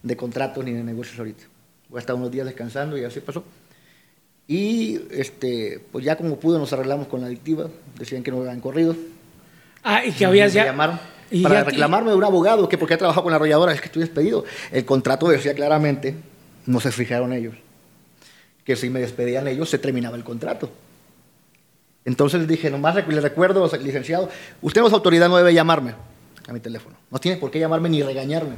de 0.04 0.18
contratos 0.18 0.64
ni 0.64 0.72
de 0.72 0.84
negocios 0.84 1.18
ahorita. 1.20 1.44
Voy 1.92 1.98
a 1.98 2.00
estar 2.00 2.16
unos 2.16 2.32
días 2.32 2.46
descansando 2.48 2.98
y 2.98 3.04
así 3.04 3.20
pasó. 3.20 3.44
Y 4.48 5.00
este, 5.12 5.80
pues 5.92 6.04
ya 6.04 6.16
como 6.16 6.38
pude 6.40 6.58
nos 6.58 6.74
arreglamos 6.74 7.08
con 7.08 7.22
la 7.22 7.28
adictiva, 7.28 7.68
decían 8.00 8.24
que 8.24 8.32
no 8.32 8.40
habían 8.40 8.60
corrido. 8.62 8.96
Ah, 9.84 10.04
y 10.06 10.12
que 10.14 10.26
habías 10.26 10.54
ya. 10.54 10.66
llamaron 10.66 11.00
y 11.30 11.44
para 11.44 11.56
ya- 11.56 11.64
reclamarme 11.66 12.12
de 12.12 12.18
un 12.18 12.24
abogado 12.24 12.68
que 12.70 12.78
porque 12.78 12.94
he 12.96 12.98
trabajado 12.98 13.24
con 13.24 13.32
la 13.32 13.36
arrolladora, 13.38 13.74
es 13.74 13.80
que 13.82 13.88
estoy 13.88 14.02
despedido. 14.02 14.44
El 14.72 14.86
contrato 14.86 15.28
decía 15.30 15.54
claramente, 15.54 16.16
no 16.66 16.80
se 16.80 16.92
fijaron 16.92 17.34
ellos, 17.34 17.56
que 18.64 18.76
si 18.76 18.90
me 18.90 19.00
despedían 19.02 19.48
ellos 19.48 19.70
se 19.70 19.78
terminaba 19.78 20.16
el 20.18 20.24
contrato. 20.24 20.70
Entonces 22.06 22.40
les 22.40 22.48
dije, 22.50 22.70
nomás 22.70 22.96
le 22.96 23.22
recuerdo, 23.22 23.70
licenciado, 23.78 24.30
usted 24.62 24.82
no 24.82 24.88
es 24.88 24.94
autoridad, 24.94 25.30
no 25.30 25.38
debe 25.38 25.54
llamarme 25.54 25.94
a 26.48 26.54
mi 26.54 26.60
teléfono. 26.60 26.96
No 27.12 27.20
tiene 27.20 27.38
por 27.38 27.52
qué 27.52 27.60
llamarme 27.60 27.90
ni 27.90 28.02
regañarme. 28.02 28.56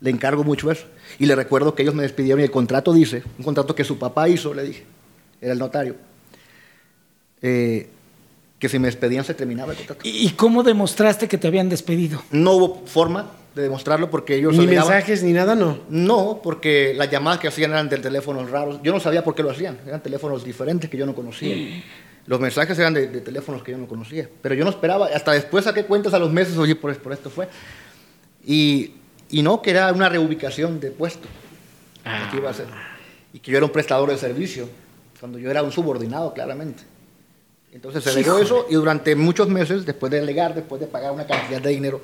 Le 0.00 0.10
encargo 0.10 0.44
mucho 0.44 0.70
eso. 0.70 0.84
Y 1.18 1.26
le 1.26 1.34
recuerdo 1.34 1.74
que 1.74 1.82
ellos 1.82 1.94
me 1.94 2.02
despidieron 2.02 2.40
y 2.40 2.44
el 2.44 2.50
contrato 2.50 2.92
dice, 2.92 3.22
un 3.38 3.44
contrato 3.44 3.74
que 3.74 3.84
su 3.84 3.98
papá 3.98 4.28
hizo, 4.28 4.52
le 4.52 4.64
dije, 4.64 4.84
era 5.40 5.52
el 5.52 5.58
notario, 5.58 5.94
eh, 7.42 7.88
que 8.58 8.68
si 8.68 8.78
me 8.78 8.86
despedían 8.88 9.24
se 9.24 9.34
terminaba 9.34 9.72
el 9.72 9.78
contrato. 9.78 10.00
¿Y 10.04 10.30
cómo 10.30 10.62
demostraste 10.62 11.28
que 11.28 11.38
te 11.38 11.46
habían 11.46 11.68
despedido? 11.68 12.22
No 12.30 12.52
hubo 12.52 12.82
forma 12.86 13.30
de 13.54 13.62
demostrarlo 13.62 14.10
porque 14.10 14.34
ellos 14.36 14.52
Ni 14.56 14.64
alegaban- 14.64 14.88
mensajes 14.90 15.22
ni 15.22 15.32
nada, 15.32 15.54
no. 15.54 15.78
No, 15.88 16.40
porque 16.42 16.92
las 16.94 17.10
llamadas 17.10 17.40
que 17.40 17.48
hacían 17.48 17.70
eran 17.70 17.88
de 17.88 17.98
teléfonos 17.98 18.50
raros. 18.50 18.80
Yo 18.82 18.92
no 18.92 19.00
sabía 19.00 19.24
por 19.24 19.34
qué 19.34 19.42
lo 19.42 19.50
hacían. 19.50 19.78
Eran 19.86 20.02
teléfonos 20.02 20.44
diferentes 20.44 20.90
que 20.90 20.96
yo 20.98 21.06
no 21.06 21.14
conocía. 21.14 21.82
Los 22.26 22.40
mensajes 22.40 22.78
eran 22.78 22.92
de, 22.92 23.06
de 23.08 23.20
teléfonos 23.20 23.62
que 23.62 23.72
yo 23.72 23.78
no 23.78 23.86
conocía. 23.86 24.28
Pero 24.42 24.54
yo 24.54 24.64
no 24.64 24.70
esperaba. 24.70 25.06
Hasta 25.06 25.32
después 25.32 25.64
saqué 25.64 25.84
cuentas 25.84 26.12
a 26.12 26.18
los 26.18 26.30
meses. 26.32 26.58
Oye, 26.58 26.74
por, 26.76 26.94
por 26.98 27.12
esto 27.12 27.30
fue. 27.30 27.48
Y, 28.46 28.92
y 29.30 29.42
no, 29.42 29.60
que 29.62 29.70
era 29.70 29.92
una 29.92 30.08
reubicación 30.08 30.80
de 30.80 30.90
puesto. 30.90 31.28
lo 32.04 32.30
que 32.30 32.36
iba 32.36 32.48
a 32.48 32.52
hacer. 32.52 32.66
Y 33.32 33.38
que 33.40 33.50
yo 33.50 33.56
era 33.58 33.66
un 33.66 33.72
prestador 33.72 34.10
de 34.10 34.18
servicio. 34.18 34.68
Cuando 35.18 35.38
yo 35.38 35.50
era 35.50 35.62
un 35.62 35.72
subordinado, 35.72 36.32
claramente. 36.32 36.82
Entonces 37.72 38.04
se 38.04 38.10
alegó 38.10 38.38
eso 38.38 38.66
y 38.70 38.74
durante 38.74 39.14
muchos 39.16 39.48
meses, 39.48 39.84
después 39.84 40.10
de 40.10 40.20
alegar, 40.20 40.54
después 40.54 40.80
de 40.80 40.86
pagar 40.86 41.12
una 41.12 41.26
cantidad 41.26 41.60
de 41.60 41.70
dinero 41.70 42.00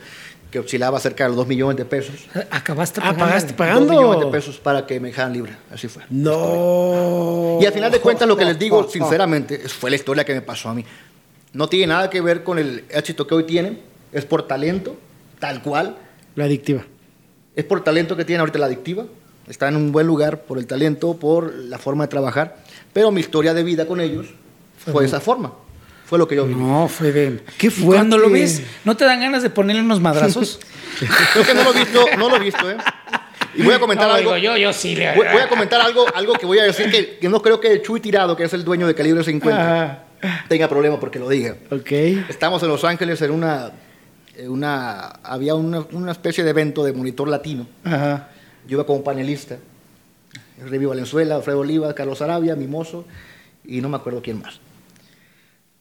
que 0.50 0.58
oscilaba 0.58 1.00
cerca 1.00 1.24
de 1.24 1.28
los 1.30 1.36
2 1.38 1.46
millones 1.46 1.78
de 1.78 1.86
pesos, 1.86 2.26
Acabaste 2.50 3.00
Ah, 3.00 3.04
pagando. 3.04 3.24
pagaste, 3.24 3.48
dos 3.52 3.56
pagando. 3.56 3.92
millones 3.92 4.26
de 4.26 4.30
pesos 4.32 4.58
para 4.58 4.86
que 4.86 5.00
me 5.00 5.08
dejaran 5.08 5.32
libre. 5.32 5.56
Así 5.70 5.88
fue. 5.88 6.02
No. 6.10 7.58
Y 7.60 7.64
al 7.64 7.72
final 7.72 7.90
de 7.90 8.00
cuentas, 8.00 8.28
lo 8.28 8.36
que 8.36 8.44
les 8.44 8.58
digo, 8.58 8.86
sinceramente, 8.88 9.60
fue 9.68 9.88
la 9.88 9.96
historia 9.96 10.24
que 10.24 10.34
me 10.34 10.42
pasó 10.42 10.68
a 10.68 10.74
mí. 10.74 10.84
No 11.54 11.68
tiene 11.68 11.86
nada 11.86 12.10
que 12.10 12.20
ver 12.20 12.42
con 12.44 12.58
el 12.58 12.84
éxito 12.90 13.26
que 13.26 13.34
hoy 13.34 13.44
tienen. 13.44 13.80
Es 14.12 14.26
por 14.26 14.46
talento, 14.46 14.96
tal 15.38 15.62
cual. 15.62 15.96
La 16.34 16.44
adictiva. 16.44 16.84
Es 17.54 17.64
por 17.64 17.84
talento 17.84 18.16
que 18.16 18.24
tiene 18.24 18.40
ahorita 18.40 18.58
la 18.58 18.66
adictiva. 18.66 19.04
Está 19.48 19.68
en 19.68 19.76
un 19.76 19.92
buen 19.92 20.06
lugar 20.06 20.42
por 20.42 20.58
el 20.58 20.66
talento, 20.66 21.14
por 21.16 21.52
la 21.54 21.78
forma 21.78 22.04
de 22.04 22.08
trabajar. 22.08 22.58
Pero 22.92 23.10
mi 23.10 23.20
historia 23.20 23.54
de 23.54 23.62
vida 23.62 23.86
con 23.86 24.00
ellos 24.00 24.26
fue 24.90 25.02
de 25.02 25.08
esa 25.08 25.20
forma. 25.20 25.52
Fue 26.06 26.18
lo 26.18 26.28
que 26.28 26.36
yo 26.36 26.46
viví. 26.46 26.60
No, 26.60 26.88
fue 26.88 27.10
de. 27.10 27.40
Qué 27.58 27.68
Y 27.68 27.70
Cuando 27.82 28.18
lo 28.18 28.30
ves, 28.30 28.62
¿no 28.84 28.96
te 28.96 29.04
dan 29.04 29.20
ganas 29.20 29.42
de 29.42 29.50
ponerle 29.50 29.82
unos 29.82 30.00
madrazos? 30.00 30.60
Creo 31.32 31.44
que 31.44 31.54
no 31.54 31.64
lo 31.64 31.74
he 31.74 31.78
visto, 31.78 32.04
no 32.18 32.28
lo 32.28 32.36
he 32.36 32.40
visto, 32.40 32.70
¿eh? 32.70 32.76
Y 33.54 33.62
voy 33.62 33.74
a 33.74 33.80
comentar 33.80 34.08
No, 34.08 34.14
algo. 34.14 34.34
digo, 34.34 34.52
yo, 34.52 34.56
yo 34.56 34.72
sí 34.72 34.94
le. 34.94 35.14
Voy, 35.14 35.26
voy 35.32 35.40
a 35.42 35.48
comentar 35.48 35.80
algo, 35.80 36.06
algo 36.14 36.34
que 36.34 36.46
voy 36.46 36.58
a 36.58 36.64
decir 36.64 36.90
que, 36.90 37.18
que 37.18 37.28
no 37.28 37.42
creo 37.42 37.60
que 37.60 37.82
Chuy 37.82 38.00
Tirado, 38.00 38.36
que 38.36 38.44
es 38.44 38.52
el 38.54 38.64
dueño 38.64 38.86
de 38.86 38.94
Calibre 38.94 39.24
50, 39.24 40.04
tenga 40.48 40.68
problema 40.68 40.98
porque 41.00 41.18
lo 41.18 41.28
diga. 41.28 41.56
Ok. 41.70 41.90
Estamos 42.28 42.62
en 42.62 42.68
Los 42.68 42.84
Ángeles 42.84 43.20
en 43.22 43.30
una, 43.30 43.72
una 44.48 45.06
había 45.22 45.54
una, 45.54 45.80
una 45.92 46.12
especie 46.12 46.44
de 46.44 46.50
evento 46.50 46.84
de 46.84 46.92
monitor 46.92 47.28
latino. 47.28 47.66
Ajá. 47.84 48.28
Yo 48.66 48.76
iba 48.76 48.86
como 48.86 49.02
panelista. 49.02 49.58
Revi 50.64 50.86
Valenzuela, 50.86 51.34
Alfredo 51.36 51.60
Oliva, 51.60 51.94
Carlos 51.94 52.22
Arabia, 52.22 52.54
Mimoso 52.54 53.04
y 53.64 53.80
no 53.80 53.88
me 53.88 53.96
acuerdo 53.96 54.22
quién 54.22 54.40
más. 54.40 54.60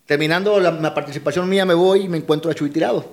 Terminando 0.06 0.60
la, 0.60 0.72
la 0.72 0.94
participación 0.94 1.48
mía 1.48 1.66
me 1.66 1.74
voy 1.74 2.02
y 2.02 2.10
me 2.10 2.18
encuentro 2.18 2.50
a 2.50 2.56
Chuy 2.56 2.70
Tirado. 2.70 3.06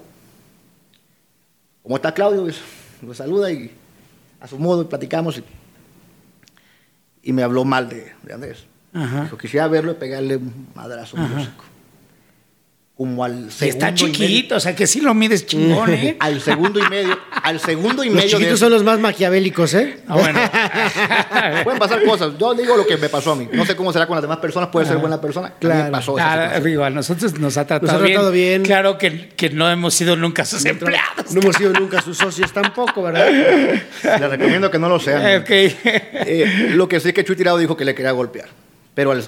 ¿Cómo 1.83 1.97
está 1.97 2.13
Claudio? 2.13 2.43
Pues, 2.43 2.61
Lo 3.03 3.15
saluda 3.15 3.51
y 3.53 3.71
a 4.41 4.49
su 4.49 4.59
modo 4.59 4.89
platicamos 4.89 5.39
y, 5.39 5.45
y 7.23 7.33
me 7.33 7.43
habló 7.43 7.65
mal 7.65 7.89
de, 7.89 8.13
de 8.23 8.33
Andrés. 8.33 8.65
Ajá. 8.93 9.25
Dijo, 9.25 9.39
quisiera 9.39 9.69
verlo 9.69 9.93
y 9.93 9.95
pegarle 9.95 10.37
un 10.37 10.69
madrazo 10.75 11.17
músico. 11.17 11.65
Como 12.99 13.23
al 13.23 13.53
segundo 13.53 13.65
está 13.87 13.89
y 13.91 13.93
medio- 13.93 14.07
chiquito, 14.09 14.57
o 14.57 14.61
sea 14.61 14.75
que 14.75 14.85
sí 14.89 15.01
lo 15.01 15.15
mides 15.15 15.47
chingón, 15.47 15.95
¿eh? 15.95 16.17
al 16.21 16.41
segundo 16.41 16.81
y 16.85 16.91
medio, 16.91 17.17
al 17.45 17.61
segundo 17.61 18.03
y 18.03 18.09
Los 18.09 18.17
medio 18.17 18.29
de 18.29 18.37
chiquitos 18.39 18.59
son 18.59 18.73
los 18.73 18.83
más 18.83 18.99
maquiavélicos, 18.99 19.73
¿eh? 19.75 20.01
Ah, 20.09 20.17
bueno. 20.17 20.41
Pueden 21.63 21.79
pasar 21.79 22.03
cosas. 22.05 22.33
Yo 22.37 22.55
digo 22.55 22.77
lo 22.77 22.85
que 22.85 22.97
me 22.97 23.09
pasó 23.09 23.31
a 23.33 23.37
mí. 23.37 23.49
No 23.53 23.65
sé 23.65 23.77
cómo 23.77 23.93
será 23.93 24.09
con 24.09 24.17
las 24.17 24.23
demás 24.23 24.39
personas. 24.39 24.71
Puede 24.71 24.87
ser 24.87 24.97
buena 24.97 25.21
persona. 25.21 25.47
A 25.47 25.51
mí 25.51 25.57
Claro. 25.61 25.85
me 25.85 25.91
pasó 25.93 26.17
Ah, 26.19 26.59
digo, 26.59 26.83
a 26.83 26.91
nosotros 26.91 27.39
nos 27.39 27.57
ha 27.57 27.69
tratado, 27.69 27.93
Nos 27.93 28.03
ha 28.03 28.05
tratado 28.05 28.33
bien. 28.33 28.65
Claro 28.65 28.99
que, 28.99 29.29
que 29.29 29.51
no 29.51 29.71
hemos 29.71 29.95
sido 29.95 30.17
nunca 30.17 30.45
sus 30.45 30.65
empleados. 30.65 31.31
No 31.33 31.41
hemos 31.41 31.55
sido 31.55 31.73
nunca 31.75 32.03
sus 32.03 32.19
socios 32.19 32.53
tampoco, 32.53 33.05
¿verdad? 33.05 33.29
Les 34.03 34.29
recomiendo 34.29 34.73
que 34.73 34.79
no 34.81 34.89
lo 34.89 34.99
sean. 34.99 35.23
Eh, 35.25 35.37
ok. 35.39 35.51
Eh, 35.51 36.71
lo 36.75 36.89
que 36.89 36.99
sí 36.99 37.09
es 37.09 37.15
que 37.15 37.25
Chuy 37.25 37.37
Tirado 37.37 37.59
dijo 37.59 37.77
que 37.77 37.85
le 37.85 37.95
quería 37.95 38.11
golpear. 38.11 38.49
Pero 38.97 39.13
al- 39.13 39.23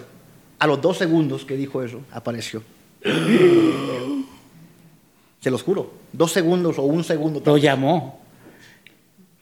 a 0.59 0.67
los 0.67 0.81
dos 0.83 0.99
segundos 0.99 1.45
que 1.45 1.57
dijo 1.57 1.85
eso, 1.85 2.01
apareció. 2.11 2.65
Se 5.41 5.51
los 5.51 5.63
juro. 5.63 5.93
Dos 6.13 6.33
segundos 6.33 6.79
o 6.79 6.83
un 6.83 7.03
segundo. 7.05 7.43
Lo 7.45 7.57
llamó. 7.57 8.21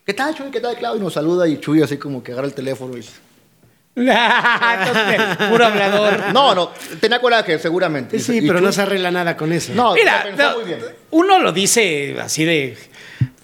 ¿Qué 0.04 0.14
tal, 0.14 0.34
Chuy? 0.34 0.50
¿Qué 0.50 0.60
tal, 0.60 0.76
Claudio? 0.76 1.00
Y 1.00 1.04
nos 1.04 1.12
saluda 1.14 1.46
y 1.48 1.58
Chuy 1.58 1.82
así 1.82 1.96
como 1.98 2.22
que 2.22 2.32
agarra 2.32 2.46
el 2.46 2.54
teléfono 2.54 2.94
y 2.94 2.98
dice... 2.98 3.12
Entonces, 3.98 5.48
puro 5.50 5.66
hablador. 5.66 6.32
No, 6.32 6.54
no. 6.54 6.70
Tenía 7.00 7.20
coraje, 7.20 7.58
seguramente. 7.58 8.18
Sí, 8.20 8.38
Y 8.38 8.40
pero 8.46 8.60
Chuy- 8.60 8.62
no 8.62 8.72
se 8.72 8.82
arregla 8.82 9.10
nada 9.10 9.36
con 9.36 9.52
eso. 9.52 9.72
No, 9.74 9.94
Mira, 9.94 10.24
lo 10.24 10.30
pensó 10.30 10.50
no, 10.50 10.56
muy 10.58 10.64
bien. 10.66 10.78
uno 11.10 11.38
lo 11.40 11.52
dice 11.52 12.16
así 12.20 12.44
de, 12.44 12.78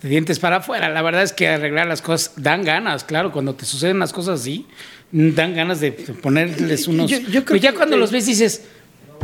de 0.03 0.09
dientes 0.09 0.39
para 0.39 0.57
afuera. 0.59 0.89
La 0.91 1.03
verdad 1.03 1.23
es 1.25 1.33
que 1.33 1.49
arreglar 1.49 1.89
las 1.89 2.03
cosas 2.03 2.33
dan 2.37 2.63
ganas, 2.63 3.03
claro, 3.03 3.33
cuando 3.33 3.55
te 3.57 3.65
suceden 3.65 3.99
las 3.99 4.13
cosas 4.13 4.41
así, 4.41 4.67
dan 5.11 5.55
ganas 5.57 5.81
de 5.81 5.91
ponerles 5.91 6.87
unos... 6.87 7.11
Yo- 7.11 7.19
yo 7.19 7.27
creo 7.31 7.45
pero 7.47 7.57
ya 7.57 7.71
que- 7.73 7.77
cuando 7.77 7.97
los 7.97 8.13
ves 8.13 8.25
dices, 8.27 8.63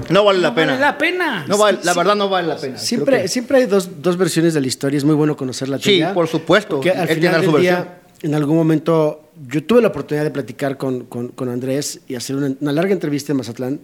No 0.09 0.25
vale 0.25 0.41
la 0.41 0.49
no 0.51 0.55
pena. 0.55 0.73
vale 0.73 0.81
la 0.81 0.99
pena. 0.99 1.45
No 1.47 1.59
vale- 1.59 1.79
la 1.85 1.95
verdad 1.95 2.17
no 2.17 2.29
vale 2.29 2.49
la 2.49 2.57
pena. 2.57 2.79
Siempre, 2.79 3.23
que- 3.23 3.29
siempre 3.29 3.59
hay 3.59 3.67
dos, 3.67 4.03
dos 4.03 4.17
versiones 4.17 4.55
de 4.55 4.61
la 4.61 4.67
historia, 4.67 4.97
es 4.99 5.05
muy 5.05 5.15
bueno 5.15 5.37
conocer 5.37 5.69
la 5.69 5.79
Sí, 5.79 5.93
tuya. 5.95 6.15
por 6.15 6.27
supuesto. 6.27 6.81
Al 6.81 6.87
Él 6.87 6.93
tiene 6.93 7.15
final 7.17 7.35
su 7.45 7.53
del 7.53 7.53
versión. 7.53 7.77
día, 7.85 8.01
en 8.23 8.35
algún 8.35 8.57
momento, 8.57 9.31
yo 9.49 9.65
tuve 9.65 9.83
la 9.83 9.89
oportunidad 9.89 10.25
de 10.25 10.31
platicar 10.31 10.77
con, 10.77 11.05
con- 11.05 11.29
con 11.29 11.49
Andrés 11.49 12.01
y 12.09 12.15
hacer 12.15 12.37
una, 12.37 12.53
una 12.61 12.73
larga 12.73 12.93
entrevista 12.93 13.33
en 13.33 13.39
Mazatlán. 13.39 13.81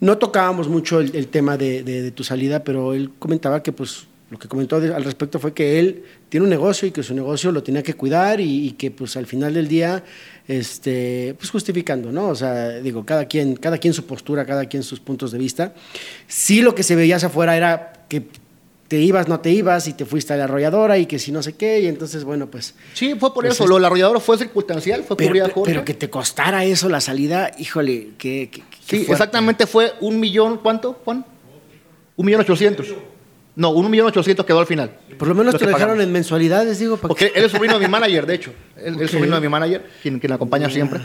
No 0.00 0.18
tocábamos 0.18 0.68
mucho 0.68 1.00
el, 1.00 1.14
el 1.14 1.28
tema 1.28 1.56
de, 1.56 1.82
de- 1.82 2.02
de 2.02 2.10
tu 2.10 2.24
salida, 2.24 2.64
pero 2.64 2.92
él 2.94 3.10
comentaba 3.18 3.62
que 3.62 3.72
pues 3.72 4.06
lo 4.30 4.38
que 4.38 4.48
comentó 4.48 4.80
de- 4.80 4.94
al 4.94 5.04
respecto 5.04 5.38
fue 5.38 5.52
que 5.52 5.78
él 5.78 6.04
tiene 6.28 6.44
un 6.44 6.50
negocio 6.50 6.88
y 6.88 6.90
que 6.90 7.02
su 7.02 7.14
negocio 7.14 7.52
lo 7.52 7.62
tenía 7.62 7.82
que 7.82 7.94
cuidar 7.94 8.40
y, 8.40 8.66
y 8.68 8.72
que 8.72 8.90
pues 8.90 9.16
al 9.16 9.26
final 9.26 9.52
del 9.54 9.68
día, 9.68 10.02
este, 10.48 11.34
pues 11.38 11.50
justificando, 11.50 12.10
¿no? 12.12 12.28
O 12.28 12.34
sea, 12.34 12.68
digo, 12.80 13.04
cada 13.06 13.26
quien, 13.26 13.56
cada 13.56 13.78
quien 13.78 13.94
su 13.94 14.04
postura, 14.06 14.44
cada 14.44 14.66
quien 14.66 14.82
sus 14.82 15.00
puntos 15.00 15.32
de 15.32 15.38
vista. 15.38 15.74
Sí 16.26 16.62
lo 16.62 16.74
que 16.74 16.82
se 16.82 16.96
veía 16.96 17.16
hacia 17.16 17.28
afuera 17.28 17.56
era 17.56 17.92
que 18.08 18.22
te 18.88 18.98
ibas, 18.98 19.26
no 19.26 19.40
te 19.40 19.50
ibas 19.50 19.88
y 19.88 19.94
te 19.94 20.04
fuiste 20.04 20.34
a 20.34 20.36
la 20.36 20.44
arrolladora 20.44 20.98
y 20.98 21.06
que 21.06 21.18
si 21.18 21.32
no 21.32 21.42
sé 21.42 21.54
qué 21.54 21.80
y 21.80 21.86
entonces, 21.86 22.24
bueno, 22.24 22.50
pues... 22.50 22.74
Sí, 22.92 23.14
fue 23.18 23.32
por 23.32 23.44
Pues 23.44 23.54
eso. 23.54 23.64
es- 23.64 23.68
Lo 23.70 23.76
del 23.76 23.86
arrollador 23.86 24.20
fue 24.20 24.36
circunstancial, 24.36 25.00
fue 25.00 25.16
por 25.16 25.18
Pero, 25.18 25.32
vía 25.32 25.52
pero, 25.64 25.82
que 25.84 25.94
te 25.94 26.10
costara 26.10 26.64
eso 26.64 26.90
la 26.90 27.00
salida, 27.00 27.50
híjole, 27.58 28.08
que... 28.18 28.50
Sí, 28.52 28.96
fuerte. 28.98 29.12
exactamente 29.12 29.66
fue 29.66 29.92
un 30.02 30.20
millón, 30.20 30.58
¿cuánto, 30.58 31.00
Juan? 31.04 31.24
Un 32.16 32.26
millón 32.26 32.42
ochocientos. 32.42 32.88
No, 33.54 33.68
un 33.70 33.90
millón 33.90 34.06
ochocientos 34.06 34.46
quedó 34.46 34.60
al 34.60 34.66
final. 34.66 34.92
Por 35.18 35.28
lo 35.28 35.34
menos 35.34 35.52
Lo 35.52 35.58
te 35.58 35.66
lo 35.66 35.72
dejaron 35.72 35.88
pagamos. 35.96 36.06
en 36.06 36.12
mensualidades, 36.12 36.78
digo, 36.78 36.96
para 36.96 37.08
Porque 37.08 37.32
él 37.34 37.44
es 37.44 37.52
sobrino 37.52 37.78
de 37.78 37.86
mi 37.86 37.90
manager, 37.90 38.24
de 38.24 38.34
hecho. 38.34 38.54
Él, 38.78 38.84
él 38.86 38.94
Ok. 38.94 39.00
es 39.02 39.10
sobrino 39.10 39.34
de 39.34 39.40
mi 39.42 39.48
manager, 39.50 39.84
quien, 40.00 40.18
quien 40.18 40.30
la 40.30 40.36
acompaña 40.36 40.70
siempre. 40.70 41.00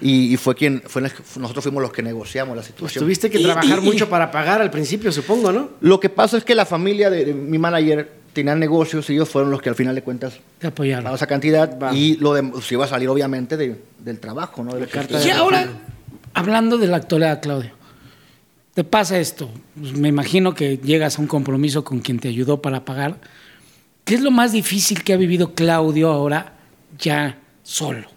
Y, 0.00 0.32
y 0.32 0.36
fue 0.38 0.54
quien, 0.54 0.82
fue 0.86 1.02
la- 1.02 1.12
nosotros 1.36 1.62
fuimos 1.62 1.82
los 1.82 1.92
que 1.92 2.02
negociamos 2.02 2.56
la 2.56 2.60
Pues 2.62 2.66
situación. 2.68 3.04
tuviste 3.04 3.28
que 3.28 3.38
Y- 3.38 3.44
trabajar 3.44 3.78
y- 3.78 3.82
mucho 3.82 4.08
para 4.08 4.30
pagar 4.30 4.62
al 4.62 4.70
principio, 4.70 5.12
supongo, 5.12 5.52
¿no? 5.52 5.70
Lo 5.82 6.00
que 6.00 6.08
pasa 6.08 6.38
es 6.38 6.44
que 6.44 6.54
la 6.54 6.64
familia 6.64 7.10
de, 7.10 7.26
de 7.26 7.34
mi 7.34 7.58
manager 7.58 8.10
tenían 8.32 8.58
negocios 8.58 9.10
y 9.10 9.14
ellos 9.14 9.28
fueron 9.28 9.50
los 9.50 9.60
que 9.60 9.68
al 9.68 9.74
final 9.74 9.94
de 9.94 10.00
cuentas 10.02 10.38
Te 10.58 10.68
apoyaron. 10.68 11.14
esa 11.14 11.26
cantidad 11.26 11.78
Va. 11.78 11.92
y 11.92 12.16
lo 12.16 12.32
de, 12.32 12.44
pues, 12.44 12.72
iba 12.72 12.86
a 12.86 12.88
salir 12.88 13.10
obviamente 13.10 13.58
de- 13.58 13.76
del 13.98 14.18
trabajo, 14.20 14.64
¿no? 14.64 14.74
De 14.74 14.86
que 14.86 14.90
carta 14.90 15.20
Y 15.22 15.28
ahora, 15.30 15.66
hablando 16.32 16.78
de 16.78 16.86
la 16.86 16.96
actualidad, 16.96 17.42
Claudio, 17.42 17.72
te 18.74 18.84
pasa 18.84 19.18
esto. 19.18 19.50
Pues 19.78 19.92
me 19.92 20.08
imagino 20.08 20.54
que 20.54 20.78
llegas 20.78 21.18
a 21.18 21.22
un 21.22 21.26
compromiso 21.28 21.84
con 21.84 22.00
quien 22.00 22.18
te 22.18 22.28
ayudó 22.28 22.62
para 22.62 22.84
pagar. 22.84 23.20
¿Qué 24.04 24.14
es 24.14 24.20
lo 24.22 24.30
más 24.30 24.52
difícil 24.52 25.02
que 25.02 25.12
ha 25.12 25.16
vivido 25.16 25.54
Claudio 25.54 26.10
ahora 26.10 26.54
ya 26.98 27.38
solo? 27.62 28.08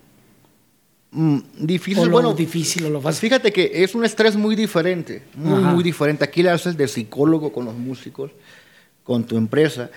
Mm, 1.12 1.38
O 1.38 1.42
difícil, 1.60 2.06
lo 2.06 2.12
bueno, 2.12 2.34
difícil 2.34 2.86
o 2.86 2.90
lo 2.90 3.00
fácil. 3.02 3.22
Fíjate 3.22 3.52
que 3.52 3.84
es 3.84 3.94
un 3.94 4.04
estrés 4.04 4.36
muy 4.36 4.56
diferente, 4.56 5.24
muy, 5.36 5.60
Ajá. 5.62 5.72
muy 5.74 5.84
diferente. 5.84 6.24
Aquí 6.24 6.42
le 6.42 6.50
haces 6.50 6.76
de 6.76 6.88
psicólogo 6.88 7.52
con 7.54 7.66
los 7.66 7.76
músicos, 7.76 8.32
con 9.04 9.24
tu 9.26 9.38
empresa, 9.38 9.92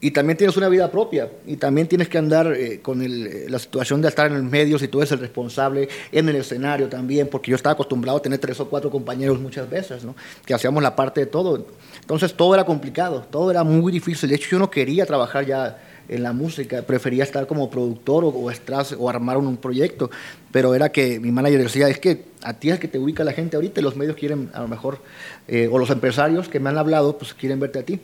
y 0.00 0.12
también 0.12 0.36
tienes 0.36 0.56
una 0.56 0.68
vida 0.68 0.90
propia, 0.90 1.28
y 1.46 1.56
también 1.56 1.88
tienes 1.88 2.08
que 2.08 2.18
andar 2.18 2.52
eh, 2.52 2.80
con 2.80 3.02
eh, 3.02 3.46
la 3.48 3.58
situación 3.58 4.00
de 4.00 4.08
estar 4.08 4.30
en 4.30 4.36
el 4.36 4.44
medio, 4.44 4.78
si 4.78 4.86
tú 4.86 4.98
eres 4.98 5.10
el 5.10 5.18
responsable, 5.18 5.88
en 6.12 6.28
el 6.28 6.36
escenario 6.36 6.88
también, 6.88 7.26
porque 7.26 7.50
yo 7.50 7.56
estaba 7.56 7.72
acostumbrado 7.72 8.18
a 8.18 8.22
tener 8.22 8.38
tres 8.38 8.60
o 8.60 8.68
cuatro 8.68 8.90
compañeros 8.90 9.40
muchas 9.40 9.68
veces, 9.68 10.02
que 10.46 10.54
hacíamos 10.54 10.82
la 10.82 10.94
parte 10.94 11.20
de 11.20 11.26
todo. 11.26 11.66
Entonces 12.00 12.32
todo 12.34 12.54
era 12.54 12.64
complicado, 12.64 13.26
todo 13.28 13.50
era 13.50 13.64
muy 13.64 13.90
difícil. 13.90 14.28
De 14.28 14.36
hecho, 14.36 14.50
yo 14.50 14.58
no 14.60 14.70
quería 14.70 15.04
trabajar 15.04 15.44
ya 15.44 15.78
en 16.08 16.22
la 16.22 16.32
música, 16.32 16.82
prefería 16.82 17.24
estar 17.24 17.46
como 17.46 17.68
productor 17.68 18.24
o, 18.24 18.50
estras- 18.50 18.96
o 18.98 19.10
armar 19.10 19.36
un, 19.36 19.56
proyecto, 19.56 20.10
pero 20.52 20.74
era 20.74 20.90
que 20.90 21.20
mi 21.20 21.30
manager 21.32 21.62
decía, 21.64 21.88
es 21.88 21.98
que 21.98 22.24
a 22.42 22.54
ti 22.54 22.70
es 22.70 22.78
que 22.78 22.88
te 22.88 22.98
ubica 22.98 23.24
la 23.24 23.32
gente 23.32 23.56
ahorita 23.56 23.80
y 23.80 23.82
los 23.82 23.96
medios 23.96 24.16
quieren, 24.16 24.48
a 24.54 24.62
lo 24.62 24.68
mejor, 24.68 25.00
eh, 25.48 25.68
o 25.70 25.78
los 25.78 25.90
empresarios 25.90 26.48
que 26.48 26.60
me 26.60 26.70
han 26.70 26.78
hablado, 26.78 27.18
pues 27.18 27.34
quieren 27.34 27.60
verte 27.60 27.80
a 27.80 27.82
ti. 27.82 28.00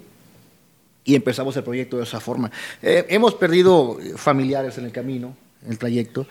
Y 1.04 1.14
empezamos 1.14 1.56
el 1.56 1.62
proyecto 1.64 1.98
de 1.98 2.04
esa 2.04 2.18
forma. 2.20 2.50
Eh, 2.82 3.04
hemos 3.08 3.34
perdido 3.34 3.98
eh, 4.00 4.14
familiares 4.16 4.78
en 4.78 4.86
el 4.86 4.92
camino, 4.92 5.36
en 5.64 5.72
el 5.72 5.78
trayecto. 5.78 6.26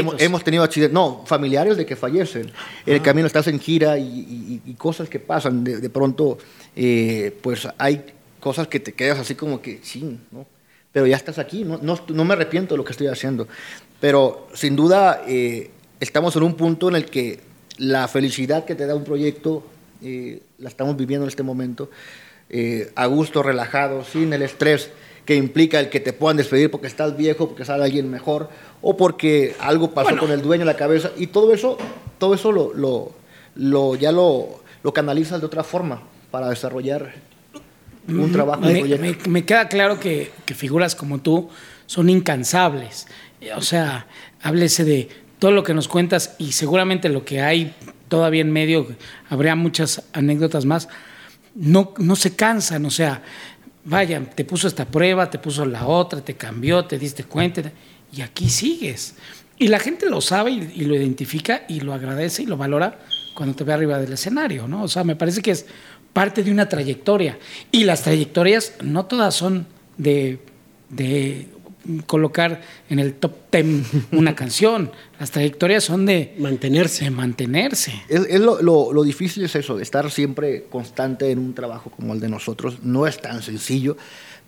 Hemos, 0.00 0.20
hemos 0.20 0.44
tenido 0.44 0.62
accidentes, 0.62 0.92
no, 0.94 1.24
familiares 1.26 1.76
de 1.78 1.86
que 1.86 1.96
fallecen. 1.96 2.50
En 2.86 2.94
el 2.94 3.02
camino 3.02 3.26
estás 3.26 3.46
en 3.48 3.58
gira 3.58 3.98
y, 3.98 4.02
y- 4.02 4.62
y 4.66 4.74
cosas 4.74 5.08
que 5.08 5.18
pasan. 5.18 5.64
De, 5.64 5.78
de 5.78 5.88
pronto, 5.90 6.36
eh, 6.76 7.34
pues 7.42 7.66
hay 7.78 8.04
cosas 8.38 8.68
que 8.68 8.80
te 8.80 8.92
quedas 8.92 9.18
así 9.18 9.34
como 9.34 9.62
que, 9.62 9.80
sí, 9.82 10.18
¿no? 10.30 10.44
Pero 10.92 11.06
ya 11.06 11.16
estás 11.16 11.38
aquí, 11.38 11.64
no, 11.64 11.78
no, 11.80 11.98
no 12.08 12.24
me 12.26 12.34
arrepiento 12.34 12.74
de 12.74 12.78
lo 12.78 12.84
que 12.84 12.92
estoy 12.92 13.06
haciendo. 13.06 13.48
Pero 13.98 14.46
sin 14.52 14.76
duda, 14.76 15.22
eh, 15.26 15.70
estamos 16.00 16.36
en 16.36 16.42
un 16.42 16.54
punto 16.54 16.90
en 16.90 16.96
el 16.96 17.06
que 17.06 17.40
la 17.78 18.08
felicidad 18.08 18.66
que 18.66 18.74
te 18.74 18.84
da 18.86 18.94
un 18.94 19.04
proyecto 19.04 19.64
eh, 20.02 20.42
la 20.58 20.68
estamos 20.68 20.94
viviendo 20.98 21.24
en 21.24 21.28
este 21.30 21.42
momento, 21.42 21.88
eh, 22.52 22.92
a 22.94 23.06
gusto, 23.06 23.42
relajado, 23.42 24.04
sin 24.04 24.32
el 24.32 24.42
estrés 24.42 24.90
que 25.24 25.34
implica 25.36 25.80
el 25.80 25.88
que 25.88 26.00
te 26.00 26.12
puedan 26.12 26.36
despedir 26.36 26.70
porque 26.70 26.86
estás 26.88 27.16
viejo, 27.16 27.48
porque 27.48 27.64
sale 27.64 27.84
alguien 27.84 28.10
mejor, 28.10 28.48
o 28.80 28.96
porque 28.96 29.54
algo 29.60 29.92
pasó 29.92 30.16
con 30.18 30.30
el 30.32 30.42
dueño 30.42 30.62
en 30.62 30.66
la 30.66 30.76
cabeza. 30.76 31.10
Y 31.16 31.28
todo 31.28 31.54
eso, 31.54 31.78
todo 32.18 32.34
eso 32.34 32.50
lo, 32.52 32.74
lo, 32.74 33.12
lo- 33.54 33.94
ya 33.94 34.10
lo, 34.12 34.62
lo 34.82 34.92
canalizas 34.92 35.40
de 35.40 35.46
otra 35.46 35.62
forma 35.64 36.02
para 36.30 36.48
desarrollar 36.50 37.14
un 38.08 38.32
trabajo, 38.32 38.62
Me, 38.62 38.82
me- 38.98 39.16
me 39.28 39.44
queda 39.44 39.68
claro 39.68 40.00
que, 40.00 40.32
que 40.44 40.54
figuras 40.54 40.96
como 40.96 41.20
tú 41.20 41.48
son 41.86 42.10
incansables. 42.10 43.06
O 43.56 43.60
sea, 43.62 44.06
háblese 44.42 44.84
de 44.84 45.08
todo 45.38 45.52
lo 45.52 45.62
que 45.62 45.72
nos 45.74 45.86
cuentas 45.88 46.34
y 46.38 46.52
seguramente 46.52 47.08
lo 47.08 47.24
que 47.24 47.40
hay 47.40 47.74
todavía 48.08 48.40
en 48.40 48.50
medio, 48.52 48.86
habría 49.30 49.54
muchas 49.54 50.02
anécdotas 50.12 50.64
más, 50.64 50.88
no, 51.54 51.94
no 51.98 52.16
se 52.16 52.34
cansan. 52.34 52.84
O 52.86 52.90
sea, 52.90 53.22
vaya, 53.84 54.20
te 54.34 54.44
puso 54.44 54.68
esta 54.68 54.84
prueba, 54.84 55.30
te 55.30 55.38
puso 55.38 55.64
la 55.64 55.86
otra, 55.86 56.20
te 56.20 56.34
cambió, 56.34 56.84
te 56.84 56.98
diste 56.98 57.24
cuenta 57.24 57.72
y 58.12 58.20
aquí 58.20 58.48
sigues. 58.48 59.14
Y 59.58 59.68
la 59.68 59.78
gente 59.78 60.08
lo 60.08 60.20
sabe 60.20 60.50
y, 60.50 60.72
y 60.74 60.84
lo 60.84 60.94
identifica 60.94 61.64
y 61.68 61.80
lo 61.80 61.92
agradece 61.92 62.42
y 62.42 62.46
lo 62.46 62.56
valora 62.56 62.98
cuando 63.34 63.54
te 63.54 63.64
ve 63.64 63.72
arriba 63.72 63.98
del 63.98 64.12
escenario, 64.12 64.68
¿no? 64.68 64.82
O 64.82 64.88
sea, 64.88 65.04
me 65.04 65.16
parece 65.16 65.40
que 65.40 65.52
es 65.52 65.66
parte 66.12 66.42
de 66.42 66.50
una 66.50 66.68
trayectoria. 66.68 67.38
Y 67.70 67.84
las 67.84 68.02
trayectorias 68.02 68.74
no 68.82 69.06
todas 69.06 69.34
son 69.34 69.66
de, 69.96 70.40
de 70.90 71.48
colocar 72.06 72.60
en 72.90 72.98
el 72.98 73.14
top 73.14 73.32
ten 73.50 73.84
una 74.12 74.34
canción. 74.36 74.90
Las 75.18 75.30
trayectorias 75.30 75.84
son 75.84 76.06
de 76.06 76.34
Mantenerse. 76.38 77.04
de 77.04 77.10
mantenerse. 77.10 77.92
Es, 78.08 78.26
es 78.28 78.40
lo, 78.40 78.60
lo- 78.62 78.92
lo 78.92 79.02
difícil 79.02 79.44
es 79.44 79.54
eso, 79.56 79.76
de 79.76 79.82
estar 79.82 80.10
siempre 80.10 80.64
constante 80.70 81.30
en 81.30 81.38
un 81.38 81.54
trabajo 81.54 81.90
como 81.90 82.14
el 82.14 82.20
de 82.20 82.28
nosotros. 82.28 82.78
No 82.82 83.06
es 83.06 83.20
tan 83.20 83.42
sencillo, 83.42 83.96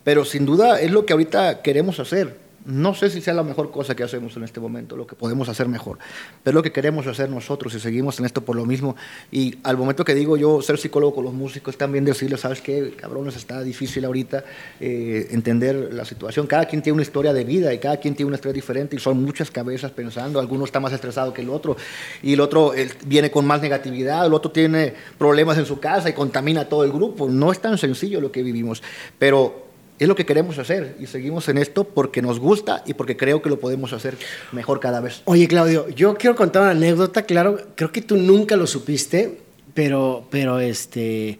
pero 0.02 0.24
sin 0.24 0.46
duda 0.46 0.80
es 0.80 0.90
lo 0.90 1.06
que 1.06 1.12
ahorita 1.12 1.62
queremos 1.62 1.98
hacer. 2.00 2.43
No 2.66 2.94
sé 2.94 3.10
si 3.10 3.20
sea 3.20 3.34
la 3.34 3.42
mejor 3.42 3.70
cosa 3.70 3.94
que 3.94 4.02
hacemos 4.02 4.36
en 4.38 4.44
este 4.44 4.58
momento, 4.58 4.96
lo 4.96 5.06
que 5.06 5.14
podemos 5.14 5.50
hacer 5.50 5.68
mejor, 5.68 5.98
pero 6.42 6.54
lo 6.54 6.62
que 6.62 6.72
queremos 6.72 7.06
hacer 7.06 7.28
nosotros 7.28 7.74
y 7.74 7.80
seguimos 7.80 8.18
en 8.18 8.24
esto 8.24 8.42
por 8.42 8.56
lo 8.56 8.64
mismo. 8.64 8.96
Y 9.30 9.58
al 9.64 9.76
momento 9.76 10.02
que 10.02 10.14
digo 10.14 10.38
yo 10.38 10.62
ser 10.62 10.78
psicólogo 10.78 11.16
con 11.16 11.24
los 11.24 11.34
músicos, 11.34 11.76
también 11.76 12.06
decirles, 12.06 12.40
¿sabes 12.40 12.62
qué? 12.62 12.94
Cabrones, 12.96 13.36
está 13.36 13.62
difícil 13.62 14.06
ahorita 14.06 14.44
eh, 14.80 15.28
entender 15.32 15.92
la 15.92 16.06
situación. 16.06 16.46
Cada 16.46 16.64
quien 16.64 16.80
tiene 16.80 16.94
una 16.94 17.02
historia 17.02 17.34
de 17.34 17.44
vida 17.44 17.74
y 17.74 17.78
cada 17.78 17.98
quien 17.98 18.14
tiene 18.14 18.28
un 18.28 18.34
estrés 18.34 18.54
diferente 18.54 18.96
y 18.96 18.98
son 18.98 19.22
muchas 19.22 19.50
cabezas 19.50 19.90
pensando. 19.90 20.40
Alguno 20.40 20.64
está 20.64 20.80
más 20.80 20.92
estresado 20.94 21.34
que 21.34 21.42
el 21.42 21.50
otro 21.50 21.76
y 22.22 22.32
el 22.32 22.40
otro 22.40 22.74
eh, 22.74 22.88
viene 23.04 23.30
con 23.30 23.46
más 23.46 23.60
negatividad, 23.60 24.24
el 24.24 24.32
otro 24.32 24.50
tiene 24.50 24.94
problemas 25.18 25.58
en 25.58 25.66
su 25.66 25.80
casa 25.80 26.08
y 26.08 26.14
contamina 26.14 26.66
todo 26.66 26.84
el 26.84 26.92
grupo. 26.92 27.28
No 27.28 27.52
es 27.52 27.60
tan 27.60 27.76
sencillo 27.76 28.22
lo 28.22 28.32
que 28.32 28.42
vivimos, 28.42 28.82
pero 29.18 29.63
es 29.98 30.08
lo 30.08 30.14
que 30.14 30.26
queremos 30.26 30.58
hacer 30.58 30.96
y 30.98 31.06
seguimos 31.06 31.48
en 31.48 31.58
esto 31.58 31.84
porque 31.84 32.20
nos 32.20 32.40
gusta 32.40 32.82
y 32.86 32.94
porque 32.94 33.16
creo 33.16 33.42
que 33.42 33.48
lo 33.48 33.60
podemos 33.60 33.92
hacer 33.92 34.16
mejor 34.52 34.80
cada 34.80 35.00
vez. 35.00 35.22
Oye, 35.24 35.46
Claudio, 35.46 35.88
yo 35.90 36.16
quiero 36.16 36.34
contar 36.34 36.62
una 36.62 36.72
anécdota, 36.72 37.22
claro, 37.22 37.58
creo 37.76 37.92
que 37.92 38.02
tú 38.02 38.16
nunca 38.16 38.56
lo 38.56 38.66
supiste, 38.66 39.38
pero, 39.72 40.26
pero 40.30 40.58
este, 40.58 41.30
eh, 41.30 41.38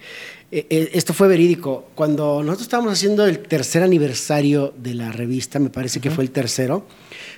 eh, 0.70 0.90
esto 0.92 1.12
fue 1.12 1.26
verídico. 1.26 1.88
Cuando 1.96 2.42
nosotros 2.42 2.62
estábamos 2.62 2.92
haciendo 2.92 3.26
el 3.26 3.40
tercer 3.40 3.82
aniversario 3.82 4.72
de 4.76 4.94
la 4.94 5.10
revista, 5.10 5.58
me 5.58 5.70
parece 5.70 6.00
que 6.00 6.10
fue 6.10 6.22
el 6.22 6.30
tercero, 6.30 6.86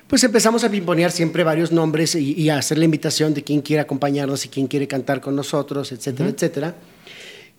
pues 0.07 0.23
empezamos 0.23 0.65
a 0.65 0.71
pimponear 0.71 1.11
siempre 1.11 1.45
varios 1.45 1.73
nombres 1.73 2.15
y, 2.15 2.35
y 2.35 2.51
a 2.51 2.59
hacer 2.59 2.77
la 2.77 2.85
invitación 2.85 3.33
de 3.33 3.43
quién 3.43 3.63
quiere 3.63 3.81
acompañarnos 3.81 4.45
y 4.45 4.49
quién 4.49 4.67
quiere 4.67 4.87
cantar 4.87 5.21
con 5.23 5.35
nosotros, 5.35 5.93
etcétera, 5.93 6.29
etcétera. 6.29 6.75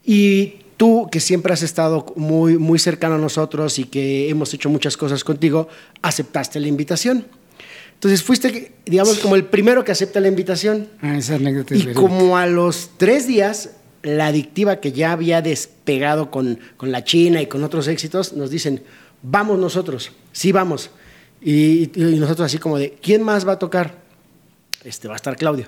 Y 0.06 0.67
tú, 0.78 1.10
que 1.12 1.20
siempre 1.20 1.54
has 1.54 1.64
estado 1.64 2.06
muy, 2.16 2.58
muy 2.58 2.80
cercano 2.80 3.16
a 3.16 3.18
nosotros 3.18 3.80
y 3.80 3.86
que 3.86 4.30
hemos 4.30 4.54
hecho 4.54 4.70
muchas 4.70 4.96
cosas 4.96 5.24
contigo, 5.24 5.68
aceptaste 6.02 6.60
la 6.60 6.68
invitación. 6.68 7.26
Entonces 7.96 8.22
fuiste, 8.22 8.74
digamos, 8.86 9.18
como 9.20 9.36
el 9.36 9.46
primero 9.46 9.84
que 9.84 9.92
acepta 9.92 10.20
la 10.20 10.28
invitación. 10.28 10.88
Ah, 11.02 11.18
esa 11.18 11.36
anécdota 11.36 11.74
es 11.74 11.84
Y 11.84 11.94
como 11.94 12.38
a 12.38 12.46
los 12.46 12.92
tres 12.98 13.28
días 13.28 13.72
la 14.04 14.28
adictiva 14.28 14.80
que 14.80 14.92
ya 14.92 15.12
había 15.12 15.42
despegado 15.42 16.30
con, 16.30 16.60
con 16.78 16.92
la 16.92 17.04
China 17.04 17.42
y 17.42 17.48
con 17.48 17.64
otros 17.64 17.88
éxitos, 17.88 18.34
nos 18.34 18.52
dicen, 18.52 18.84
vamos 19.24 19.58
nosotros, 19.58 20.12
sí 20.32 20.52
vamos. 20.52 20.92
Y, 21.42 21.92
y 21.96 22.20
nosotros 22.20 22.46
así 22.46 22.60
como 22.60 22.78
de, 22.78 22.98
¿quién 23.02 23.24
más 23.24 23.48
va 23.48 23.54
a 23.54 23.60
tocar? 23.60 23.96
Este, 24.84 25.08
va 25.08 25.16
a 25.16 25.18
estar 25.18 25.36
Claudio. 25.36 25.68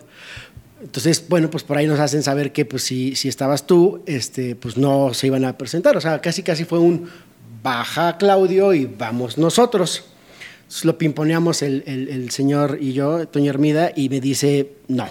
Entonces, 0.82 1.26
bueno, 1.28 1.50
pues 1.50 1.64
por 1.64 1.78
ahí 1.78 1.88
nos 1.88 2.00
hacen 2.00 2.24
saber 2.24 2.52
que 2.52 2.66
pues 2.66 2.84
si, 2.84 3.16
si 3.16 3.28
estabas 3.28 3.68
tú, 3.68 4.02
este, 4.06 4.56
pues 4.56 4.78
no 4.78 5.14
se 5.14 5.28
iban 5.28 5.46
a 5.46 5.58
presentar. 5.58 5.98
O 5.98 6.02
sea, 6.02 6.22
casi 6.22 6.44
casi 6.44 6.66
fue 6.66 6.80
un 6.80 7.10
baja 7.62 8.18
Claudio 8.18 8.74
y 8.74 8.86
vamos 8.86 9.38
nosotros. 9.38 10.06
Entonces, 10.62 10.86
lo 10.86 10.98
pimponeamos 10.98 11.62
el, 11.62 11.84
el, 11.86 12.10
el 12.10 12.30
señor 12.32 12.78
y 12.80 12.94
yo, 12.94 13.28
Toño 13.28 13.50
Hermida, 13.50 13.92
y 13.96 14.10
me 14.10 14.22
dice, 14.22 14.74
no. 14.88 15.08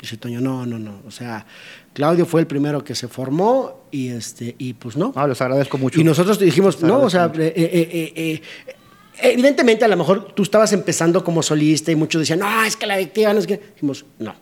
Dice 0.00 0.16
Toño, 0.16 0.40
no, 0.40 0.64
no, 0.66 0.78
no. 0.78 1.00
O 1.06 1.10
sea, 1.10 1.46
Claudio 1.92 2.26
fue 2.26 2.40
el 2.40 2.46
primero 2.46 2.84
que 2.84 2.94
se 2.94 3.08
formó 3.08 3.84
y, 3.90 4.08
este, 4.08 4.54
y 4.58 4.74
pues 4.74 4.96
no. 4.96 5.12
Ah, 5.16 5.26
les 5.26 5.40
agradezco 5.40 5.78
mucho. 5.78 6.00
Y 6.00 6.04
nosotros 6.04 6.38
dijimos, 6.38 6.80
no, 6.82 7.00
o 7.00 7.10
sea, 7.10 7.24
agradezco 7.24 7.58
eh, 7.58 7.70
eh, 7.72 8.12
eh, 8.16 8.42
eh, 8.66 9.32
evidentemente 9.32 9.84
a 9.84 9.88
lo 9.88 9.96
mejor 9.96 10.32
tú 10.34 10.42
estabas 10.42 10.72
empezando 10.72 11.22
como 11.24 11.42
solista 11.42 11.90
y 11.90 11.96
muchos 11.96 12.20
decían, 12.20 12.38
no, 12.40 12.64
es 12.64 12.76
que 12.76 12.86
la 12.86 12.94
adictiva 12.94 13.32
no 13.32 13.40
es 13.40 13.46
que... 13.46 13.60
Dijimos, 13.74 14.04
no. 14.18 14.34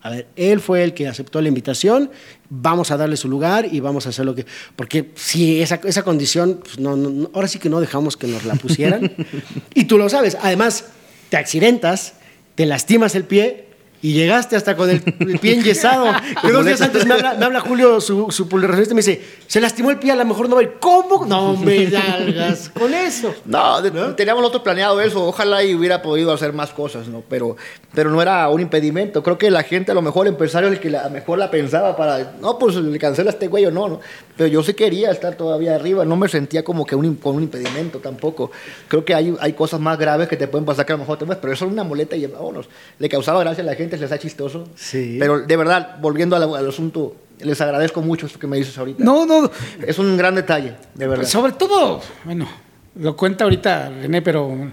A 0.00 0.10
ver, 0.10 0.28
él 0.36 0.60
fue 0.60 0.84
el 0.84 0.94
que 0.94 1.08
aceptó 1.08 1.40
la 1.40 1.48
invitación, 1.48 2.10
vamos 2.50 2.90
a 2.92 2.96
darle 2.96 3.16
su 3.16 3.28
lugar 3.28 3.66
y 3.70 3.80
vamos 3.80 4.06
a 4.06 4.10
hacer 4.10 4.24
lo 4.24 4.34
que... 4.34 4.46
Porque 4.76 5.10
si 5.16 5.60
esa, 5.60 5.80
esa 5.84 6.02
condición, 6.04 6.60
pues 6.62 6.78
no, 6.78 6.96
no- 6.96 7.10
no- 7.10 7.30
ahora 7.34 7.48
sí 7.48 7.58
que 7.58 7.68
no 7.68 7.80
dejamos 7.80 8.16
que 8.16 8.26
nos 8.28 8.44
la 8.44 8.54
pusieran. 8.54 9.12
y 9.74 9.84
tú 9.86 9.98
lo 9.98 10.08
sabes, 10.08 10.36
además, 10.40 10.84
te 11.30 11.36
accidentas, 11.36 12.14
te 12.54 12.64
lastimas 12.66 13.14
el 13.16 13.24
pie 13.24 13.67
y 14.00 14.12
llegaste 14.12 14.56
hasta 14.56 14.76
con 14.76 14.88
el, 14.90 15.00
pie 15.40 15.54
enyesado. 15.54 16.06
Que 16.42 16.52
dos 16.52 16.64
días 16.64 16.80
antes 16.80 17.04
me 17.06 17.14
habla, 17.14 17.34
me 17.34 17.44
habla 17.46 17.60
Julio, 17.60 18.00
su, 18.00 18.30
su 18.30 18.44
y 18.44 18.94
me 18.94 18.96
dice, 18.96 19.22
se 19.46 19.60
lastimó 19.60 19.90
el 19.90 19.98
pie, 19.98 20.12
a 20.12 20.16
lo 20.16 20.24
mejor 20.24 20.48
no 20.48 20.54
va 20.54 20.60
a 20.60 20.64
ir. 20.64 20.74
¿Cómo? 20.80 21.26
No 21.26 21.56
me 21.56 21.90
salgas 21.90 22.68
con 22.78 22.94
eso. 22.94 23.34
No, 23.44 23.82
de- 23.82 23.90
teníamos 24.14 24.42
nosotros 24.42 24.62
planeado 24.62 25.00
eso. 25.00 25.24
Ojalá 25.26 25.62
y 25.64 25.74
hubiera 25.74 26.00
podido 26.02 26.32
hacer 26.32 26.52
más 26.52 26.70
cosas, 26.70 27.08
¿no? 27.08 27.22
Pero, 27.28 27.56
pero 27.94 28.10
no 28.10 28.22
era 28.22 28.48
un 28.48 28.60
impedimento. 28.60 29.22
Creo 29.22 29.38
que 29.38 29.50
la 29.50 29.62
gente, 29.62 29.90
a 29.92 29.94
lo 29.94 30.02
mejor 30.02 30.26
el 30.26 30.32
empresario, 30.34 30.68
el 30.68 30.78
que 30.80 30.90
la, 30.90 31.00
a 31.00 31.04
lo 31.04 31.10
mejor 31.10 31.38
la 31.38 31.50
pensaba 31.50 31.96
para, 31.96 32.34
no, 32.40 32.58
pues 32.58 32.76
le 32.76 32.98
cancela 32.98 33.30
a 33.30 33.32
este 33.32 33.48
güey 33.48 33.66
o 33.66 33.70
no, 33.70 33.88
¿no? 33.88 34.00
Pero 34.36 34.48
yo 34.48 34.62
sí 34.62 34.74
quería 34.74 35.10
estar 35.10 35.34
todavía 35.34 35.74
arriba. 35.74 36.04
No 36.04 36.16
me 36.16 36.28
sentía 36.28 36.62
como 36.62 36.86
que 36.86 36.94
un, 36.94 37.16
con 37.16 37.34
un 37.36 37.42
impedimento 37.42 37.98
tampoco. 37.98 38.50
Creo 38.86 39.04
que 39.04 39.14
hay, 39.14 39.34
hay 39.40 39.52
cosas 39.54 39.80
más 39.80 39.98
graves 39.98 40.28
que 40.28 40.36
te 40.36 40.46
pueden 40.46 40.64
pasar 40.64 40.86
que 40.86 40.92
a 40.92 40.96
lo 40.96 41.00
mejor 41.00 41.18
te 41.18 41.24
mueres, 41.24 41.40
pero 41.40 41.52
eso 41.52 41.64
es 41.66 41.72
una 41.72 41.82
muleta 41.84 42.14
y 42.14 42.26
vámonos. 42.26 42.68
Le 42.98 43.08
causaba 43.08 43.40
gracia 43.40 43.62
a 43.62 43.66
la 43.66 43.74
gente, 43.74 43.87
les 43.96 44.12
ha 44.12 44.18
chistoso. 44.18 44.68
Sí. 44.76 45.16
Pero 45.18 45.40
de 45.40 45.56
verdad, 45.56 45.96
volviendo 46.00 46.36
al, 46.36 46.42
al 46.54 46.68
asunto, 46.68 47.16
les 47.40 47.60
agradezco 47.60 48.02
mucho 48.02 48.26
esto 48.26 48.38
que 48.38 48.46
me 48.46 48.56
dices 48.56 48.76
ahorita. 48.76 49.02
No, 49.02 49.24
no. 49.24 49.50
Es 49.86 49.98
un 49.98 50.16
gran 50.16 50.34
detalle, 50.34 50.74
de 50.94 51.06
verdad. 51.06 51.24
Sobre 51.24 51.52
todo, 51.52 52.00
bueno, 52.24 52.48
lo 53.00 53.16
cuenta 53.16 53.44
ahorita 53.44 53.88
René, 53.90 54.20
pero 54.22 54.72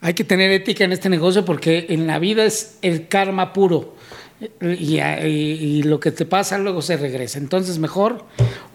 hay 0.00 0.14
que 0.14 0.24
tener 0.24 0.50
ética 0.52 0.84
en 0.84 0.92
este 0.92 1.08
negocio 1.08 1.44
porque 1.44 1.86
en 1.90 2.06
la 2.06 2.18
vida 2.18 2.44
es 2.44 2.78
el 2.82 3.08
karma 3.08 3.52
puro. 3.52 3.94
Y, 4.60 4.98
y- 4.98 4.98
y 5.28 5.82
lo 5.84 6.00
que 6.00 6.10
te 6.10 6.24
pasa 6.26 6.58
luego 6.58 6.82
se 6.82 6.96
regresa. 6.96 7.38
Entonces, 7.38 7.78
mejor 7.78 8.24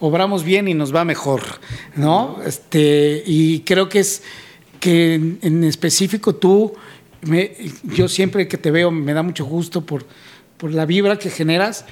obramos 0.00 0.42
bien 0.42 0.66
y 0.66 0.72
nos 0.72 0.94
va 0.94 1.04
mejor, 1.04 1.42
¿no? 1.94 2.38
Este, 2.46 3.22
y 3.26 3.60
creo 3.60 3.86
que 3.90 3.98
es 3.98 4.22
que 4.80 5.14
en, 5.16 5.38
en 5.42 5.64
específico 5.64 6.34
tú, 6.36 6.72
me- 7.22 7.52
yo 7.84 8.08
siempre 8.08 8.48
que 8.48 8.58
te 8.58 8.70
veo 8.70 8.90
me 8.90 9.12
da 9.12 9.22
mucho 9.22 9.44
gusto 9.44 9.84
por, 9.84 10.06
por 10.56 10.72
la 10.72 10.86
vibra 10.86 11.18
que 11.18 11.30
generas 11.30 11.84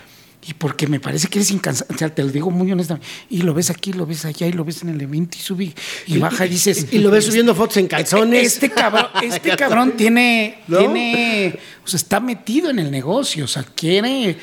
y 0.49 0.55
porque 0.55 0.87
me 0.87 1.01
parece 1.01 1.27
que 1.27 1.39
eres 1.41 1.51
incansable, 1.51 1.97
o 1.97 1.99
sea, 1.99 2.15
te 2.15 2.23
lo 2.23 2.29
digo 2.31 2.53
muy 2.53 2.71
honestamente, 2.71 3.09
y 3.31 3.43
lo 3.43 3.53
ves 3.53 3.69
aquí, 3.71 3.93
lo 3.93 4.07
ves 4.07 4.25
allá, 4.27 4.47
y 4.47 4.53
lo 4.53 4.65
ves 4.65 4.81
en 4.83 4.91
el 4.91 5.01
evento, 5.01 5.37
y 5.37 5.41
sube, 5.41 5.75
y 6.07 6.19
baja, 6.19 6.47
y 6.47 6.51
dices... 6.51 6.87
Y 6.93 6.99
lo 7.01 7.11
ves 7.11 7.25
subiendo 7.25 7.53
fotos 7.53 7.79
en 7.79 7.89
calzones. 7.89 8.47
Este 8.55 8.71
cabrón, 8.71 9.07
este 9.23 9.57
cabrón 9.57 9.97
tiene, 9.97 10.61
¿No? 10.69 10.79
tiene, 10.79 11.59
o 11.85 11.89
sea, 11.89 11.97
está 11.99 12.21
metido 12.21 12.71
en 12.71 12.79
el 12.79 12.93
negocio, 12.93 13.45
o 13.45 13.49
sea, 13.49 13.65
quiere, 13.65 14.37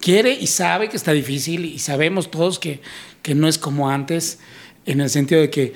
quiere 0.00 0.34
y 0.34 0.46
sabe 0.48 0.90
que 0.90 0.98
está 0.98 1.12
difícil 1.12 1.64
y 1.64 1.78
sabemos 1.78 2.30
todos 2.30 2.58
que, 2.58 2.82
que 3.22 3.34
no 3.34 3.48
es 3.48 3.56
como 3.56 3.88
antes, 3.88 4.40
en 4.84 5.00
el 5.00 5.08
sentido 5.08 5.40
de 5.40 5.48
que 5.48 5.72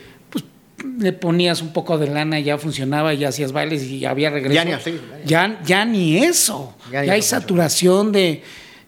le 0.98 1.12
ponías 1.12 1.62
un 1.62 1.72
poco 1.72 1.98
de 1.98 2.08
lana 2.08 2.40
y 2.40 2.44
ya 2.44 2.58
funcionaba, 2.58 3.14
ya 3.14 3.28
hacías 3.28 3.52
bailes 3.52 3.82
y 3.84 4.04
había 4.04 4.30
regreso. 4.30 4.54
Ya 4.54 4.64
ni 4.64 4.72
así, 4.72 5.00
Ya, 5.24 5.60
ya 5.64 5.84
ni 5.84 6.18
eso. 6.24 6.74
Ya 6.90 7.00
hay 7.00 7.20
eso 7.20 7.28
saturación 7.30 8.12
de. 8.12 8.42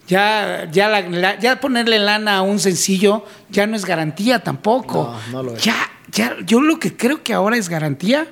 Ya, 0.07 0.69
ya, 0.71 0.87
la- 0.87 1.01
la- 1.01 1.39
ya 1.39 1.59
ponerle 1.59 1.97
lana 1.97 2.37
a 2.37 2.41
un 2.43 2.59
sencillo 2.59 3.25
ya 3.49 3.65
no 3.65 3.75
es 3.75 3.85
garantía 3.85 4.43
tampoco. 4.43 5.15
No, 5.31 5.37
no 5.37 5.43
lo 5.43 5.55
es. 5.57 5.63
Ya, 5.63 5.75
ya, 6.11 6.35
yo 6.45 6.61
lo 6.61 6.79
que 6.79 6.95
creo 6.95 7.23
que 7.23 7.33
ahora 7.33 7.57
es 7.57 7.69
garantía, 7.69 8.27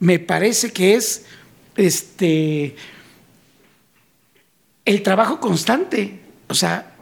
me 0.00 0.18
parece 0.18 0.72
que 0.72 0.94
es 0.94 1.24
este 1.76 2.74
el 4.84 5.02
trabajo 5.02 5.40
constante. 5.40 6.20
O 6.48 6.54
sea, 6.54 6.94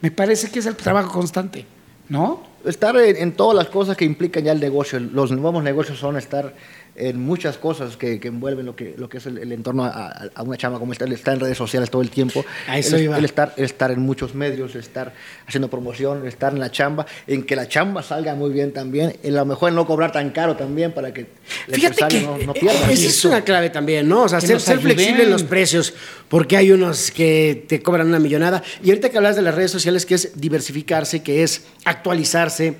me 0.00 0.10
parece 0.10 0.50
que 0.50 0.58
es 0.58 0.66
el 0.66 0.76
trabajo 0.76 1.10
constante, 1.12 1.64
¿no? 2.08 2.42
Estar 2.66 2.96
en, 2.96 3.16
en 3.16 3.32
todas 3.32 3.56
las 3.56 3.68
cosas 3.68 3.96
que 3.96 4.04
implican 4.04 4.44
ya 4.44 4.52
el 4.52 4.60
negocio. 4.60 5.00
Los 5.00 5.30
nuevos 5.32 5.62
negocios 5.62 5.98
son 5.98 6.16
estar 6.16 6.54
en 6.98 7.20
muchas 7.20 7.58
cosas 7.58 7.96
que, 7.96 8.18
que 8.20 8.28
envuelven 8.28 8.66
lo 8.66 8.74
que, 8.76 8.94
lo 8.96 9.08
que 9.08 9.18
es 9.18 9.26
el, 9.26 9.38
el 9.38 9.52
entorno 9.52 9.84
a, 9.84 10.28
a- 10.34 10.42
una 10.42 10.56
chama 10.56 10.78
como 10.78 10.92
esta. 10.92 11.04
El 11.04 11.12
estar 11.12 11.34
en 11.34 11.40
redes 11.40 11.56
sociales 11.58 11.90
todo 11.90 12.02
el 12.02 12.10
tiempo. 12.10 12.44
El, 12.72 13.02
iba. 13.02 13.18
el 13.18 13.24
estar, 13.24 13.52
el 13.56 13.64
estar 13.64 13.90
en 13.90 14.00
muchos 14.00 14.34
medios, 14.34 14.74
el 14.74 14.80
estar 14.80 15.12
haciendo 15.46 15.68
promoción, 15.68 16.22
el 16.22 16.28
estar 16.28 16.52
en 16.52 16.60
la 16.60 16.70
chamba, 16.70 17.06
en 17.26 17.44
que 17.44 17.56
la 17.56 17.68
chamba 17.68 18.02
salga 18.02 18.34
muy 18.34 18.50
bien 18.50 18.72
también. 18.72 19.16
En 19.22 19.34
a 19.34 19.38
lo 19.38 19.46
mejor 19.46 19.68
en 19.70 19.74
no 19.74 19.86
cobrar 19.86 20.12
tan 20.12 20.30
caro 20.30 20.56
también 20.56 20.92
para 20.92 21.12
que 21.12 21.20
el 21.68 21.74
Fíjate 21.74 22.02
empresario 22.04 22.36
que, 22.38 22.44
no, 22.46 22.52
no 22.52 22.52
eh, 22.56 22.60
pierda. 22.60 22.90
Esa 22.92 23.06
es 23.08 23.24
una 23.24 23.42
clave 23.42 23.70
también, 23.70 24.08
¿no? 24.08 24.22
O 24.22 24.28
sea, 24.28 24.40
ser, 24.40 24.60
ser 24.60 24.78
flexible 24.80 25.24
en 25.24 25.30
los 25.30 25.42
precios, 25.42 25.94
porque 26.28 26.56
hay 26.56 26.72
unos 26.72 27.10
que 27.10 27.64
te 27.68 27.82
cobran 27.82 28.06
una 28.08 28.18
millonada. 28.18 28.62
Y 28.82 28.88
ahorita 28.90 29.10
que 29.10 29.16
hablas 29.18 29.36
de 29.36 29.42
las 29.42 29.54
redes 29.54 29.70
sociales, 29.70 30.06
que 30.06 30.14
es 30.14 30.40
diversificarse, 30.40 31.22
que 31.22 31.42
es 31.42 31.64
actualizarse. 31.84 32.76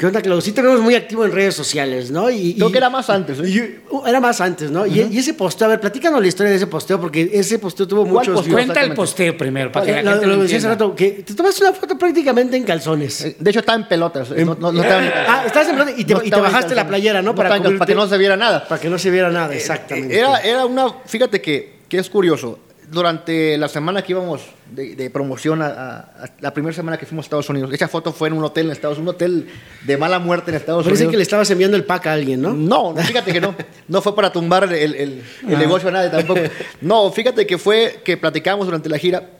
¿Qué 0.00 0.06
onda, 0.06 0.22
Claudio? 0.22 0.40
Sí 0.40 0.52
te 0.52 0.62
vemos 0.62 0.80
muy 0.80 0.94
activo 0.94 1.26
en 1.26 1.30
redes 1.32 1.54
sociales, 1.54 2.10
¿no? 2.10 2.30
Y, 2.30 2.54
Creo 2.54 2.70
y- 2.70 2.72
que 2.72 2.78
era 2.78 2.88
más 2.88 3.10
antes, 3.10 3.38
¿eh? 3.38 3.42
y- 3.46 3.94
uh, 3.94 4.06
era 4.06 4.18
más 4.18 4.40
antes, 4.40 4.70
¿no? 4.70 4.86
y, 4.86 4.98
y 4.98 5.18
ese 5.18 5.34
posteo, 5.34 5.66
a 5.66 5.68
ver, 5.72 5.80
platícanos 5.80 6.22
la 6.22 6.26
historia 6.26 6.48
de 6.48 6.56
ese 6.56 6.66
posteo, 6.68 6.98
porque 6.98 7.28
ese 7.34 7.58
posteo 7.58 7.86
tuvo 7.86 8.04
¿Cuál 8.04 8.12
muchos... 8.14 8.34
posteo? 8.36 8.54
Cuenta 8.54 8.80
el 8.80 8.94
posteo 8.94 9.36
primero, 9.36 9.70
para 9.70 9.84
que 9.84 10.02
la 10.02 10.12
gente 10.12 10.26
lo 10.26 10.36
lo 10.36 10.42
decía 10.44 10.56
hace 10.56 10.68
rato, 10.68 10.94
que 10.96 11.10
te 11.22 11.34
tomaste 11.34 11.64
una 11.64 11.74
foto 11.74 11.98
prácticamente 11.98 12.56
en 12.56 12.62
calzones. 12.64 13.20
Eh, 13.26 13.36
De 13.38 13.50
hecho, 13.50 13.58
estaba 13.60 13.76
en 13.78 13.88
pelotas. 13.88 14.30
eh, 14.30 14.42
No, 14.42 14.54
no- 14.58 14.72
no 14.72 14.80
estaba 14.82 15.04
en- 15.04 15.12
Ah, 15.28 15.42
estás 15.44 15.68
en 15.68 15.72
pelota 15.74 15.92
y 15.94 16.04
te, 16.06 16.14
no 16.14 16.18
y 16.20 16.22
te 16.22 16.26
estaba 16.28 16.46
en 16.46 16.52
bajaste 16.54 16.74
la 16.74 16.88
playera, 16.88 17.20
¿no? 17.20 17.34
cal- 17.34 17.48
para 17.76 17.86
que 17.86 17.94
no 17.94 18.06
se 18.08 18.16
viera 18.16 18.38
nada. 18.38 18.66
Para 18.66 18.80
que 18.80 18.88
no 18.88 18.98
se 18.98 19.10
viera 19.10 19.28
nada, 19.28 19.54
exactamente. 19.54 20.18
Era, 20.18 20.38
era 20.38 20.64
una, 20.64 20.94
fíjate 21.04 21.42
que, 21.42 21.74
que 21.90 21.98
es 21.98 22.08
curioso. 22.08 22.58
Durante 22.90 23.56
la 23.56 23.68
semana 23.68 24.02
que 24.02 24.12
íbamos 24.12 24.42
de, 24.72 24.96
de 24.96 25.10
promoción, 25.10 25.62
a, 25.62 25.66
a- 25.68 25.98
a 26.24 26.30
la 26.40 26.52
primera 26.52 26.74
semana 26.74 26.96
que 26.98 27.06
fuimos 27.06 27.24
a 27.24 27.26
Estados 27.26 27.48
Unidos, 27.48 27.72
esa 27.72 27.86
foto 27.86 28.12
fue 28.12 28.26
en 28.28 28.34
un 28.34 28.42
hotel 28.42 28.66
en 28.66 28.72
Estados 28.72 28.98
Unidos, 28.98 29.14
un 29.14 29.14
hotel 29.16 29.48
de 29.86 29.96
mala 29.96 30.18
muerte 30.18 30.50
en 30.50 30.56
Estados 30.56 30.82
Parece 30.84 31.02
Unidos. 31.04 31.12
que 31.12 31.16
le 31.18 31.22
estabas 31.22 31.48
enviando 31.52 31.76
el 31.76 31.84
pack 31.84 32.06
a 32.08 32.12
alguien, 32.14 32.42
¿no? 32.42 32.52
No, 32.52 32.92
no, 32.92 33.00
fíjate 33.02 33.32
que 33.32 33.40
no. 33.40 33.54
No 33.86 34.02
fue 34.02 34.14
para 34.16 34.32
tumbar 34.32 34.64
el, 34.64 34.72
el- 34.74 34.94
el 34.96 35.54
Ah. 35.54 35.58
negocio 35.58 35.88
a 35.88 35.92
nadie 35.92 36.10
tampoco. 36.10 36.40
No, 36.80 37.12
fíjate 37.12 37.46
que 37.46 37.58
fue 37.58 38.00
que 38.04 38.16
platicamos 38.16 38.66
durante 38.66 38.88
la 38.88 38.98
gira, 38.98 39.30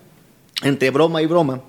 entre 0.63 0.91
broma 0.91 1.21
y 1.21 1.27
broma. 1.27 1.61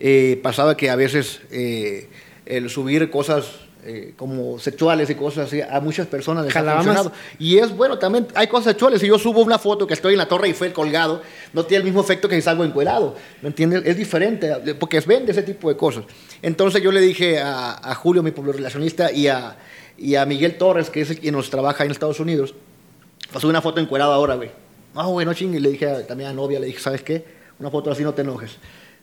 eh, 0.00 0.40
pasaba 0.42 0.76
que 0.76 0.90
a 0.90 0.96
veces 0.96 1.40
eh, 1.52 2.08
el 2.46 2.68
subir 2.70 3.08
cosas 3.10 3.46
eh, 3.84 4.14
como 4.16 4.58
sexuales 4.58 5.08
y 5.10 5.14
cosas 5.14 5.46
así 5.48 5.60
a 5.60 5.80
muchas 5.80 6.06
personas 6.06 6.44
les 6.44 6.52
ha 6.56 6.60
funcionado. 6.76 7.12
Y 7.38 7.58
es 7.58 7.76
bueno, 7.76 7.98
también 7.98 8.26
hay 8.34 8.46
cosas 8.46 8.66
sexuales. 8.72 9.00
Si 9.00 9.06
yo 9.06 9.18
subo 9.18 9.40
una 9.42 9.58
foto 9.58 9.86
que 9.86 9.94
estoy 9.94 10.14
en 10.14 10.18
la 10.18 10.26
Torre 10.26 10.46
Eiffel 10.48 10.72
colgado, 10.72 11.22
no 11.52 11.64
tiene 11.64 11.78
el 11.80 11.84
mismo 11.84 12.00
efecto 12.00 12.28
que 12.28 12.36
si 12.36 12.42
salgo 12.42 12.64
encuerado. 12.64 13.14
¿Me 13.42 13.48
entiendes? 13.48 13.82
Es 13.84 13.96
diferente, 13.96 14.74
porque 14.80 14.96
es 14.98 15.06
vende 15.06 15.32
ese 15.32 15.42
tipo 15.42 15.68
de 15.68 15.76
cosas. 15.76 16.04
Entonces 16.42 16.82
yo 16.82 16.90
le 16.92 17.00
dije 17.00 17.40
a, 17.40 17.72
a 17.90 17.94
Julio, 17.94 18.22
mi 18.22 18.30
relacionista, 18.30 19.12
y 19.12 19.28
a, 19.28 19.56
y 19.98 20.14
a 20.14 20.24
Miguel 20.26 20.56
Torres, 20.58 20.90
que 20.90 21.00
es 21.02 21.10
el 21.10 21.18
quien 21.20 21.34
nos 21.34 21.50
trabaja 21.50 21.84
en 21.84 21.90
Estados 21.90 22.20
Unidos, 22.20 22.54
pues 23.30 23.42
subí 23.42 23.50
una 23.50 23.62
foto 23.62 23.80
encuerado 23.80 24.12
ahora, 24.12 24.34
güey. 24.34 24.50
No, 24.94 25.08
güey, 25.10 25.26
no 25.26 25.34
chingue. 25.34 25.60
Le 25.60 25.70
dije 25.70 25.88
a- 25.90 26.06
también 26.06 26.30
a 26.30 26.32
novia, 26.32 26.60
le 26.60 26.66
dije, 26.66 26.78
¿sabes 26.80 27.02
qué? 27.02 27.24
Una 27.58 27.70
foto 27.70 27.90
así 27.90 28.02
no 28.02 28.14
te 28.14 28.22
enojes. 28.22 28.56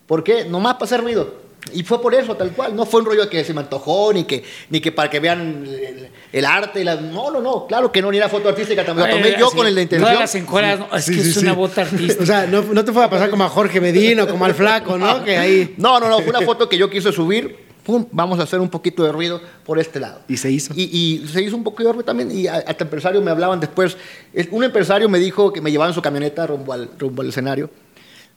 ¿Por 0.07 0.23
qué? 0.23 0.45
Nomás 0.45 0.73
para 0.75 0.85
hacer 0.85 1.01
ruido. 1.01 1.50
Y 1.73 1.83
fue 1.83 2.01
por 2.01 2.13
eso, 2.15 2.35
tal 2.35 2.51
cual. 2.51 2.75
No 2.75 2.85
fue 2.85 3.01
un 3.01 3.05
rollo 3.05 3.29
que 3.29 3.43
se 3.43 3.53
me 3.53 3.61
antojó, 3.61 4.11
ni 4.13 4.23
que, 4.23 4.43
ni 4.69 4.81
que 4.81 4.91
para 4.91 5.09
que 5.09 5.19
vean 5.19 5.63
el, 5.65 6.09
el 6.33 6.45
arte. 6.45 6.81
y 6.81 6.83
la- 6.83 6.95
No, 6.95 7.29
no, 7.31 7.39
no. 7.41 7.67
Claro 7.67 7.91
que 7.91 8.01
no, 8.01 8.11
ni 8.11 8.17
era 8.17 8.29
foto 8.29 8.49
artística. 8.49 8.83
También 8.85 9.07
la 9.09 9.13
tomé 9.15 9.35
yo 9.39 9.49
sí, 9.49 9.55
con 9.57 9.65
la 9.73 9.81
intención. 9.81 10.01
Todas 10.01 10.19
las 10.19 10.35
encueras, 10.35 10.79
no, 10.79 10.95
es 10.97 11.05
que 11.05 11.19
es 11.21 11.37
una 11.37 11.53
bota 11.53 11.81
artística. 11.83 12.23
O 12.23 12.25
sea, 12.25 12.47
no, 12.47 12.61
no 12.63 12.83
te 12.83 12.91
fue 12.91 13.03
a 13.03 13.09
pasar 13.09 13.29
como 13.29 13.43
a 13.43 13.49
Jorge 13.49 13.79
Medina 13.79 14.23
o 14.23 14.27
como 14.27 14.45
al 14.45 14.55
flaco, 14.55 14.97
¿no? 14.97 15.23
Que 15.25 15.37
ahí... 15.37 15.75
No, 15.77 15.99
no, 15.99 16.09
no. 16.09 16.17
Fue 16.19 16.29
una 16.29 16.41
foto 16.41 16.67
que 16.67 16.77
yo 16.77 16.89
quise 16.89 17.11
subir. 17.11 17.69
Pum, 17.83 18.05
vamos 18.11 18.39
a 18.39 18.43
hacer 18.43 18.59
un 18.59 18.69
poquito 18.69 19.03
de 19.03 19.11
ruido 19.11 19.41
por 19.65 19.79
este 19.79 19.99
lado. 19.99 20.21
Y 20.27 20.37
se 20.37 20.51
hizo. 20.51 20.71
Y, 20.75 20.83
y 21.23 21.27
se 21.27 21.41
hizo 21.41 21.55
un 21.55 21.63
poco 21.63 21.83
de 21.83 21.89
ruido 21.91 22.05
también. 22.05 22.29
Y 22.31 22.45
a- 22.47 22.55
hasta 22.57 22.83
empresarios 22.83 23.23
me 23.23 23.31
hablaban 23.31 23.59
después. 23.59 23.97
Es- 24.33 24.47
Un 24.51 24.63
empresario 24.63 25.09
me 25.09 25.17
dijo 25.19 25.51
que 25.53 25.61
me 25.61 25.71
llevaba 25.71 25.89
en 25.89 25.95
su 25.95 26.01
camioneta 26.01 26.45
rumbo 26.45 26.73
al, 26.73 26.89
rumbo 26.97 27.21
al 27.21 27.29
escenario. 27.29 27.69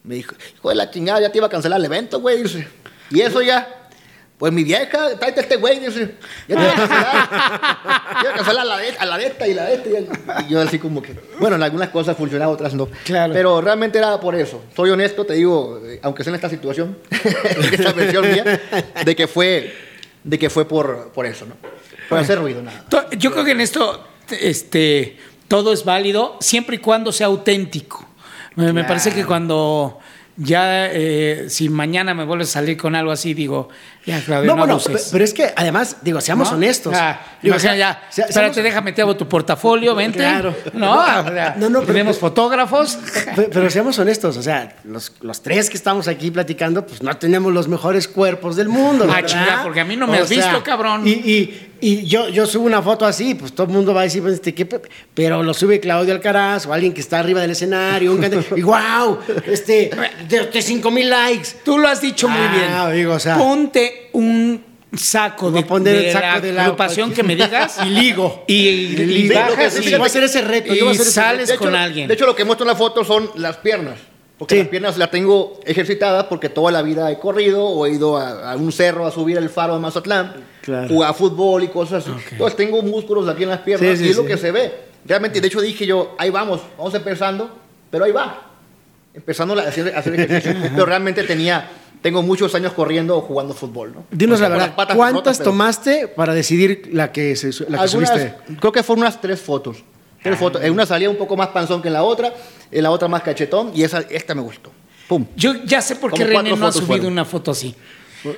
Me 0.02 0.16
dijo, 0.16 0.34
hijo 0.56 0.68
de 0.68 0.74
la 0.74 0.90
chingada, 0.90 1.20
ya 1.20 1.32
te 1.32 1.38
iba 1.38 1.46
a 1.46 1.50
cancelar 1.50 1.78
el 1.78 1.84
evento, 1.86 2.20
güey. 2.20 2.42
Dice, 2.42 2.66
¿y 3.14 3.20
eso 3.22 3.40
ya? 3.42 3.68
Pues 4.36 4.52
mi 4.52 4.64
vieja, 4.64 5.16
tráete 5.16 5.40
a 5.40 5.42
este 5.44 5.56
güey, 5.56 5.78
dice, 5.78 6.16
ya 6.48 6.56
te 6.56 6.62
iba 6.62 6.72
a 6.72 6.74
cancelar. 6.74 7.28
Te 7.30 8.20
iba 8.26 8.30
a 8.30 8.34
cancelar 8.36 8.62
a 8.62 8.64
la, 8.64 8.76
de, 8.78 8.88
a 8.98 9.06
la 9.06 9.16
de 9.18 9.26
esta 9.28 9.46
y 9.46 9.54
la 9.54 9.64
de 9.66 9.74
esta. 9.74 9.88
Y, 9.88 9.94
el- 9.96 10.08
y 10.44 10.48
yo 10.50 10.60
así 10.60 10.78
como 10.80 11.00
que, 11.00 11.14
bueno, 11.38 11.54
en 11.56 11.62
algunas 11.62 11.90
cosas 11.90 12.16
funcionaba, 12.16 12.52
otras 12.52 12.74
no. 12.74 12.88
Claro. 13.04 13.32
Pero 13.32 13.60
realmente 13.60 13.98
era 13.98 14.18
por 14.18 14.34
eso. 14.34 14.62
Soy 14.74 14.90
honesto, 14.90 15.24
te 15.24 15.34
digo, 15.34 15.80
eh, 15.86 16.00
aunque 16.02 16.24
sea 16.24 16.32
en 16.32 16.34
esta 16.34 16.50
situación, 16.50 16.98
en 17.10 17.74
esta 17.74 17.92
versión 17.92 18.30
mía, 18.30 18.60
de 19.04 19.16
que 19.16 19.28
fue, 19.28 19.72
de 20.24 20.38
que 20.38 20.50
fue 20.50 20.66
por, 20.66 21.12
por 21.12 21.26
eso, 21.26 21.46
¿no? 21.46 21.54
Por 22.08 22.18
hacer 22.18 22.38
ruido, 22.40 22.60
nada. 22.60 22.84
Yo 23.16 23.30
creo 23.32 23.44
que 23.44 23.52
en 23.52 23.60
esto 23.60 24.04
este, 24.40 25.16
todo 25.46 25.72
es 25.72 25.84
válido 25.84 26.36
siempre 26.40 26.76
y 26.76 26.78
cuando 26.80 27.12
sea 27.12 27.28
auténtico. 27.28 28.06
Me, 28.56 28.72
me 28.72 28.84
parece 28.84 29.12
que 29.12 29.24
cuando 29.24 29.98
ya, 30.36 30.86
eh, 30.92 31.46
si 31.48 31.68
mañana 31.68 32.12
me 32.14 32.24
vuelves 32.24 32.48
a 32.50 32.52
salir 32.54 32.76
con 32.76 32.94
algo 32.94 33.12
así, 33.12 33.34
digo, 33.34 33.68
ya, 34.04 34.20
Claudio, 34.20 34.48
No, 34.48 34.54
no, 34.54 34.58
bueno, 34.58 34.72
abuses. 34.74 35.02
pe- 35.04 35.08
pero 35.12 35.24
es 35.24 35.32
que 35.32 35.52
además, 35.56 35.98
digo, 36.02 36.20
seamos 36.20 36.50
¿No? 36.50 36.56
honestos. 36.56 36.94
Ah, 36.96 37.20
Digo, 37.42 37.58
sea- 37.58 37.76
ya, 37.76 38.02
sea- 38.10 38.26
espérate, 38.26 38.54
seamos- 38.54 38.64
déjame, 38.64 38.92
te 38.92 39.02
hago 39.02 39.16
tu 39.16 39.28
portafolio, 39.28 39.94
vente. 39.94 40.18
Claro. 40.18 40.54
No, 40.74 40.92
o 40.92 41.04
sea, 41.04 41.54
No, 41.58 41.70
no, 41.70 41.80
pero- 41.80 41.92
tenemos 41.92 42.18
fotógrafos. 42.18 42.96
Pe- 43.36 43.48
Pero 43.52 43.70
seamos 43.70 43.98
honestos, 43.98 44.36
o 44.36 44.42
sea, 44.42 44.74
los, 44.84 45.12
los 45.20 45.42
tres 45.42 45.70
que 45.70 45.76
estamos 45.76 46.08
aquí 46.08 46.30
platicando, 46.30 46.84
pues 46.86 47.02
no 47.02 47.16
tenemos 47.16 47.52
los 47.52 47.68
mejores 47.68 48.08
cuerpos 48.08 48.56
del 48.56 48.68
mundo. 48.68 49.06
Ah, 49.08 49.22
chinga, 49.24 49.60
porque 49.62 49.80
a 49.80 49.84
mí 49.84 49.96
no 49.96 50.06
me 50.06 50.18
O 50.20 50.22
has 50.24 50.28
visto, 50.28 50.62
cabrón. 50.62 51.06
Y, 51.06 51.10
y- 51.12 51.70
y 51.86 52.06
yo, 52.06 52.28
yo 52.28 52.46
subo 52.46 52.64
una 52.66 52.80
foto 52.82 53.04
así, 53.04 53.34
pues 53.34 53.52
todo 53.54 53.66
el 53.66 53.72
mundo 53.72 53.92
va 53.92 54.00
a 54.00 54.04
decir, 54.04 54.22
pues, 54.22 54.34
este, 54.34 54.54
¿qué 54.54 54.64
pe- 54.66 54.80
pero 55.12 55.42
lo 55.42 55.52
sube 55.52 55.80
Claudio 55.80 56.14
Alcaraz 56.14 56.66
o 56.66 56.72
alguien 56.72 56.92
que 56.94 57.00
está 57.00 57.18
arriba 57.18 57.40
del 57.40 57.50
escenario, 57.50 58.12
un 58.12 58.18
cantante, 58.20 58.46
y 58.56 58.62
wow, 58.62 59.18
este, 59.46 59.90
de, 60.28 60.46
de 60.46 60.62
5 60.62 60.90
mil 60.90 61.10
likes. 61.10 61.48
Tú 61.64 61.78
lo 61.78 61.88
has 61.88 62.00
dicho 62.00 62.28
muy 62.28 62.40
Ah, 62.40 62.86
bien. 62.88 62.96
digo, 62.96 63.14
o 63.14 63.18
sea- 63.18 63.36
Ponte 63.36 64.08
un 64.12 64.64
saco 64.96 65.50
de, 65.50 65.58
el 65.60 66.12
saco 66.12 66.26
la 66.26 66.40
de 66.40 66.52
la- 66.52 66.62
agrupación 66.64 67.12
que 67.12 67.22
me 67.24 67.34
digas 67.34 67.78
Y 67.84 67.90
ligo. 67.90 68.44
y, 68.46 68.54
y, 68.54 68.96
Y 68.96 69.02
y 69.24 69.28
bajas 69.28 69.76
y, 69.84 69.90
voy 69.90 70.02
a 70.02 70.06
hacer 70.06 70.22
ese 70.24 70.40
reto, 70.42 70.72
yo 70.72 70.84
voy 70.86 70.92
a 70.94 70.96
y 70.96 71.00
hacer 71.00 71.06
ese 71.08 71.12
sales 71.12 71.50
hecho, 71.50 71.58
con 71.58 71.74
alguien. 71.74 72.08
De 72.08 72.14
hecho, 72.14 72.26
lo 72.26 72.34
que 72.36 72.44
muestro 72.44 72.64
en 72.64 72.68
la 72.72 72.76
foto 72.76 73.04
son 73.04 73.28
las 73.36 73.56
piernas. 73.58 73.96
Porque 74.38 74.56
Sí. 74.56 74.60
las 74.62 74.68
piernas 74.68 74.98
las 74.98 75.10
tengo 75.12 75.60
ejercitadas 75.64 76.24
porque 76.24 76.48
toda 76.48 76.72
la 76.72 76.82
vida 76.82 77.08
he 77.10 77.18
corrido 77.20 77.64
o 77.64 77.86
he 77.86 77.92
ido 77.92 78.16
a, 78.16 78.52
a 78.52 78.56
un 78.56 78.72
cerro 78.72 79.06
a 79.06 79.12
subir 79.12 79.36
el 79.38 79.48
faro 79.48 79.74
de 79.74 79.80
Mazatlán, 79.80 80.34
Claro. 80.62 80.88
jugar 80.88 81.14
fútbol 81.14 81.62
y 81.62 81.68
cosas 81.68 82.04
así. 82.04 82.16
Entonces 82.32 82.56
tengo 82.56 82.82
músculos 82.82 83.28
aquí 83.28 83.44
en 83.44 83.50
las 83.50 83.60
piernas 83.60 83.90
Sí, 83.92 83.96
sí, 83.96 84.06
y 84.06 84.10
es 84.10 84.16
lo 84.16 84.24
que 84.24 84.36
se 84.36 84.50
ve. 84.50 84.72
Realmente, 85.06 85.40
de 85.40 85.46
hecho 85.46 85.60
dije 85.60 85.86
yo, 85.86 86.16
ahí 86.18 86.30
vamos, 86.30 86.60
vamos 86.76 86.92
empezando, 86.94 87.48
pero 87.90 88.04
ahí 88.06 88.12
va. 88.12 88.50
Empezando 89.14 89.54
a 89.56 89.62
hacer, 89.62 89.94
a 89.94 90.00
hacer 90.00 90.18
ejercicio. 90.18 90.56
pero 90.74 90.86
realmente 90.86 91.22
tenía, 91.22 91.68
tengo 92.02 92.20
muchos 92.22 92.52
años 92.56 92.72
corriendo 92.72 93.16
o 93.16 93.20
jugando 93.20 93.54
fútbol. 93.54 93.92
¿no? 93.94 94.04
Dinos 94.10 94.36
O 94.36 94.38
sea, 94.40 94.48
la 94.48 94.56
verdad, 94.56 94.74
patas 94.74 94.96
¿cuántas 94.96 95.14
rotas, 95.36 95.38
tomaste 95.42 96.08
para 96.08 96.34
decidir 96.34 96.90
la 96.92 97.12
que, 97.12 97.36
se, 97.36 97.50
la 97.70 97.78
que 97.78 97.84
algunas, 97.84 98.10
subiste? 98.10 98.34
creo 98.58 98.72
que 98.72 98.82
fueron 98.82 99.02
unas 99.04 99.20
tres 99.20 99.40
fotos. 99.40 99.84
Tres 100.24 100.38
fotos. 100.38 100.60
En 100.64 100.72
una 100.72 100.84
salía 100.86 101.08
un 101.08 101.16
poco 101.16 101.36
más 101.36 101.48
panzón 101.48 101.80
que 101.80 101.88
en 101.88 101.94
la 101.94 102.02
otra, 102.02 102.34
en 102.72 102.82
la 102.82 102.90
otra 102.90 103.06
más 103.06 103.22
cachetón, 103.22 103.70
y 103.74 103.84
esa, 103.84 104.00
esta 104.10 104.34
me 104.34 104.40
gustó. 104.42 104.72
Pum. 105.06 105.26
Yo 105.36 105.54
ya 105.64 105.80
sé 105.82 105.94
por 105.96 106.12
qué 106.14 106.24
René 106.24 106.56
no 106.56 106.66
ha 106.66 106.72
subido 106.72 106.86
fueron. 106.86 107.12
una 107.12 107.24
foto 107.24 107.50
así. 107.52 107.74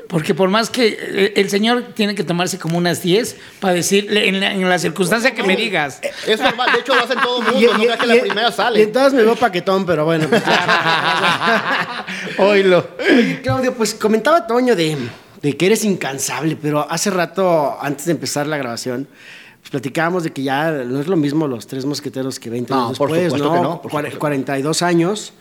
Porque 0.09 0.35
por 0.35 0.49
más 0.49 0.69
que 0.69 0.99
eh, 1.01 1.33
el 1.37 1.49
señor 1.49 1.93
tiene 1.95 2.17
que 2.17 2.25
tomarse 2.25 2.59
como 2.59 2.77
unas 2.77 3.03
10 3.05 3.37
para 3.61 3.73
decirle 3.75 4.27
en 4.29 4.41
la, 4.41 4.53
en 4.53 4.69
la 4.69 4.81
circunstancia 4.81 5.33
que 5.33 5.45
me 5.45 5.55
digas. 5.55 6.01
Es 6.27 6.41
normal, 6.41 6.71
de 6.75 6.81
hecho 6.81 6.93
lo 6.97 7.05
hacen 7.05 7.21
todo 7.21 7.39
el 7.39 7.45
mundo, 7.53 7.73
no 7.73 7.79
creas 7.79 7.99
que 8.01 8.07
la 8.09 8.21
primera 8.21 8.49
Y 8.49 8.53
sale. 8.53 8.83
entonces 8.83 9.13
me 9.15 9.23
veo 9.23 9.37
paquetón, 9.37 9.87
pero 9.87 10.05
bueno. 10.05 10.27
pues, 10.29 10.43
Oílo. 12.39 12.89
Oye, 12.99 13.41
Claudio, 13.43 13.75
pues 13.75 13.95
comentaba 13.95 14.45
Toño 14.47 14.75
de, 14.75 14.97
de 15.43 15.57
que 15.57 15.67
eres 15.67 15.85
incansable, 15.85 16.57
pero 16.61 16.85
hace 16.91 17.11
rato, 17.11 17.79
antes 17.81 18.07
de 18.07 18.13
empezar 18.13 18.47
la 18.49 18.57
grabación, 18.57 19.07
platicábamos 19.71 20.23
de 20.25 20.33
que 20.33 20.43
ya 20.43 20.71
no 20.71 21.01
es 21.01 21.07
lo 21.09 21.17
mismo 21.17 21.47
los 21.47 21.67
tres 21.67 21.85
mosqueteros 21.85 22.39
que 22.39 22.51
20 22.51 22.73
No, 22.73 22.87
años 22.87 22.99
por 22.99 23.11
después, 23.11 23.33
supuesto 23.33 23.49
¿no? 23.49 23.55
que 23.55 23.61
no, 23.69 23.83
por 23.83 23.91
Cuar- 23.93 23.97
supuesto. 24.03 24.19
42 24.21 24.83
años. 24.83 25.33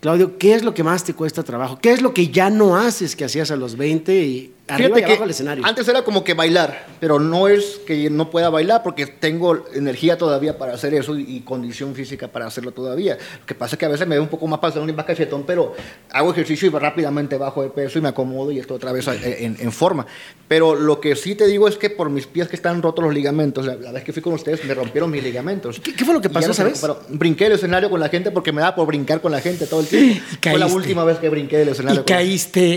Claudio, 0.00 0.38
¿qué 0.38 0.54
es 0.54 0.62
lo 0.64 0.74
que 0.74 0.84
más 0.84 1.02
te 1.04 1.12
cuesta 1.14 1.42
trabajo? 1.42 1.78
¿Qué 1.82 1.92
es 1.92 2.00
lo 2.02 2.14
que 2.14 2.28
ya 2.28 2.50
no 2.50 2.76
haces 2.76 3.16
que 3.16 3.24
hacías 3.24 3.50
a 3.50 3.56
los 3.56 3.76
20 3.76 4.14
y 4.24 4.52
arriba 4.68 5.00
y 5.00 5.02
abajo 5.04 5.22
del 5.22 5.30
escenario? 5.30 5.64
antes 5.66 5.86
era 5.88 6.02
como 6.02 6.24
que 6.24 6.34
bailar, 6.34 6.86
pero 7.00 7.18
no 7.18 7.48
es 7.48 7.80
que 7.86 8.08
no 8.10 8.30
pueda 8.30 8.50
bailar 8.50 8.82
porque 8.82 9.06
tengo 9.06 9.64
energía 9.74 10.16
todavía 10.18 10.58
para 10.58 10.74
hacer 10.74 10.94
eso 10.94 11.16
y, 11.18 11.22
y 11.36 11.40
condición 11.40 11.94
física 11.94 12.28
para 12.28 12.46
hacerlo 12.46 12.72
todavía. 12.72 13.16
Lo 13.40 13.46
que 13.46 13.54
pasa 13.54 13.74
es 13.74 13.78
que 13.78 13.86
a 13.86 13.88
veces 13.88 14.06
me 14.06 14.14
veo 14.16 14.22
un 14.22 14.28
poco 14.28 14.46
más 14.46 14.58
panzón 14.60 14.88
y 14.88 14.92
más 14.92 15.04
cachetón, 15.06 15.44
pero 15.46 15.74
hago 16.10 16.30
ejercicio 16.32 16.68
y 16.68 16.70
rápidamente 16.70 17.36
bajo 17.36 17.62
de 17.62 17.70
peso 17.70 17.98
y 17.98 18.02
me 18.02 18.08
acomodo 18.08 18.50
y 18.52 18.58
estoy 18.58 18.76
otra 18.76 18.92
vez 18.92 19.06
en, 19.08 19.56
en 19.58 19.72
forma. 19.72 20.06
Pero 20.46 20.74
lo 20.74 21.00
que 21.00 21.14
sí 21.16 21.34
te 21.34 21.46
digo 21.46 21.68
es 21.68 21.76
que 21.76 21.90
por 21.90 22.08
mis 22.10 22.26
pies 22.26 22.48
que 22.48 22.56
están 22.56 22.80
rotos 22.82 23.04
los 23.04 23.12
ligamentos, 23.14 23.66
la, 23.66 23.74
la 23.76 23.92
vez 23.92 24.04
que 24.04 24.12
fui 24.12 24.22
con 24.22 24.32
ustedes 24.34 24.64
me 24.64 24.74
rompieron 24.74 25.10
mis 25.10 25.22
ligamentos. 25.22 25.78
¿Qué- 25.80 25.94
qué 25.94 26.04
fue 26.04 26.14
lo 26.14 26.20
que 26.20 26.28
Y 26.28 26.30
pasó, 26.30 26.48
no 26.48 26.54
sabes? 26.54 26.80
recuperaron. 26.82 27.18
Brinqué 27.18 27.46
el 27.46 27.52
escenario 27.52 27.90
con 27.90 28.00
la 28.00 28.08
gente 28.08 28.30
porque 28.30 28.52
me 28.52 28.60
daba 28.62 28.74
por 28.74 28.86
brincar 28.86 29.20
con 29.20 29.32
la 29.32 29.40
gente 29.40 29.66
todo 29.66 29.80
el 29.80 29.86
tiempo. 29.86 30.22
Y 30.48 30.48
Fue 30.50 30.58
la 30.58 30.66
última 30.66 31.04
vez 31.04 31.18
que 31.18 31.28
brinqué 31.28 31.62
el 31.62 31.68
Y 31.68 31.70
escenario. 31.72 32.04
con 32.04 32.12
la 32.14 32.18
gente. 32.22 32.28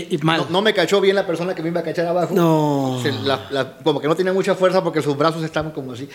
caíste 0.06 0.18
mal. 0.22 0.40
No, 0.42 0.46
no 0.50 0.62
me 0.62 0.74
cachó 0.74 1.00
bien 1.00 1.16
la 1.16 1.26
persona 1.26 1.54
que 1.54 1.62
me 1.62 1.68
iba 1.68 1.81
a 1.82 1.84
cachar 1.84 2.06
abajo. 2.06 2.34
No. 2.34 2.98
Se- 3.02 3.12
la- 3.12 3.46
la- 3.50 3.76
como 3.78 4.00
que 4.00 4.08
no 4.08 4.16
tenía 4.16 4.32
mucha 4.32 4.54
fuerza 4.54 4.82
porque 4.82 5.02
sus 5.02 5.16
brazos 5.16 5.42
estaban 5.44 5.72
como 5.72 5.92
así. 5.92 6.08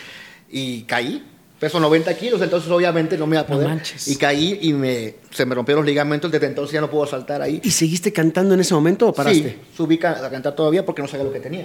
Y 0.49 0.81
caí. 0.83 1.23
Peso 1.59 1.79
90 1.79 2.13
kilos, 2.15 2.39
entonces 2.43 2.69
obviamente 2.69 3.17
no 3.17 3.25
me 3.25 3.35
iba 3.35 3.41
a 3.41 3.49
No 3.49 3.55
poder. 3.55 3.67
manches. 3.67 4.07
y 4.07 4.15
caí 4.15 4.59
y 4.61 4.73
me, 4.73 5.15
se 5.31 5.43
me 5.43 5.55
rompieron 5.55 5.83
los 5.83 5.87
ligamentos. 5.89 6.31
Desde 6.31 6.45
entonces 6.45 6.73
ya 6.73 6.81
no 6.81 6.89
puedo 6.91 7.07
saltar 7.07 7.41
ahí. 7.41 7.59
¿Y 7.63 7.71
seguiste 7.71 8.13
cantando 8.13 8.53
en 8.53 8.59
ese 8.59 8.75
momento 8.75 9.07
o 9.07 9.13
paraste? 9.13 9.49
Sí, 9.49 9.57
subí 9.75 9.95
a 10.03 10.29
cantar 10.29 10.53
todavía 10.55 10.85
porque 10.85 11.01
no 11.01 11.07
sabía 11.07 11.25
lo 11.25 11.33
que 11.33 11.39
tenía. 11.39 11.61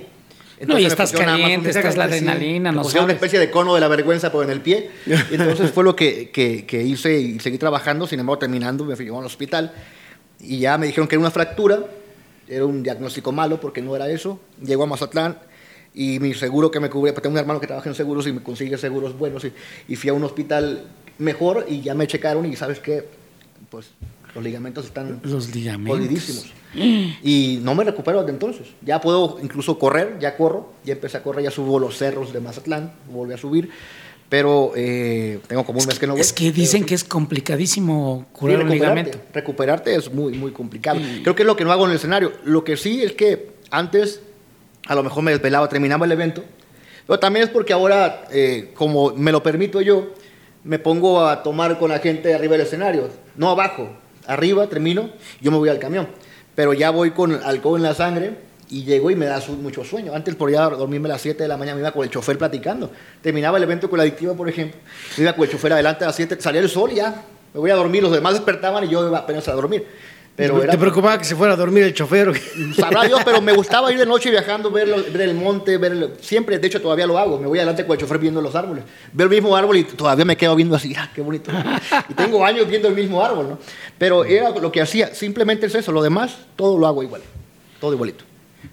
no, 0.67 0.79
y 0.79 0.85
Entonces 0.87 0.93
estás 0.93 1.13
caliente, 1.13 1.69
un- 1.71 1.77
estás 1.77 1.97
la 1.99 2.05
adrenalina, 2.05 2.73
no 2.73 2.83
pusieron 2.83 3.05
una 3.05 3.13
sabes. 3.13 3.17
especie 3.17 3.39
de 3.39 3.51
cono 3.51 3.75
de 3.75 3.81
la 3.83 3.89
vergüenza 3.89 4.33
por 4.33 4.45
en 4.45 4.51
el 4.51 4.63
pie. 4.63 4.91
Entonces 5.31 5.71
fue 5.73 5.85
lo 5.85 5.95
que, 5.95 6.31
que- 6.31 6.65
que 6.65 6.83
hice 6.83 7.21
y 7.21 7.39
seguí 7.41 7.59
trabajando. 7.59 8.07
Sin 8.07 8.19
embargo, 8.19 8.39
terminando, 8.39 8.85
me 8.87 8.97
fui 8.97 9.09
al 9.09 9.25
hospital 9.27 9.75
y 10.41 10.61
ya 10.61 10.79
me 10.79 10.87
dijeron 10.87 11.07
que 11.07 11.17
era 11.17 11.21
una 11.21 11.31
fractura. 11.31 11.81
Era 12.53 12.67
un 12.67 12.83
diagnóstico 12.83 13.33
malo 13.33 13.61
porque 13.61 13.81
no 13.83 13.97
era 13.97 14.09
eso. 14.11 14.39
Llego 14.65 14.83
a 14.83 14.87
Mazatlán 14.87 15.39
y 15.95 16.19
mi 16.21 16.35
seguro 16.35 16.71
que 16.71 16.81
me 16.81 16.91
cubre, 16.91 17.13
pues 17.13 17.23
tengo 17.23 17.35
un 17.35 17.39
hermano 17.39 17.61
que 17.61 17.67
trabaja 17.67 17.89
en 17.89 17.95
seguros 17.95 18.27
y 18.27 18.33
me 18.33 18.43
consigue 18.43 18.77
seguros 18.79 19.17
buenos. 19.19 19.45
Y, 19.45 19.53
y 19.89 19.97
fui 19.97 20.11
a 20.11 20.13
un 20.15 20.25
hospital 20.25 20.85
mejor 21.19 21.67
y 21.69 21.81
ya 21.81 21.95
me 21.95 22.07
checaron 22.07 22.47
y 22.47 22.57
sabes 22.57 22.81
qué, 22.81 23.07
pues 23.71 23.91
los 24.35 24.43
ligamentos 24.43 24.87
están 24.87 25.21
Los 25.23 25.55
ligamentos. 25.55 25.99
jodidísimos. 25.99 26.53
Y 26.75 27.61
no 27.63 27.75
me 27.75 27.85
recupero 27.85 28.21
desde 28.21 28.33
entonces. 28.33 28.69
Ya 28.81 29.01
puedo 29.01 29.39
incluso 29.43 29.79
correr, 29.79 30.19
ya 30.19 30.37
corro, 30.37 30.73
ya 30.85 30.95
empecé 30.95 31.19
a 31.19 31.23
correr, 31.23 31.45
ya 31.45 31.51
subo 31.51 31.79
los 31.79 31.99
cerros 31.99 32.33
de 32.33 32.41
Mazatlán, 32.41 32.93
volví 33.13 33.35
a 33.35 33.39
subir, 33.39 33.69
pero 34.33 34.73
eh, 34.75 35.41
tengo 35.47 35.63
como 35.63 35.79
un 35.81 35.87
mes 35.87 35.99
que 35.99 36.07
no 36.07 36.15
voy. 36.15 36.23
Es 36.23 36.33
que 36.33 36.51
dicen 36.53 36.87
que 36.87 36.95
es 36.95 37.05
complicadísimo 37.05 38.25
curar 38.33 38.61
un 38.61 38.63
recuperarte, 38.63 39.03
ligamento. 39.03 39.19
recuperarte 39.35 39.95
es 39.95 40.11
muy, 40.11 40.33
muy 40.33 40.53
complicado. 40.53 40.99
Creo 41.23 41.37
que 41.37 41.43
es 41.43 41.47
lo 41.47 41.55
que 41.55 41.65
no 41.65 41.71
hago 41.71 41.85
en 41.85 41.91
el 41.91 41.97
escenario. 41.97 42.33
Lo 42.43 42.65
que 42.65 42.79
sí 42.79 43.03
es 43.03 43.13
que 43.13 43.51
antes 43.71 44.23
a 44.87 44.95
lo 44.95 45.03
mejor 45.03 45.23
me 45.23 45.33
desvelaba, 45.33 45.69
terminaba 45.69 46.07
el 46.07 46.13
evento, 46.13 46.43
pero 47.07 47.19
también 47.21 47.45
es 47.45 47.51
porque 47.51 47.75
ahora, 47.75 48.25
eh, 48.33 48.71
como 48.73 49.13
me 49.13 49.33
lo 49.33 49.43
permito 49.43 49.83
yo, 49.83 50.15
me 50.65 50.79
pongo 50.79 51.27
a 51.27 51.43
tomar 51.43 51.79
con 51.79 51.91
la 51.91 51.99
gente 51.99 52.33
arriba 52.33 52.53
del 52.53 52.63
escenario, 52.63 53.11
no 53.37 53.51
abajo, 53.51 53.91
arriba 54.27 54.67
termino, 54.67 55.11
yo 55.43 55.51
me 55.51 55.59
voy 55.59 55.69
al 55.69 55.79
camión, 55.79 56.09
pero 56.55 56.73
ya 56.73 56.89
voy 56.89 57.11
con 57.11 57.35
alcohol 57.45 57.81
en 57.81 57.83
la 57.83 57.95
sangre 57.95 58.39
y 58.73 58.85
llego 58.85 59.11
y 59.11 59.17
me 59.17 59.27
da 59.27 59.41
mucho 59.61 59.85
sueño. 59.85 60.15
Antes 60.15 60.35
por 60.35 60.51
ya 60.51 60.69
dormirme 60.71 61.09
a 61.09 61.13
las 61.13 61.21
7 61.21 61.43
de 61.43 61.49
la 61.49 61.57
mañana 61.59 61.75
me 61.77 61.83
iba 61.83 61.93
con 61.93 62.05
el 62.05 62.11
chofer 62.11 62.39
platicando. 62.39 62.91
Terminaba 63.21 63.59
el 63.59 63.65
evento 63.65 63.89
con 63.91 63.99
la 63.99 64.03
adictiva, 64.05 64.33
por 64.35 64.49
ejemplo, 64.49 64.81
me 65.19 65.23
iba 65.25 65.35
con 65.35 65.45
el 65.45 65.51
chofer 65.51 65.75
adelante 65.75 66.05
a 66.05 66.07
las 66.09 66.17
7, 66.17 66.39
salía 66.41 66.63
el 66.63 66.71
sol 66.71 66.91
y 66.91 66.97
ya, 66.97 67.23
me 67.53 67.61
voy 67.61 67.71
a 67.71 67.75
dormir, 67.75 68.03
los 68.03 68.13
demás 68.13 68.33
despertaban 68.33 68.85
y 68.85 68.89
yo 68.89 69.07
iba 69.07 69.19
apenas 69.19 69.47
a 69.49 69.53
dormir. 69.53 69.87
Pero 70.35 70.59
¿Te 70.61 70.65
era, 70.65 70.79
preocupaba 70.79 71.19
que 71.19 71.25
se 71.27 71.37
fuera 71.37 71.53
a 71.53 71.57
dormir 71.57 71.83
el 71.83 71.93
chofer? 71.93 72.33
Sabrá 72.75 73.05
Dios, 73.05 73.21
pero 73.23 73.43
me 73.43 73.53
gustaba 73.53 73.93
ir 73.93 73.99
de 73.99 74.07
noche 74.07 74.31
viajando, 74.31 74.71
ver, 74.71 74.89
ver 75.13 75.21
el 75.29 75.35
monte, 75.35 75.77
ver 75.77 75.93
el- 75.93 76.13
siempre, 76.23 76.59
de 76.59 76.67
hecho 76.67 76.81
todavía 76.81 77.07
lo 77.07 77.19
hago, 77.19 77.39
me 77.39 77.47
voy 77.47 77.59
adelante 77.59 77.85
con 77.85 77.93
el 77.95 78.01
chofer 78.01 78.17
viendo 78.19 78.41
los 78.41 78.55
árboles. 78.55 78.85
Veo 79.13 79.27
el 79.27 79.31
mismo 79.31 79.55
árbol 79.55 79.77
y 79.77 79.85
todavía 79.85 80.25
me 80.25 80.39
quedo 80.39 80.57
viendo 80.57 80.75
así, 80.75 80.95
ah, 80.97 81.11
qué 81.15 81.21
bonito. 81.21 81.51
Y 82.09 82.15
tengo 82.15 82.43
años 82.47 82.67
viendo 82.67 82.89
el 82.89 82.95
mismo 82.95 83.23
árbol, 83.23 83.51
¿no? 83.51 83.59
Pero 83.99 84.25
era 84.25 84.49
lo 84.49 84.73
que 84.73 84.81
hacía, 84.81 85.15
simplemente 85.15 85.67
es 85.67 85.75
eso, 85.75 85.93
lo 85.93 86.03
demás, 86.03 86.35
todo 86.57 86.79
lo 86.79 86.87
hago 86.87 87.03
igual, 87.03 87.21
todo 87.79 87.93
igualito. 87.93 88.25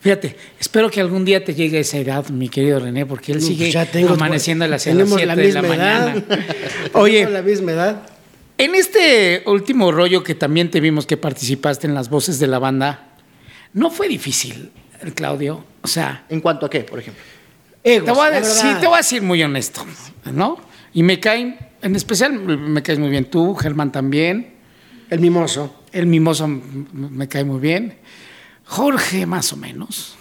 Fíjate, 0.02 0.36
espero 0.60 0.90
que 0.90 1.02
algún 1.02 1.26
día 1.26 1.44
te 1.44 1.54
llegue 1.54 1.80
esa 1.80 1.98
edad, 1.98 2.28
mi 2.30 2.48
querido 2.48 2.80
René, 2.80 3.06
porque 3.06 3.34
él 3.34 3.40
No, 3.42 3.46
sigue 3.48 3.66
pues 3.66 3.74
ya 3.74 3.86
tengo- 3.86 4.14
amaneciendo 4.14 4.64
a 4.64 4.68
las 4.70 4.84
tenemos 4.86 5.10
7 5.20 5.26
la 5.26 5.36
de 5.36 5.52
la 5.52 5.60
edad. 5.60 5.68
mañana. 5.68 6.24
Oye, 6.94 7.30
la 7.30 7.42
misma 7.42 7.72
edad. 7.74 8.04
en 8.58 8.76
este 8.76 9.44
último 9.46 9.92
rollo 9.92 10.24
que 10.24 10.36
también 10.36 10.72
te 10.72 10.80
vimos 10.80 11.06
que 11.06 11.18
participaste 11.18 11.86
en 11.88 11.94
las 11.96 12.10
voces 12.10 12.40
de 12.40 12.48
la 12.48 12.60
banda, 12.60 13.16
no 13.74 13.90
fue 13.92 14.08
difícil, 14.08 14.72
Claudio. 15.16 15.66
O 15.82 15.88
sea, 15.88 16.26
¿En 16.30 16.40
cuanto 16.42 16.66
a 16.66 16.70
qué, 16.70 16.82
por 16.82 17.00
ejemplo? 17.00 17.22
Egos, 17.84 18.06
te 18.06 18.12
voy 18.12 18.28
a 18.28 18.30
verdad. 18.32 18.80
te 18.80 18.86
voy 18.88 18.96
a 18.96 18.98
decir 18.98 19.22
muy 19.22 19.42
honesto, 19.44 19.86
¿no? 20.32 20.58
Y 20.94 21.04
me 21.04 21.20
caen, 21.20 21.58
en 21.82 21.96
especial 21.96 22.34
me 22.34 22.82
caes 22.84 23.00
muy 23.00 23.10
bien 23.10 23.26
tú, 23.26 23.54
Germán 23.56 23.92
también. 23.92 24.54
El 25.10 25.20
mimoso. 25.20 25.84
El 25.92 26.06
mimoso 26.08 26.48
me 26.48 27.28
cae 27.28 27.44
muy 27.44 27.60
bien. 27.60 27.96
Jorge, 28.70 29.26
más 29.26 29.52
o 29.52 29.58
menos. 29.58 30.16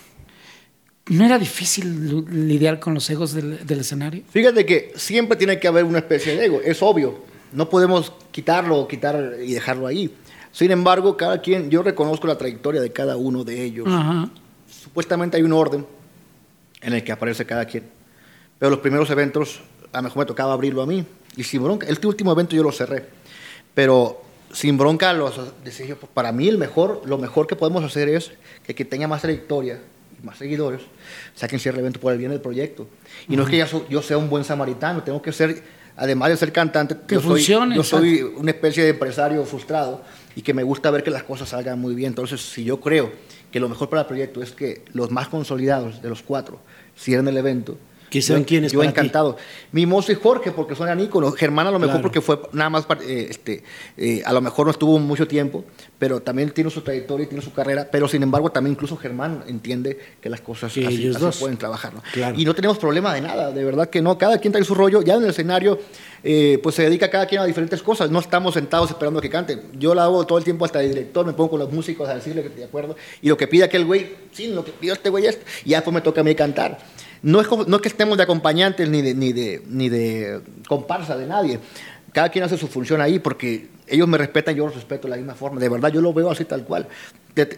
¿No 1.09 1.25
era 1.25 1.39
difícil 1.39 2.25
lidiar 2.49 2.81
con 2.81 2.95
los 2.95 3.09
egos 3.11 3.35
del, 3.35 3.67
del 3.67 3.81
escenario? 3.81 4.23
Fíjate 4.31 4.65
que 4.65 4.93
siempre 4.97 5.37
tiene 5.37 5.61
que 5.61 5.69
haber 5.69 5.85
una 5.85 5.99
especie 5.99 6.35
de 6.35 6.47
ego, 6.47 6.61
es 6.65 6.83
obvio. 6.83 7.25
No 7.53 7.69
podemos 7.69 8.13
quitarlo, 8.31 8.89
quitar 8.89 9.37
y 9.45 9.53
dejarlo 9.53 9.87
ahí. 9.87 10.15
Sin 10.51 10.71
embargo, 10.71 11.15
cada 11.17 11.43
quien, 11.43 11.69
yo 11.69 11.83
reconozco 11.83 12.27
la 12.27 12.39
trayectoria 12.39 12.81
de 12.81 12.91
cada 12.91 13.19
uno 13.19 13.45
de 13.45 13.63
ellos. 13.63 13.87
Ajá. 13.87 14.31
Supuestamente 14.67 15.37
hay 15.37 15.43
un 15.43 15.53
orden 15.53 15.87
en 16.81 16.95
el 16.95 17.05
que 17.05 17.13
aparece 17.13 17.45
cada 17.45 17.67
quien. 17.67 17.85
Pero 18.59 18.71
los 18.71 18.81
primeros 18.81 19.11
eventos, 19.11 19.61
a 19.93 19.99
lo 19.99 20.05
mejor 20.05 20.21
me 20.21 20.27
tocaba 20.27 20.55
abrirlo 20.55 20.83
a 20.83 20.87
mí. 20.87 21.05
Y 21.37 21.45
sin 21.45 21.63
bronca, 21.63 21.87
este 21.87 22.07
último 22.07 22.33
evento 22.33 22.57
yo 22.57 22.63
lo 22.63 22.73
cerré. 22.73 23.05
Pero 23.75 24.23
sin 24.53 24.79
bronca, 24.79 25.13
los, 25.13 25.39
decía 25.65 25.87
yo, 25.87 25.97
pues, 25.97 26.11
para 26.13 26.33
mí 26.33 26.49
el 26.49 26.59
mejor, 26.59 27.03
lo 27.05 27.19
mejor 27.19 27.47
que 27.47 27.57
podemos 27.57 27.85
hacer 27.85 28.09
es 28.09 28.33
que 28.65 28.75
quien 28.75 28.89
tenga 28.89 29.07
más 29.09 29.23
trayectoria 29.23 29.81
y 30.21 30.27
más 30.27 30.39
seguidores, 30.39 30.81
saquen 31.35 31.61
cierre 31.61 31.77
el 31.77 31.81
evento 31.81 32.01
por 32.01 32.13
el 32.13 32.19
bien 32.19 32.31
del 32.31 32.41
proyecto. 32.41 32.87
Y 33.29 33.37
no 33.37 33.45
es 33.45 33.49
que 33.51 33.67
so- 33.67 33.87
yo 33.89 34.03
sea 34.03 34.19
un 34.19 34.29
buen 34.31 34.45
samaritano, 34.45 35.03
tengo 35.03 35.21
que 35.23 35.33
ser, 35.33 35.63
además 35.97 36.31
de 36.31 36.37
ser 36.37 36.53
cantante, 36.53 36.97
Que 37.07 37.17
yo 37.17 37.21
soy, 37.21 37.31
funcione, 37.31 37.77
yo 37.77 37.85
soy 37.85 38.23
una 38.23 38.51
especie 38.51 38.83
de 38.83 38.91
empresario 38.91 39.45
frustrado 39.45 40.03
y 40.35 40.43
que 40.43 40.55
me 40.55 40.63
gusta 40.63 40.91
ver 40.91 41.03
que 41.03 41.11
las 41.11 41.23
cosas 41.25 41.51
salgan 41.51 41.79
muy 41.79 41.95
bien. 41.95 42.09
Entonces, 42.09 42.41
si 42.41 42.65
yo 42.65 42.81
creo 42.81 43.13
que 43.53 43.61
lo 43.61 43.69
mejor 43.69 43.89
para 43.89 44.03
el 44.03 44.07
proyecto 44.09 44.43
es 44.43 44.53
que 44.53 44.83
los 44.93 45.11
más 45.11 45.29
consolidados 45.29 46.03
de 46.03 46.09
los 46.09 46.23
cuatro 46.23 46.59
cierren 46.99 47.29
el 47.29 47.37
evento, 47.37 47.79
Que 48.11 48.23
sean 48.23 48.41
yo, 48.41 48.47
quienes 48.47 48.73
yo 48.73 48.81
ti. 48.81 48.87
encantado. 48.87 49.37
Mimoso 49.73 50.13
y 50.13 50.15
Jorge, 50.15 50.51
porque 50.53 50.75
son 50.75 50.99
íconos. 51.01 51.35
Germán 51.37 51.67
a 51.67 51.71
lo 51.71 51.79
mejor 51.79 51.97
Claro. 51.97 52.03
porque 52.03 52.21
fue 52.21 52.41
nada 52.53 52.71
más, 52.71 52.87
eh, 53.07 53.27
este, 53.31 53.63
eh, 53.97 54.23
a 54.25 54.33
lo 54.33 54.41
mejor 54.41 54.67
no 54.67 54.71
estuvo 54.73 54.99
mucho 54.99 55.29
tiempo, 55.29 55.65
pero 55.99 56.21
también 56.23 56.51
tiene 56.51 56.71
su 56.71 56.81
trayectoria 56.81 57.25
y 57.25 57.27
tiene 57.29 57.43
su 57.45 57.53
carrera, 57.53 57.89
pero 57.93 58.09
sin 58.09 58.23
embargo 58.23 58.51
también 58.51 58.73
incluso 58.75 58.97
Germán 58.97 59.45
entiende 59.47 59.99
que 60.21 60.29
las 60.31 60.41
cosas 60.41 60.73
Que 60.73 60.87
así, 60.87 60.97
ellos 60.97 61.17
así 61.17 61.25
dos. 61.25 61.37
pueden 61.39 61.57
trabajar. 61.59 61.93
¿no? 61.95 62.03
Claro. 62.13 62.39
Y 62.39 62.45
no 62.45 62.55
tenemos 62.55 62.79
problema 62.79 63.13
de 63.15 63.21
nada, 63.21 63.51
de 63.53 63.65
verdad 63.65 63.89
que 63.91 64.01
no. 64.01 64.17
Cada 64.17 64.39
quien 64.39 64.53
trae 64.53 64.65
su 64.65 64.75
rollo, 64.75 65.03
ya 65.03 65.15
en 65.15 65.25
el 65.25 65.31
escenario, 65.31 65.79
eh, 66.25 66.59
pues 66.63 66.75
se 66.77 66.83
dedica 66.83 67.11
cada 67.11 67.27
quien 67.27 67.41
a 67.41 67.45
diferentes 67.45 67.83
cosas. 67.83 68.11
No 68.11 68.19
estamos 68.21 68.55
sentados 68.55 68.91
esperando 68.91 69.21
que 69.21 69.29
cante. 69.31 69.63
Yo 69.79 69.95
la 69.95 70.05
hago 70.05 70.27
todo 70.27 70.39
el 70.39 70.45
tiempo 70.45 70.65
hasta 70.65 70.79
de 70.79 70.89
director, 70.89 71.27
me 71.27 71.33
pongo 71.35 71.51
con 71.51 71.59
los 71.61 71.73
músicos 71.73 72.09
a 72.09 72.15
decirle 72.15 72.41
que 72.43 72.49
estoy 72.49 72.61
de 72.63 72.67
acuerdo. 72.69 72.97
Y 73.23 73.29
lo 73.29 73.37
que 73.37 73.47
pide 73.47 73.65
aquel 73.65 73.85
güey, 73.85 74.15
sí, 74.33 74.49
lo 74.49 74.65
que 74.65 74.73
pidió 74.73 74.95
este 74.95 75.11
güey 75.11 75.27
es, 75.27 75.39
y 75.65 75.71
ya 75.71 75.85
pues 75.85 75.93
me 75.95 76.01
toca 76.01 76.21
a 76.23 76.25
mí 76.25 76.35
cantar. 76.35 76.79
No 77.23 77.41
es, 77.41 77.49
no 77.66 77.77
es 77.77 77.83
que 77.83 77.89
estemos 77.89 78.16
de 78.16 78.23
acompañantes 78.25 78.89
ni 78.89 79.03
de, 79.03 79.14
ni, 79.14 79.33
de, 79.33 79.62
ni 79.69 79.89
de 79.89 80.41
comparsa 80.69 81.16
de 81.16 81.27
nadie. 81.27 81.59
Cada 82.12 82.31
quien 82.31 82.45
hace 82.45 82.57
su 82.57 82.69
función 82.69 83.01
ahí 83.01 83.19
porque 83.19 83.69
ellos 83.87 84.09
me 84.09 84.16
respetan, 84.19 84.55
yo 84.55 84.66
los 84.66 84.75
respeto 84.75 85.03
de 85.09 85.11
la 85.11 85.16
misma 85.16 85.35
forma. 85.35 85.61
De 85.61 85.69
verdad, 85.69 85.93
yo 85.93 86.01
lo 86.01 86.12
veo 86.12 86.31
así 86.31 86.45
tal 86.45 86.64
cual. 86.64 86.87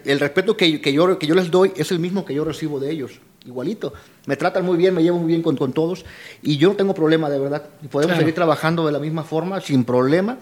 El 0.05 0.21
respeto 0.21 0.57
que, 0.57 0.81
que 0.81 0.93
yo, 0.93 1.19
que 1.19 1.27
yo 1.27 1.35
les 1.35 1.51
doy 1.51 1.73
es 1.77 1.91
el 1.91 1.99
mismo 2.01 2.25
que 2.25 2.35
yo 2.35 2.45
recibo 2.45 2.79
de 2.81 2.91
ellos. 2.91 3.13
Igualito. 3.47 3.93
Me 4.27 4.37
tratan 4.37 4.65
muy 4.67 4.77
bien, 4.77 4.95
me 4.95 5.03
llevo 5.03 5.19
muy 5.19 5.29
bien 5.29 5.41
con, 5.43 5.57
con 5.57 5.73
todos. 5.73 6.05
Y 6.43 6.59
yo 6.59 6.69
no 6.71 6.75
tengo 6.77 6.95
problema, 6.95 7.31
de 7.31 7.39
verdad. 7.39 7.63
Podemos 7.91 8.07
Claro. 8.13 8.21
seguir 8.21 8.35
trabajando 8.35 8.85
de 8.85 8.93
la 8.93 8.99
misma 8.99 9.23
forma, 9.25 9.61
sin 9.61 9.85
problema. 9.85 10.39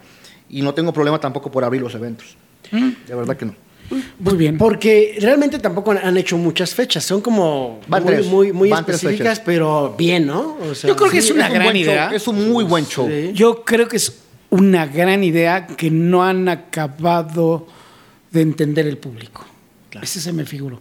Y 0.48 0.62
no 0.62 0.74
tengo 0.74 0.92
problema 0.92 1.20
tampoco 1.20 1.50
por 1.52 1.62
abrir 1.64 1.82
los 1.82 1.94
eventos. 1.94 2.36
De 2.72 3.14
verdad 3.14 3.36
que 3.36 3.44
no. 3.46 3.54
Muy 4.18 4.36
bien. 4.36 4.58
Porque 4.58 5.16
realmente 5.20 5.58
tampoco 5.58 5.92
han- 5.92 6.16
hecho 6.16 6.36
muchas 6.36 6.74
fechas. 6.74 7.04
Son 7.04 7.20
como 7.20 7.80
Van 7.88 8.02
muy, 8.02 8.12
tres. 8.12 8.26
muy, 8.26 8.52
muy 8.52 8.68
Van 8.70 8.84
tres 8.84 8.96
específicas, 8.96 9.40
pero 9.40 9.94
bien, 9.96 10.26
¿no? 10.26 10.56
O 10.70 10.74
sea, 10.74 10.88
Yo 10.88 10.96
creo 10.96 11.10
que 11.10 11.18
es 11.18 11.30
una 11.30 11.46
un 11.48 11.52
gran 11.54 11.66
show, 11.68 11.76
idea. 11.76 12.10
es 12.14 12.28
un 12.28 12.50
muy 12.50 12.64
buen 12.64 12.86
show. 12.86 13.08
Sí. 13.08 13.30
Yo 13.34 13.64
creo 13.64 13.88
que 13.88 13.96
es 13.96 14.18
una 14.50 14.86
gran 14.86 15.22
idea 15.24 15.66
que 15.66 15.90
no 15.90 16.22
han 16.24 16.48
acabado 16.48 17.66
de 18.30 18.40
entender 18.42 18.86
el 18.86 18.98
público. 18.98 19.44
Ese 20.02 20.20
se 20.20 20.32
me 20.32 20.44
figuró. 20.44 20.80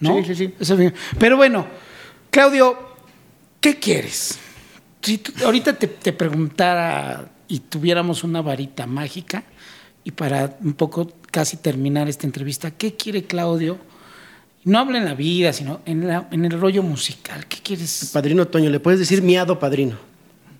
¿no? 0.00 0.16
Sí, 0.18 0.24
sí, 0.26 0.34
sí. 0.34 0.54
Ese 0.60 0.74
me- 0.74 0.92
Pero 1.18 1.36
bueno, 1.36 1.66
Claudio, 2.30 2.76
¿qué 3.60 3.78
quieres? 3.78 4.38
Si 5.00 5.18
tú- 5.18 5.32
ahorita 5.44 5.72
te, 5.78 5.86
te 5.86 6.12
preguntara 6.12 7.30
y 7.48 7.60
tuviéramos 7.60 8.24
una 8.24 8.42
varita 8.42 8.86
mágica 8.86 9.44
y 10.04 10.10
para 10.10 10.56
un 10.62 10.74
poco 10.74 11.10
casi 11.36 11.58
terminar 11.58 12.08
esta 12.08 12.26
entrevista, 12.26 12.70
¿qué 12.70 12.94
quiere 12.96 13.24
Claudio? 13.24 13.76
No 14.64 14.78
habla 14.78 14.96
en 14.96 15.04
la 15.04 15.12
vida, 15.12 15.52
sino 15.52 15.82
en, 15.84 16.08
la- 16.08 16.26
en 16.30 16.46
el 16.46 16.58
rollo 16.58 16.82
musical. 16.82 17.44
¿Qué 17.46 17.58
quieres? 17.62 18.08
Padrino 18.10 18.48
Toño, 18.48 18.70
le 18.70 18.80
puedes 18.80 18.98
decir 18.98 19.20
miado 19.20 19.58
padrino. 19.58 19.98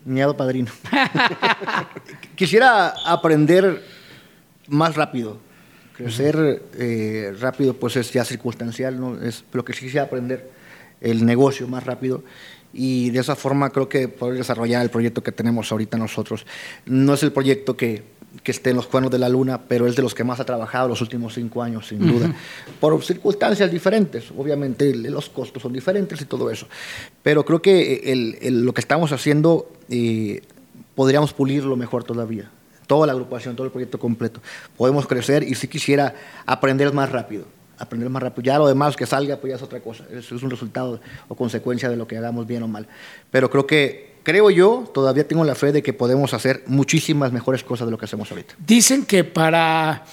Miado 0.04 0.36
padrino. 0.36 0.70
Quisiera 2.36 2.88
aprender 3.06 3.82
más 4.68 4.94
rápido. 4.96 5.38
Crecer 5.96 6.62
eh, 6.78 7.34
rápido, 7.40 7.72
pues 7.72 7.96
es 7.96 8.12
ya 8.12 8.22
circunstancial, 8.26 9.00
¿no? 9.00 9.18
Es 9.22 9.44
lo 9.54 9.64
que 9.64 9.72
sí 9.72 9.80
quisiera 9.86 10.04
aprender 10.04 10.50
el 11.00 11.24
negocio 11.24 11.66
más 11.68 11.84
rápido 11.84 12.22
y 12.74 13.08
de 13.08 13.20
esa 13.20 13.34
forma 13.34 13.70
creo 13.70 13.88
que 13.88 14.08
poder 14.08 14.36
desarrollar 14.36 14.82
el 14.82 14.90
proyecto 14.90 15.22
que 15.22 15.32
tenemos 15.32 15.72
ahorita 15.72 15.96
nosotros. 15.96 16.44
No 16.84 17.14
es 17.14 17.22
el 17.22 17.32
proyecto 17.32 17.78
que, 17.78 18.02
que 18.42 18.50
esté 18.52 18.70
en 18.70 18.76
los 18.76 18.86
cuernos 18.86 19.10
de 19.10 19.18
la 19.18 19.28
luna, 19.28 19.60
pero 19.68 19.86
es 19.86 19.96
de 19.96 20.02
los 20.02 20.14
que 20.14 20.24
más 20.24 20.40
ha 20.40 20.44
trabajado 20.44 20.88
los 20.88 21.00
últimos 21.00 21.34
cinco 21.34 21.62
años, 21.62 21.88
sin 21.88 22.06
duda. 22.06 22.34
Por 22.80 23.02
circunstancias 23.02 23.70
diferentes, 23.70 24.30
obviamente 24.36 24.94
los 24.94 25.28
costos 25.28 25.62
son 25.62 25.72
diferentes 25.72 26.20
y 26.20 26.24
todo 26.24 26.50
eso. 26.50 26.66
Pero 27.22 27.44
creo 27.44 27.60
que 27.62 28.12
el- 28.12 28.38
el- 28.40 28.64
lo 28.64 28.72
que 28.74 28.80
estamos 28.80 29.12
haciendo 29.12 29.70
eh, 29.88 30.42
podríamos 30.94 31.32
pulirlo 31.32 31.76
mejor 31.76 32.04
todavía. 32.04 32.50
Toda 32.86 33.06
la 33.06 33.12
agrupación, 33.12 33.56
todo 33.56 33.66
el 33.66 33.72
proyecto 33.72 33.98
completo. 33.98 34.40
Podemos 34.76 35.06
crecer 35.06 35.42
y 35.42 35.54
si 35.56 35.66
quisiera 35.68 36.14
aprender 36.46 36.92
más 36.92 37.10
rápido. 37.10 37.44
Aprender 37.78 38.08
más 38.08 38.22
rápido. 38.22 38.44
Ya 38.44 38.58
lo 38.58 38.66
demás 38.68 38.96
que 38.96 39.04
salga, 39.06 39.36
pues 39.36 39.50
ya 39.50 39.56
es 39.56 39.62
otra 39.62 39.80
cosa. 39.80 40.04
Eso 40.10 40.36
es 40.36 40.42
un 40.42 40.50
resultado 40.50 41.00
o 41.28 41.34
consecuencia 41.34 41.88
de 41.90 41.96
lo 41.96 42.06
que 42.06 42.16
hagamos 42.16 42.46
bien 42.46 42.62
o 42.62 42.68
mal. 42.68 42.86
Pero 43.30 43.50
creo 43.50 43.66
que, 43.66 44.05
creo 44.26 44.50
yo, 44.50 44.90
todavía 44.92 45.28
tengo 45.28 45.44
la 45.44 45.54
fe 45.54 45.70
de 45.70 45.84
que 45.84 45.92
podemos 45.92 46.34
hacer 46.34 46.64
muchísimas 46.66 47.30
mejores 47.30 47.62
cosas 47.62 47.86
de 47.86 47.92
lo 47.92 47.96
que 47.96 48.06
hacemos 48.06 48.28
ahorita. 48.28 48.54
Dicen 48.58 49.06
que 49.06 49.22
para 49.22 50.04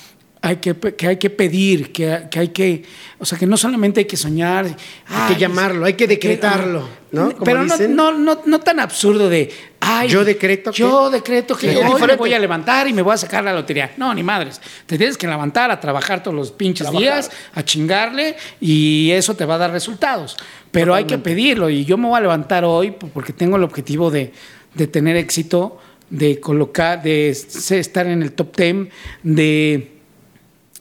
hay 0.45 0.57
que, 0.57 0.75
que 0.75 1.07
hay 1.07 1.15
que 1.15 1.29
pedir, 1.29 1.93
que, 1.93 2.23
que 2.29 2.37
hay 2.39 2.49
que, 2.49 2.83
o 3.17 3.23
sea, 3.25 3.37
que 3.39 3.47
no 3.47 3.55
solamente 3.55 4.01
hay 4.01 4.05
que 4.05 4.17
soñar, 4.17 4.65
Hay 5.07 5.33
que 5.33 5.39
llamarlo, 5.39 5.85
hay 5.85 5.93
que 5.93 6.05
decretarlo, 6.05 6.85
¿no? 7.13 7.31
Como 7.31 7.45
Pero 7.45 7.63
no, 7.63 7.73
dicen. 7.77 7.95
no, 7.95 8.11
no, 8.11 8.41
no 8.45 8.59
tan 8.59 8.81
absurdo 8.81 9.29
de, 9.29 9.49
ay, 9.79 10.09
Yo 10.09 10.25
decreto 10.25 10.71
que- 10.71 10.79
yo 10.79 11.09
decreto 11.09 11.55
que 11.55 11.77
hoy 11.77 12.01
me 12.01 12.15
voy 12.17 12.33
a 12.33 12.39
levantar 12.39 12.89
y 12.89 12.93
me 12.93 13.01
voy 13.01 13.13
a 13.13 13.17
sacar 13.17 13.41
la 13.45 13.53
lotería. 13.53 13.93
No, 13.95 14.13
ni 14.13 14.21
madres. 14.21 14.59
Te 14.85 14.97
tienes 14.97 15.17
que 15.17 15.27
levantar 15.27 15.71
a 15.71 15.79
trabajar 15.79 16.21
todos 16.21 16.35
los 16.35 16.51
pinches 16.51 16.91
días, 16.91 17.31
a 17.53 17.63
chingarle 17.63 18.35
y 18.59 19.11
eso 19.11 19.35
te 19.35 19.45
va 19.45 19.55
a 19.55 19.59
dar 19.59 19.71
resultados. 19.71 20.35
Pero 20.71 20.93
hay 20.93 21.05
que 21.05 21.17
pedirlo 21.19 21.69
y 21.69 21.85
yo 21.85 21.97
me 21.97 22.09
voy 22.09 22.17
a 22.17 22.21
levantar 22.21 22.65
hoy 22.65 22.91
porque 22.91 23.31
tengo 23.31 23.55
el 23.55 23.63
objetivo 23.63 24.11
de, 24.11 24.33
de 24.73 24.87
tener 24.87 25.15
éxito, 25.15 25.77
de 26.09 26.41
colocar, 26.41 27.01
de 27.01 27.29
estar 27.29 28.07
en 28.07 28.21
el 28.21 28.33
top 28.33 28.57
10, 28.57 28.87
de 29.23 29.92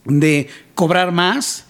de 0.04 0.48
cobrar 0.74 1.12
más 1.12 1.66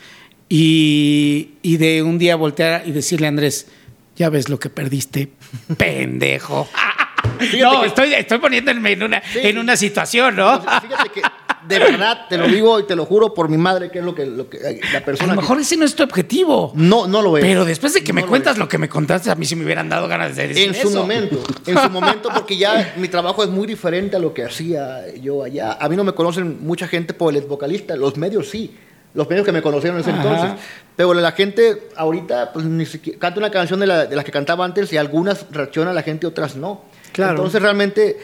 y, 0.48 1.52
y 1.62 1.76
de 1.78 2.02
un 2.02 2.18
día 2.18 2.36
voltear 2.36 2.82
y 2.86 2.92
decirle 2.92 3.26
a 3.26 3.28
Andrés, 3.30 3.68
ya 4.16 4.28
ves 4.28 4.48
lo 4.48 4.58
que 4.58 4.68
perdiste, 4.70 5.30
pendejo. 5.78 6.68
no, 7.60 7.80
que- 7.82 7.86
estoy, 7.88 8.14
estoy 8.14 8.38
poniéndome 8.38 8.92
en 8.92 9.02
una, 9.02 9.22
Sí. 9.32 9.40
en 9.42 9.58
una 9.58 9.76
situación, 9.76 10.36
¿no? 10.36 10.60
Fíjate 10.60 11.10
que, 11.14 11.22
de 11.66 11.78
verdad, 11.78 12.26
te 12.28 12.36
lo 12.36 12.46
digo 12.48 12.78
y 12.80 12.84
te 12.84 12.96
lo 12.96 13.04
juro 13.06 13.32
por 13.34 13.48
mi 13.48 13.56
madre, 13.56 13.90
que 13.90 14.00
es 14.00 14.04
lo 14.04 14.14
que, 14.14 14.26
lo 14.26 14.48
que 14.48 14.80
la 14.92 14.98
A 14.98 15.04
persona. 15.04 15.34
lo 15.34 15.40
que- 15.40 15.42
mejor 15.42 15.60
ese 15.60 15.76
no 15.76 15.84
es 15.84 15.94
tu 15.94 16.02
objetivo. 16.02 16.72
no, 16.74 17.06
no 17.06 17.22
lo 17.22 17.36
es. 17.38 17.44
Pero 17.44 17.64
después 17.64 17.94
de 17.94 18.02
que 18.04 18.12
me 18.12 18.22
lo 18.22 18.26
cuentas 18.28 18.54
es. 18.54 18.58
lo 18.58 18.68
que 18.68 18.78
me 18.78 18.88
contaste, 18.88 19.30
a 19.30 19.34
mí 19.34 19.44
sí 19.46 19.54
me 19.56 19.64
hubieran 19.64 19.88
dado 19.88 20.08
ganas 20.08 20.34
de 20.36 20.48
decir 20.48 20.68
En 20.68 20.74
su 20.74 20.88
eso. 20.88 20.98
momento, 21.00 21.38
en 21.66 21.78
su 21.78 21.90
momento, 21.90 22.28
porque 22.34 22.56
ya 22.56 22.94
mi 22.96 23.08
trabajo 23.08 23.42
es 23.44 23.50
muy 23.50 23.66
diferente 23.66 24.16
a 24.16 24.18
lo 24.18 24.34
que 24.34 24.44
hacía 24.44 25.12
yo 25.20 25.42
allá. 25.44 25.76
A 25.80 25.88
mí 25.88 25.96
no 25.96 26.04
me 26.04 26.12
conocen 26.12 26.58
mucha 26.64 26.86
gente 26.88 27.14
por 27.14 27.32
el 27.32 27.38
ex 27.40 27.48
vocalista, 27.48 27.94
los 27.96 28.16
medios 28.16 28.48
sí, 28.50 28.76
los 29.14 29.28
medios 29.28 29.44
que 29.44 29.52
me 29.52 29.60
conocieron 29.62 29.98
en 29.98 30.02
ese 30.02 30.10
Ajá. 30.10 30.22
entonces. 30.22 30.64
Pero 30.96 31.14
la 31.14 31.32
gente 31.32 31.88
ahorita, 31.96 32.52
pues 32.52 32.64
ni 32.64 32.86
siquiera 32.86 33.18
canta 33.18 33.38
una 33.40 33.50
canción 33.50 33.78
de, 33.80 33.86
la- 33.86 34.06
de 34.06 34.16
las 34.16 34.24
que 34.24 34.30
cantaba 34.32 34.64
antes 34.64 34.92
y 34.92 34.96
algunas 34.96 35.46
reacciona 35.50 35.90
a 35.90 35.94
la 35.94 36.02
gente 36.02 36.26
y 36.26 36.28
otras 36.28 36.56
no. 36.56 36.82
Claro. 37.12 37.32
Entonces 37.32 37.60
realmente 37.60 38.16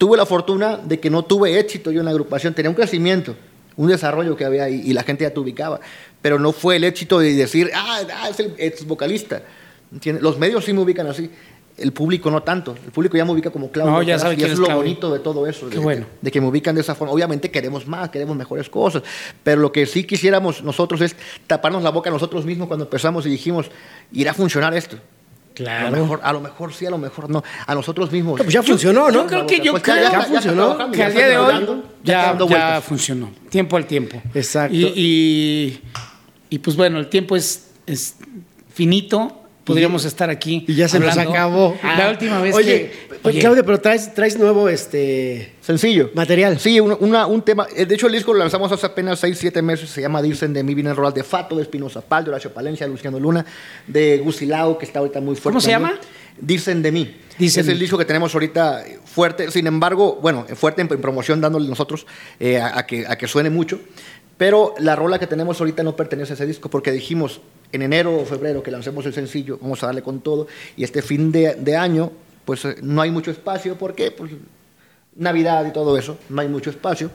tuve 0.00 0.16
la 0.16 0.24
fortuna 0.24 0.78
de 0.78 0.98
que 0.98 1.10
no 1.10 1.26
tuve 1.26 1.58
éxito 1.58 1.92
yo 1.92 2.00
en 2.00 2.06
la 2.06 2.10
agrupación, 2.10 2.54
tenía 2.54 2.70
un 2.70 2.74
crecimiento. 2.74 3.36
Un 3.76 3.88
desarrollo 3.88 4.34
que 4.34 4.46
había 4.46 4.64
ahí 4.64 4.80
y 4.82 4.94
la 4.94 5.02
gente 5.02 5.24
ya 5.24 5.30
te 5.30 5.38
ubicaba, 5.38 5.78
pero 6.22 6.38
no 6.38 6.52
fue 6.52 6.76
el 6.76 6.84
éxito 6.84 7.18
de 7.18 7.34
decir, 7.34 7.70
ah, 7.74 8.00
ah, 8.14 8.30
es 8.30 8.40
el 8.40 8.54
ex 8.56 8.86
vocalista. 8.86 9.42
¿Entiendes? 9.92 10.22
Los 10.22 10.38
medios 10.38 10.64
sí 10.64 10.72
me 10.72 10.80
ubican 10.80 11.06
así, 11.06 11.30
el 11.76 11.92
público 11.92 12.30
no 12.30 12.42
tanto. 12.42 12.74
El 12.82 12.92
público 12.92 13.18
ya 13.18 13.26
me 13.26 13.32
ubica 13.32 13.50
como 13.50 13.70
Claudio. 13.70 13.92
No, 13.92 14.02
ya 14.02 14.18
sabe 14.18 14.36
y 14.38 14.42
es 14.42 14.52
es 14.52 14.58
lo 14.58 14.64
Claudio. 14.64 14.84
bonito 14.84 15.12
de 15.12 15.18
todo 15.18 15.46
eso. 15.46 15.68
De, 15.68 15.78
bueno. 15.78 16.06
de 16.18 16.30
que 16.30 16.40
me 16.40 16.46
ubican 16.46 16.74
de 16.74 16.80
esa 16.80 16.94
forma. 16.94 17.12
Obviamente 17.12 17.50
queremos 17.50 17.86
más, 17.86 18.08
queremos 18.08 18.34
mejores 18.34 18.70
cosas, 18.70 19.02
pero 19.42 19.60
lo 19.60 19.70
que 19.70 19.84
sí 19.84 20.04
quisiéramos 20.04 20.62
nosotros 20.62 21.02
es 21.02 21.14
taparnos 21.46 21.82
la 21.82 21.90
boca 21.90 22.08
nosotros 22.08 22.46
mismos 22.46 22.68
cuando 22.68 22.86
empezamos 22.86 23.26
y 23.26 23.28
dijimos, 23.28 23.70
irá 24.12 24.30
a 24.30 24.34
funcionar 24.34 24.74
esto. 24.74 24.96
Claro. 25.62 25.88
A 25.88 25.90
lo 25.90 25.96
mejor, 26.02 26.20
a 26.22 26.32
lo 26.32 26.40
mejor 26.40 26.72
sí, 26.72 26.86
a 26.86 26.90
lo 26.90 26.96
mejor 26.98 27.28
no. 27.28 27.42
A 27.66 27.74
nosotros 27.74 28.10
mismos. 28.10 28.40
Pues 28.40 28.52
ya 28.52 28.62
funcionó, 28.62 29.10
¿no? 29.10 29.12
yo 29.12 29.26
creo 29.26 29.46
que 29.46 29.60
yo 29.60 29.72
Pues 29.72 29.82
creo 29.82 29.96
ya 30.10 30.22
funcionó, 30.22 30.66
trabajando, 30.76 30.92
que 30.92 30.98
ya 30.98 31.06
al 31.06 31.12
día 31.14 31.28
de 31.28 31.36
hoy 31.38 31.82
ya, 32.02 32.12
ya 32.12 32.32
vueltas. 32.32 32.84
funcionó. 32.84 33.30
Tiempo 33.50 33.76
al 33.76 33.86
tiempo. 33.86 34.22
Exacto. 34.34 34.74
Y, 34.74 34.92
y, 34.96 35.80
y, 36.48 36.58
pues 36.60 36.76
bueno, 36.76 36.98
el 36.98 37.08
tiempo 37.08 37.36
es, 37.36 37.68
es 37.86 38.16
finito. 38.72 39.36
Podríamos 39.64 40.04
estar 40.04 40.30
aquí. 40.30 40.64
Y 40.66 40.74
ya 40.74 40.88
se 40.88 40.98
nos 40.98 41.16
acabó. 41.16 41.76
La 41.82 42.10
última 42.10 42.40
vez 42.40 42.54
oye, 42.56 42.90
que. 42.90 43.28
oye, 43.28 43.40
Claudia, 43.40 43.62
pero 43.62 43.80
traes, 43.80 44.12
traes 44.14 44.38
nuevo 44.38 44.68
este 44.68 45.52
Sencillo. 45.60 46.10
material. 46.14 46.58
Sí, 46.58 46.80
un, 46.80 46.96
una- 47.00 47.26
un 47.26 47.42
tema. 47.42 47.66
eh, 47.76 47.84
De 47.86 47.94
hecho, 47.94 48.06
el 48.06 48.14
disco 48.14 48.32
lo 48.32 48.38
lanzamos 48.40 48.72
hace 48.72 48.86
apenas 48.86 49.20
6, 49.20 49.36
7 49.38 49.60
meses. 49.62 49.90
Se 49.90 50.00
llama 50.00 50.22
Dicen 50.22 50.52
de 50.52 50.64
mí. 50.64 50.74
Viene 50.74 50.90
el 50.90 50.96
rolas 50.96 51.14
de 51.14 51.22
Fato, 51.22 51.54
de 51.56 51.62
Espinoza 51.62 52.00
Pal, 52.00 52.24
de 52.24 52.30
Horacio 52.30 52.52
Palencia, 52.52 52.86
de 52.86 52.92
Luciano 52.92 53.20
Luna, 53.20 53.44
de 53.86 54.18
Gusilao, 54.24 54.78
que 54.78 54.86
está 54.86 54.98
ahorita 55.00 55.20
muy 55.20 55.34
fuerte. 55.36 55.44
¿Cómo 55.50 55.60
se 55.60 55.70
también. 55.70 55.92
llama? 55.92 56.02
Dicen 56.40 56.82
de 56.82 56.90
mí. 56.92 57.16
Dicen 57.38 57.62
es 57.64 57.68
el 57.68 57.78
disco 57.78 57.98
que 57.98 58.04
tenemos 58.06 58.32
ahorita 58.34 58.82
fuerte. 59.04 59.50
Sin 59.50 59.66
embargo, 59.66 60.18
bueno, 60.22 60.46
fuerte 60.54 60.80
en, 60.82 60.90
en 60.90 61.00
promoción, 61.00 61.40
dándole 61.40 61.68
nosotros 61.68 62.06
eh, 62.40 62.58
a, 62.58 62.78
a 62.78 62.86
que, 62.86 63.06
a 63.06 63.16
que 63.18 63.28
suene 63.28 63.50
mucho. 63.50 63.78
Pero 64.38 64.74
la 64.78 64.96
rola 64.96 65.18
que 65.18 65.26
tenemos 65.26 65.60
ahorita 65.60 65.82
no 65.82 65.94
pertenece 65.96 66.32
a 66.32 66.34
ese 66.34 66.46
disco 66.46 66.70
porque 66.70 66.92
dijimos 66.92 67.42
en 67.72 67.82
enero 67.82 68.16
o 68.16 68.24
febrero 68.24 68.62
que 68.62 68.70
lancemos 68.70 69.04
el 69.06 69.12
sencillo, 69.12 69.58
vamos 69.60 69.82
a 69.82 69.86
darle 69.86 70.02
con 70.02 70.20
todo. 70.20 70.46
Y 70.76 70.84
este 70.84 71.02
fin 71.02 71.32
de, 71.32 71.54
de 71.54 71.76
año, 71.76 72.10
pues 72.44 72.64
eh, 72.64 72.76
no 72.82 73.02
hay 73.02 73.10
mucho 73.10 73.30
espacio. 73.30 73.76
¿Por 73.76 73.94
qué? 73.94 74.10
Pues 74.10 74.32
Navidad 75.16 75.66
y 75.66 75.72
todo 75.72 75.98
eso, 75.98 76.18
no 76.28 76.40
hay 76.40 76.48
mucho 76.48 76.70
espacio. 76.70 77.10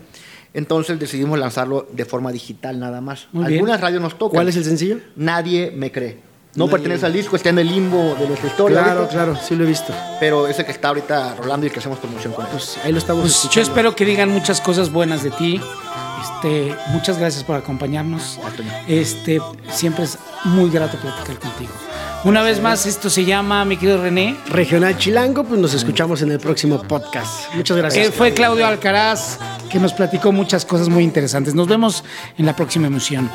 Entonces 0.53 0.97
decidimos 0.97 1.38
lanzarlo 1.38 1.88
de 1.91 2.06
forma 2.06 2.32
digital 2.32 2.80
nada 2.80 3.01
más. 3.01 3.28
Muy 3.34 3.45
bien. 3.45 3.60
Algunas 3.60 3.82
radios 3.82 4.01
nos 4.01 4.18
tocan. 4.18 4.38
¿Cuál 4.38 4.47
es 4.47 4.56
el 4.56 4.64
sencillo? 4.64 4.99
Nadie 5.18 5.72
me 5.72 5.91
cree. 5.91 6.20
No 6.56 6.68
pertenece 6.70 7.06
al 7.06 7.14
disco, 7.14 7.36
está 7.36 7.49
en 7.49 7.60
el 7.60 7.68
limbo 7.68 8.16
de 8.16 8.28
nuestra 8.28 8.49
historia. 8.49 8.82
Claro, 8.82 8.99
ahorita, 9.01 9.14
claro, 9.14 9.36
sí 9.36 9.56
lo 9.56 9.66
he 9.66 9.68
visto. 9.68 9.93
Pero 10.20 10.47
ese 10.47 10.66
que 10.66 10.72
está 10.72 10.88
ahorita 10.88 11.36
rolando 11.36 11.66
y 11.66 11.70
que 11.70 11.80
hacemos 11.80 11.99
promoción 11.99 12.34
con 12.34 12.45
él. 12.45 12.51
Pues 12.51 12.78
ahí 12.84 12.93
lo 12.93 12.97
estamos 12.97 13.22
Pues 13.24 13.49
yo 13.49 13.62
espero 13.62 13.95
que 13.95 14.06
digan 14.06 14.30
muchas 14.30 14.62
cosas 14.62 14.91
buenas 14.91 15.22
de 15.24 15.32
ti. 15.32 15.62
Este, 16.22 16.74
muchas 16.91 17.18
gracias 17.20 17.43
por 17.43 17.58
acompañarnos. 17.58 18.39
Este, 18.88 19.41
siempre 19.70 20.06
es 20.06 20.18
muy 20.45 20.70
grato 20.70 20.97
platicar 20.97 21.38
contigo. 21.39 21.74
Una 22.26 22.41
vez 22.41 22.59
más, 22.59 22.88
esto 22.88 23.11
se 23.11 23.23
llama, 23.23 23.63
mi 23.65 23.78
querido 23.78 24.01
René. 24.01 24.36
Regional 24.49 24.97
Chilango, 24.97 25.43
pues 25.43 25.61
nos 25.61 25.76
escuchamos 25.76 26.23
en 26.23 26.32
el 26.32 26.39
próximo 26.39 26.82
podcast. 26.82 27.53
Muchas 27.53 27.78
gracias. 27.78 28.07
Eh, 28.07 28.11
fue 28.11 28.34
Claudio 28.34 28.65
Alcaraz 28.65 29.38
que 29.69 29.78
nos 29.80 29.93
platicó 29.93 30.32
muchas 30.32 30.65
cosas 30.65 30.89
muy 30.89 31.03
interesantes. 31.03 31.53
Nos 31.53 31.67
vemos 31.67 32.03
en 32.39 32.47
la 32.47 32.55
próxima 32.55 32.88
emisión. 32.88 33.30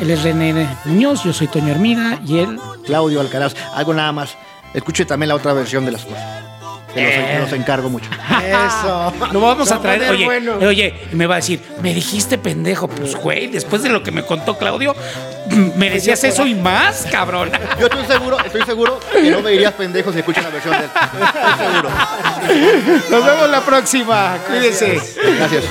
Él 0.00 0.10
es 0.12 0.22
René 0.22 0.68
Muñoz, 0.84 1.24
yo 1.24 1.32
soy 1.32 1.48
Toño 1.48 1.72
Hermida 1.72 2.20
y 2.24 2.38
él. 2.38 2.60
Claudio 2.84 3.20
Alcaraz, 3.20 3.56
algo 3.74 3.92
nada 3.92 4.12
más. 4.12 4.36
Escuche 4.74 5.04
también 5.04 5.30
la 5.30 5.34
otra 5.34 5.52
versión 5.52 5.84
de 5.84 5.90
las 5.90 6.04
cosas. 6.04 6.45
Que 6.96 7.02
los, 7.02 7.12
Eh. 7.12 7.38
los 7.40 7.52
encargo 7.52 7.88
mucho. 7.90 8.10
Eso. 8.44 9.12
Lo 9.32 9.40
vamos 9.40 9.70
a 9.70 9.80
traer. 9.80 10.10
Oye, 10.10 10.24
bueno. 10.24 10.54
oye, 10.66 10.94
me 11.12 11.26
va 11.26 11.34
a 11.34 11.36
decir, 11.38 11.60
me 11.82 11.94
dijiste 11.94 12.38
pendejo. 12.38 12.88
Pues, 12.88 13.14
güey, 13.14 13.46
después 13.48 13.82
de 13.82 13.88
lo 13.90 14.02
que 14.02 14.10
me 14.10 14.22
contó 14.24 14.56
Claudio, 14.58 14.94
merecías 15.76 16.22
eso 16.24 16.46
y 16.46 16.54
más, 16.54 17.06
cabrón. 17.10 17.50
Yo 17.78 17.86
estoy 17.86 18.04
seguro, 18.06 18.38
estoy 18.44 18.62
seguro 18.62 18.98
que 19.12 19.30
no 19.30 19.40
me 19.42 19.50
dirías 19.52 19.72
pendejo 19.74 20.12
si 20.12 20.18
escuchas 20.20 20.44
la 20.44 20.50
versión 20.50 20.74
de 20.78 20.84
él. 20.84 20.90
Estoy 20.94 21.66
seguro. 21.66 21.90
Nos 23.10 23.26
vemos 23.26 23.50
la 23.50 23.60
próxima. 23.60 24.38
Cuídense. 24.48 25.00
Gracias. 25.38 25.64